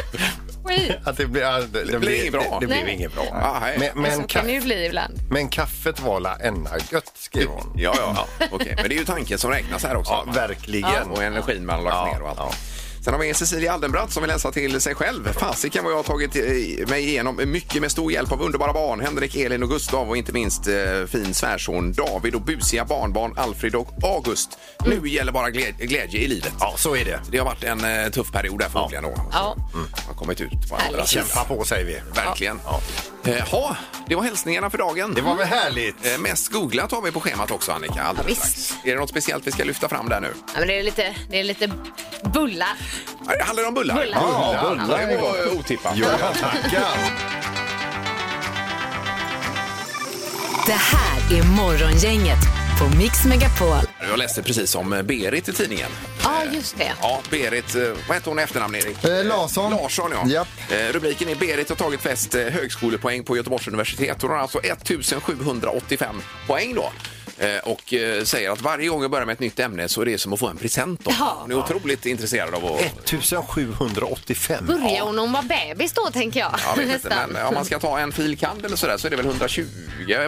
Skit. 0.64 0.92
Att 1.04 1.16
det 1.16 1.26
blev, 1.26 1.72
det, 1.72 1.84
det, 1.84 1.98
blev 1.98 2.14
inget 2.14 2.32
bra. 2.32 2.42
Det, 2.42 2.66
det 2.66 2.66
blev 2.66 2.88
inget 2.88 3.14
bra. 3.14 3.24
Ja, 3.30 3.58
hej. 3.60 3.76
Men, 3.78 4.02
men, 4.02 4.16
så 4.16 4.22
kan 4.22 4.46
det 4.46 4.52
ju 4.52 4.60
bli 4.60 4.86
ibland. 4.86 5.14
men 5.30 5.48
kaffet 5.48 6.00
var 6.00 6.20
la 6.20 6.36
enna 6.36 6.70
gött, 6.92 7.12
skrev 7.14 7.46
hon. 7.48 7.72
ja, 7.76 7.94
ja. 7.98 8.26
Okej, 8.50 8.72
men 8.76 8.88
det 8.88 8.94
är 8.94 8.98
ju 8.98 9.04
tanken 9.04 9.38
som 9.38 9.50
räknas 9.50 9.84
här 9.84 9.96
också. 9.96 10.12
Ja, 10.12 10.32
verkligen. 10.32 11.10
Och 11.10 11.22
energin 11.22 11.66
man 11.66 11.76
har 11.76 11.82
lagt 11.84 11.96
Ja, 11.96 12.12
ner 12.12 12.22
och 12.22 12.28
allt. 12.28 12.56
Ja. 13.06 13.12
Sen 13.12 13.14
har 13.14 13.20
vi 13.20 13.34
Cecilia 13.34 13.72
Aldenbratt 13.72 14.12
som 14.12 14.22
vill 14.22 14.30
läsa 14.30 14.52
till 14.52 14.80
sig 14.80 14.94
själv. 14.94 15.32
Fasiken 15.32 15.84
vad 15.84 15.92
jag 15.92 15.98
har 15.98 16.02
tagit 16.02 16.36
eh, 16.36 16.88
mig 16.88 17.08
igenom 17.08 17.40
mycket 17.44 17.80
med 17.80 17.90
stor 17.90 18.12
hjälp 18.12 18.32
av 18.32 18.42
underbara 18.42 18.72
barn. 18.72 19.00
Henrik, 19.00 19.36
Elin 19.36 19.62
och 19.62 19.68
Gustav 19.68 20.08
och 20.08 20.16
inte 20.16 20.32
minst 20.32 20.68
eh, 20.68 20.74
fin 21.08 21.34
svärson 21.34 21.92
David 21.92 22.34
och 22.34 22.42
busiga 22.42 22.84
barnbarn 22.84 23.38
Alfred 23.38 23.74
och 23.74 23.88
August. 24.02 24.58
Nu 24.86 25.08
gäller 25.08 25.32
bara 25.32 25.50
glädje, 25.50 25.86
glädje 25.86 26.20
i 26.20 26.28
livet. 26.28 26.52
Ja, 26.60 26.74
så 26.76 26.96
är 26.96 27.04
det. 27.04 27.20
Det 27.30 27.38
har 27.38 27.44
varit 27.44 27.64
en 27.64 28.04
eh, 28.04 28.10
tuff 28.10 28.32
period 28.32 28.58
där 28.58 28.68
förmodligen 28.68 29.04
då. 29.04 29.14
Ja. 29.32 29.56
Har 30.06 30.14
kommit 30.14 30.40
ut 30.40 30.68
på 30.70 30.76
andra 30.76 31.06
sidan. 31.06 31.26
Kämpa 31.26 31.44
på 31.44 31.64
säger 31.64 31.84
vi. 31.86 32.20
Verkligen. 32.20 32.60
Ja. 32.64 32.80
Eh, 33.26 33.48
ha, 33.48 33.76
det 34.08 34.14
var 34.14 34.22
hälsningarna 34.22 34.70
för 34.70 34.78
dagen. 34.78 35.14
Det 35.14 35.20
var 35.20 35.34
väl 35.34 35.46
härligt? 35.46 36.06
Eh, 36.06 36.18
mest 36.18 36.52
googlat 36.52 36.92
har 36.92 37.02
vi 37.02 37.12
på 37.12 37.20
schemat 37.20 37.50
också 37.50 37.72
Annika. 37.72 38.02
Alldeles 38.02 38.74
Ja. 38.84 38.90
Är 38.90 38.94
det 38.94 39.00
något 39.00 39.10
speciellt 39.10 39.46
vi 39.46 39.52
ska 39.52 39.64
lyfta 39.64 39.88
fram 39.88 40.08
där 40.08 40.20
nu? 40.20 40.32
Ja, 40.36 40.58
men 40.58 40.68
det, 40.68 40.78
är 40.78 40.82
lite, 40.82 41.16
det 41.30 41.40
är 41.40 41.44
lite 41.44 41.70
bullar. 42.34 42.76
Eh, 43.40 43.46
Handlar 43.46 43.62
det 43.62 43.68
om 43.68 43.74
bullar? 43.74 43.94
Bullar. 43.94 44.18
Ja, 44.20 44.76
bullar 44.86 45.06
det 45.06 45.16
var 45.16 45.58
otippat. 45.58 45.92
Jo, 45.96 46.06
tackar. 46.40 46.82
Det 50.66 50.72
här 50.72 51.38
är 51.38 51.42
Morgongänget 51.42 52.38
på 52.78 52.96
Mix 52.98 53.24
Megapol. 53.24 53.76
Jag 54.08 54.18
läste 54.18 54.42
precis 54.42 54.74
om 54.74 54.92
eh, 54.92 55.02
Berit 55.02 55.48
i 55.48 55.52
tidningen. 55.52 55.90
Ja, 56.24 56.30
just 56.52 56.78
det. 56.78 56.92
Ja, 57.00 57.20
Berit, 57.30 57.74
eh, 57.74 57.82
vad 58.08 58.16
heter 58.16 58.30
hon 58.30 58.38
i 58.38 58.42
efternamn 58.42 58.74
Erik? 58.74 59.04
Eh, 59.04 59.24
Larsson. 59.24 59.70
Larsson 59.72 60.10
ja. 60.12 60.28
Japp. 60.28 60.48
Eh, 60.70 60.92
rubriken 60.92 61.28
är 61.28 61.34
Berit 61.34 61.68
har 61.68 61.76
tagit 61.76 62.00
flest 62.02 62.34
högskolepoäng 62.34 63.24
på 63.24 63.36
Göteborgs 63.36 63.68
universitet. 63.68 64.22
Hon 64.22 64.30
har 64.30 64.38
alltså 64.38 64.58
1785 64.62 66.22
poäng 66.46 66.74
då. 66.74 66.92
Eh, 67.38 67.58
Och 67.64 67.94
eh, 67.94 68.24
säger 68.24 68.50
att 68.50 68.60
varje 68.62 68.88
gång 68.88 69.02
jag 69.02 69.10
börjar 69.10 69.26
med 69.26 69.32
ett 69.32 69.40
nytt 69.40 69.60
ämne 69.60 69.88
så 69.88 70.00
är 70.02 70.06
det 70.06 70.18
som 70.18 70.32
att 70.32 70.38
få 70.38 70.48
en 70.48 70.56
present. 70.56 71.00
Då. 71.04 71.10
Ja. 71.18 71.36
Hon 71.40 71.50
är 71.50 71.54
otroligt 71.58 72.06
intresserad 72.06 72.54
av 72.54 72.64
att... 72.66 72.80
1785. 72.80 74.66
Börjar 74.66 75.00
hon 75.02 75.14
när 75.16 75.22
hon 75.22 75.32
var 75.32 75.42
bebis 75.42 75.92
då, 75.92 76.10
tänker 76.12 76.40
jag. 76.40 76.54
Jag 76.66 76.76
vet 76.76 76.94
inte, 76.94 77.08
Nästan. 77.08 77.30
men 77.30 77.46
om 77.46 77.54
man 77.54 77.64
ska 77.64 77.78
ta 77.78 77.98
en 77.98 78.12
filkand 78.12 78.64
eller 78.64 78.76
sådär 78.76 78.96
så 78.96 79.06
är 79.06 79.10
det 79.10 79.16
väl 79.16 79.26
120 79.26 79.62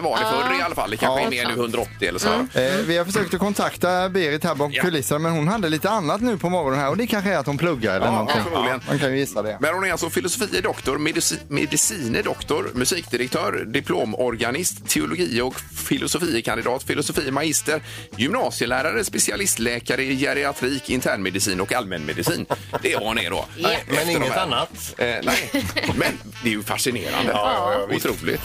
var 0.03 0.17
det 0.17 0.23
förr 0.25 0.59
i 0.59 0.61
alla 0.61 0.75
fall. 0.75 0.91
Det 0.91 0.97
kanske 0.97 1.21
Ja. 1.21 1.27
är 1.27 1.31
mer 1.31 1.47
nu 1.47 1.53
180 1.61 2.07
eller 2.07 2.19
så. 2.19 2.29
Eh, 2.29 2.75
vi 2.85 2.97
har 2.97 3.05
försökt 3.05 3.33
att 3.33 3.39
kontakta 3.39 4.09
Berit 4.09 4.43
här 4.43 4.55
bakom 4.55 4.71
Ja. 4.73 4.81
kulisserna 4.83 5.19
men 5.19 5.31
hon 5.31 5.47
hade 5.47 5.69
lite 5.69 5.89
annat 5.89 6.21
nu 6.21 6.37
på 6.37 6.49
morgonen 6.49 6.79
här 6.79 6.89
och 6.89 6.97
det 6.97 7.07
kanske 7.07 7.29
är 7.33 7.37
att 7.37 7.45
hon 7.45 7.57
pluggar 7.57 7.95
eller 7.95 8.05
Ja, 8.05 8.11
någonting. 8.11 8.43
förmodligen. 8.43 8.81
Man 8.87 8.99
kan 8.99 9.11
ju 9.11 9.17
gissa 9.19 9.41
det. 9.41 9.57
Men 9.61 9.73
hon 9.73 9.83
är 9.83 9.91
alltså 9.91 10.09
filosofie 10.09 10.61
doktor, 10.61 10.97
medici- 10.97 11.39
medicine 11.47 12.21
doktor, 12.23 12.71
musikdirektör, 12.73 13.63
diplomorganist, 13.67 14.87
teologi 14.89 15.41
och 15.41 15.59
filosofiekandidat, 15.59 16.83
filosofie 16.99 17.31
magister, 17.31 17.81
gymnasielärare, 18.17 19.03
specialistläkare 19.03 20.03
i 20.03 20.19
geriatrik, 20.19 20.89
internmedicin 20.89 21.61
och 21.61 21.73
allmänmedicin. 21.73 22.45
Det 22.81 22.95
hon 22.95 23.19
är 23.19 23.29
då. 23.29 23.45
Ja. 23.57 23.69
Men 23.87 24.09
inget 24.09 24.21
de 24.21 24.29
här. 24.29 24.43
annat. 24.43 24.93
Eh, 24.97 25.07
nej, 25.23 25.51
men 25.95 26.19
det 26.43 26.49
är 26.49 26.53
ju 26.53 26.63
fascinerande. 26.63 27.31
Ja, 27.31 27.73
ja, 27.79 27.85
visst. 27.89 28.05
Otroligt. 28.05 28.41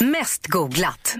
Mest 0.00 0.46
googlat. 0.46 1.16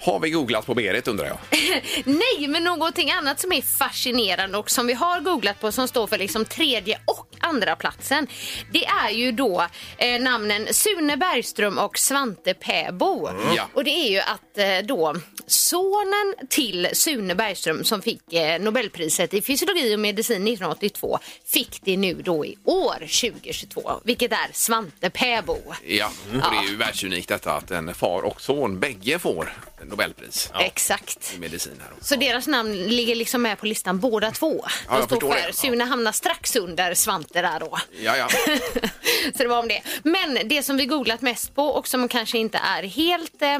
Har 0.00 0.20
vi 0.20 0.30
googlat 0.30 0.66
på 0.66 0.74
Berit 0.74 1.08
undrar 1.08 1.26
jag? 1.26 1.38
Nej, 2.04 2.48
men 2.48 2.64
någonting 2.64 3.10
annat 3.10 3.40
som 3.40 3.52
är 3.52 3.62
fascinerande 3.62 4.58
och 4.58 4.70
som 4.70 4.86
vi 4.86 4.92
har 4.92 5.20
googlat 5.20 5.60
på 5.60 5.72
som 5.72 5.88
står 5.88 6.06
för 6.06 6.18
liksom 6.18 6.44
tredje 6.44 6.98
och 7.04 7.26
andra 7.40 7.76
platsen. 7.76 8.26
Det 8.72 8.84
är 8.86 9.10
ju 9.10 9.32
då 9.32 9.66
eh, 9.98 10.20
namnen 10.20 10.66
Sune 10.74 11.16
Bergström 11.16 11.78
och 11.78 11.98
Svante 11.98 12.54
Pääbo. 12.54 13.28
Ja. 13.56 13.68
Och 13.74 13.84
det 13.84 13.90
är 13.90 14.10
ju 14.10 14.18
att 14.18 14.58
eh, 14.58 14.86
då 14.86 15.14
sonen 15.46 16.34
till 16.48 16.88
Sune 16.92 17.34
Bergström 17.34 17.84
som 17.84 18.02
fick 18.02 18.32
eh, 18.32 18.60
Nobelpriset 18.60 19.34
i 19.34 19.42
fysiologi 19.42 19.94
och 19.94 19.98
medicin 19.98 20.36
1982 20.36 21.18
fick 21.44 21.80
det 21.82 21.96
nu 21.96 22.14
då 22.14 22.46
i 22.46 22.56
år 22.64 22.94
2022, 22.94 23.92
vilket 24.04 24.32
är 24.32 24.52
Svante 24.52 25.10
Pääbo. 25.10 25.58
Ja, 25.86 26.10
och 26.32 26.50
det 26.50 26.66
är 26.66 26.70
ju 26.70 26.76
världsunikt 26.76 27.28
detta 27.28 27.52
att 27.52 27.70
en 27.70 27.94
far 27.94 28.22
och 28.22 28.40
son 28.40 28.80
bägge 28.80 29.18
får 29.18 29.52
Nobelpris 29.84 30.50
Exakt. 30.60 31.32
i 31.36 31.38
medicin. 31.38 31.72
Här 31.82 31.90
då. 31.98 32.04
Så 32.04 32.16
deras 32.16 32.46
namn 32.46 32.72
ligger 32.86 33.14
liksom 33.14 33.42
med 33.42 33.58
på 33.58 33.66
listan 33.66 34.00
båda 34.00 34.30
två. 34.30 34.64
Ja, 34.88 34.94
jag 34.94 35.04
står 35.04 35.16
förstår 35.16 35.32
för. 35.34 35.46
det. 35.46 35.52
Sune 35.52 35.84
hamnar 35.84 36.12
strax 36.12 36.56
under 36.56 36.94
Svante 36.94 37.42
där 37.42 37.60
då. 37.60 37.78
Ja, 38.00 38.16
ja. 38.16 38.28
Så 39.36 39.42
det 39.42 39.48
var 39.48 39.58
om 39.58 39.68
det. 39.68 39.82
Men 40.02 40.38
det 40.48 40.62
som 40.62 40.76
vi 40.76 40.86
googlat 40.86 41.20
mest 41.20 41.54
på 41.54 41.66
och 41.66 41.88
som 41.88 42.08
kanske 42.08 42.38
inte 42.38 42.58
är 42.58 42.82
helt 42.82 43.42
eh, 43.42 43.58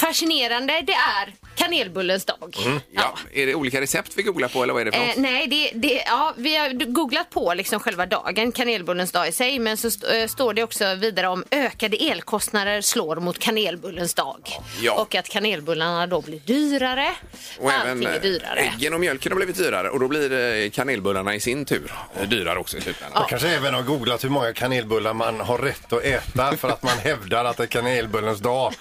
fascinerande, 0.00 0.80
det 0.86 0.92
är 0.92 1.34
kanelbullens 1.56 2.24
dag. 2.24 2.54
ja. 2.92 3.18
Är 3.32 3.46
det 3.46 3.54
olika 3.54 3.80
recept 3.80 4.12
vi 4.16 4.22
googlar 4.22 4.48
på 4.48 4.62
eller 4.62 4.72
vad 4.72 4.80
är 4.80 4.84
det 4.84 4.92
för 4.92 4.98
Eh, 5.00 5.06
något? 5.06 5.16
nej, 5.16 5.46
det, 5.46 5.70
det, 5.74 6.02
ja, 6.06 6.34
vi 6.36 6.56
har 6.56 6.70
googlat 6.92 7.30
på 7.30 7.54
liksom 7.54 7.80
själva 7.80 8.06
dagen, 8.06 8.52
kanelbullens 8.52 9.12
dag 9.12 9.28
i 9.28 9.32
sig, 9.32 9.58
men 9.58 9.76
så 9.76 9.88
st- 9.88 10.18
eh, 10.20 10.26
står 10.28 10.54
det 10.54 10.62
också 10.62 10.94
vidare 10.94 11.28
om 11.28 11.44
ökade 11.50 11.96
elkostnader 11.96 12.80
slår 12.80 13.16
mot 13.16 13.38
kanelbullens 13.38 14.14
dag. 14.14 14.48
Ja. 14.82 14.92
Och 14.92 15.14
att 15.14 15.27
kanelbullarna 15.28 16.06
då 16.06 16.20
blir 16.20 16.40
dyrare. 16.40 17.14
Och 17.58 17.72
även 17.72 18.06
är 18.06 18.14
eh, 18.14 18.20
dyrare. 18.20 18.60
äggen 18.60 18.94
och 18.94 19.00
mjölken 19.00 19.32
har 19.32 19.36
blivit 19.36 19.56
dyrare 19.56 19.90
och 19.90 20.00
då 20.00 20.08
blir 20.08 20.32
eh, 20.64 20.70
kanelbullarna 20.70 21.34
i 21.34 21.40
sin 21.40 21.64
tur 21.64 21.92
eh, 22.20 22.28
dyrare 22.28 22.58
också 22.58 22.76
i 22.76 22.80
slutändan. 22.80 23.20
Man 23.20 23.28
kanske 23.28 23.48
även 23.48 23.74
har 23.74 23.82
googlat 23.82 24.24
hur 24.24 24.28
många 24.28 24.52
kanelbullar 24.52 25.14
man 25.14 25.40
har 25.40 25.58
rätt 25.58 25.92
att 25.92 26.04
äta 26.04 26.56
för 26.56 26.68
att 26.68 26.82
man 26.82 26.98
hävdar 27.04 27.44
att 27.44 27.56
det 27.56 27.62
är 27.62 27.66
kanelbullens 27.66 28.40
dag. 28.40 28.74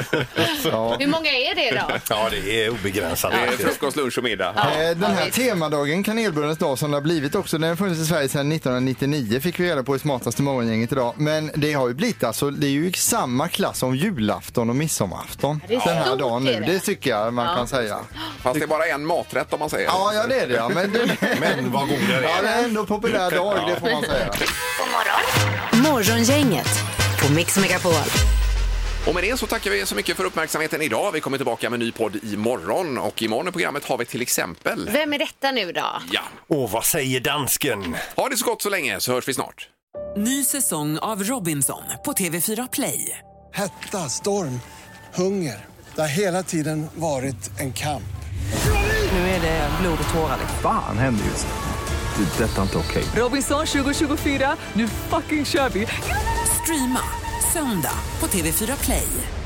Ja. 0.64 0.96
Hur 0.98 1.06
många 1.06 1.30
är 1.30 1.54
det 1.54 1.70
då? 1.80 1.94
Ja, 2.10 2.28
det 2.30 2.64
är 2.64 2.70
obegränsat. 2.70 3.32
Det 3.32 3.38
är 3.52 3.56
frukost, 3.68 3.96
lunch 3.96 4.18
och 4.18 4.24
middag. 4.24 4.48
Eh, 4.48 4.96
Den 4.96 5.14
här 5.14 5.30
temadagen, 5.30 6.02
kanelbullens 6.04 6.58
dag, 6.58 6.78
som 6.78 6.90
det 6.90 6.96
har 6.96 7.02
blivit 7.02 7.34
också, 7.34 7.58
den 7.58 7.68
har 7.68 7.76
funnits 7.76 8.00
i 8.00 8.04
Sverige 8.06 8.28
sedan 8.28 8.52
1999 8.52 9.40
fick 9.40 9.60
vi 9.60 9.68
reda 9.70 9.82
på 9.82 9.96
i 9.96 9.98
smartaste 9.98 10.42
morgongänget 10.42 10.92
idag. 10.92 11.14
Men 11.16 11.50
det 11.54 11.72
har 11.72 11.88
ju 11.88 11.94
blivit 11.94 12.24
alltså, 12.24 12.50
det 12.50 12.66
är 12.66 12.70
ju 12.70 12.88
i 12.88 12.92
samma 12.92 13.48
klass 13.48 13.78
som 13.78 13.96
julafton 13.96 14.70
och 14.70 14.76
midsommarafton. 14.76 15.60
det 15.68 15.74
är 15.74 15.80
den 15.86 15.96
här 15.96 16.04
stort, 16.04 16.18
dagen 16.18 16.48
är 16.48 16.60
nu, 16.60 16.66
det. 16.66 16.72
det 16.72 16.78
tycker 16.80 17.10
jag 17.10 17.34
man 17.34 17.46
Ja. 17.46 17.56
kan 17.56 17.68
säga. 17.68 17.98
Fast 18.42 18.58
det 18.58 18.64
är 18.64 18.68
bara 18.68 18.86
en 18.86 19.06
maträtt 19.06 19.52
om 19.52 19.58
man 19.58 19.70
säger. 19.70 19.86
Ja, 19.86 20.12
ja 20.14 20.26
det 20.28 20.40
är 20.40 20.48
det 20.48 20.54
ja. 20.54 20.68
Men, 20.68 20.92
det, 20.92 21.16
Men 21.40 21.72
vad 21.72 21.88
goda 21.88 22.00
det 22.08 22.22
ja, 22.22 22.42
det 22.42 22.48
är. 22.48 22.58
är 22.60 22.64
ändå 22.64 22.80
en 22.80 22.86
populär 22.86 23.30
dag, 23.30 23.56
det 23.68 23.80
får 23.80 23.90
man 23.92 24.02
säga. 24.02 24.32
Morgongänget 25.72 26.68
på 27.26 27.32
Mix 27.32 27.58
Megapol. 27.58 27.92
Och 29.06 29.14
med 29.14 29.24
det 29.24 29.38
så 29.38 29.46
tackar 29.46 29.70
vi 29.70 29.86
så 29.86 29.94
mycket 29.94 30.16
för 30.16 30.24
uppmärksamheten 30.24 30.82
idag. 30.82 31.12
Vi 31.12 31.20
kommer 31.20 31.38
tillbaka 31.38 31.70
med 31.70 31.80
en 31.80 31.86
ny 31.86 31.92
podd 31.92 32.16
imorgon 32.24 32.98
och 32.98 33.22
imorgon 33.22 33.48
i 33.48 33.52
programmet 33.52 33.84
har 33.84 33.98
vi 33.98 34.04
till 34.04 34.22
exempel... 34.22 34.90
Vem 34.92 35.12
är 35.12 35.18
detta 35.18 35.50
nu 35.50 35.72
då? 35.72 35.86
Ja. 36.12 36.22
Åh, 36.48 36.70
vad 36.70 36.84
säger 36.84 37.20
dansken? 37.20 37.96
Ha 38.16 38.28
det 38.28 38.36
så 38.36 38.44
gott 38.44 38.62
så 38.62 38.70
länge 38.70 39.00
så 39.00 39.12
hörs 39.12 39.28
vi 39.28 39.34
snart. 39.34 39.68
Ny 40.16 40.44
säsong 40.44 40.98
av 40.98 41.22
Robinson 41.22 41.82
på 42.04 42.12
TV4 42.12 42.68
Play. 42.72 43.18
Hetta, 43.52 43.98
storm, 43.98 44.60
hunger. 45.14 45.64
Det 45.94 46.00
har 46.00 46.08
hela 46.08 46.42
tiden 46.42 46.86
varit 46.94 47.60
en 47.60 47.72
kamp. 47.72 48.02
Nu 49.12 49.18
är 49.18 49.40
det 49.40 49.70
blod 49.80 49.98
och 50.04 50.14
tårar. 50.14 50.38
Fan 50.62 50.98
händer 50.98 51.24
just 51.24 51.46
det. 51.46 52.24
Det 52.24 52.44
är 52.44 52.48
detta 52.48 52.62
inte 52.62 52.78
okej. 52.78 53.04
Robinson 53.16 53.66
2024, 53.66 54.56
nu 54.72 54.88
fucking 54.88 55.44
kör 55.44 55.68
vi! 55.68 55.86
Streama 56.62 57.00
söndag 57.52 57.98
på 58.20 58.26
TV4 58.26 58.84
Play. 58.84 59.41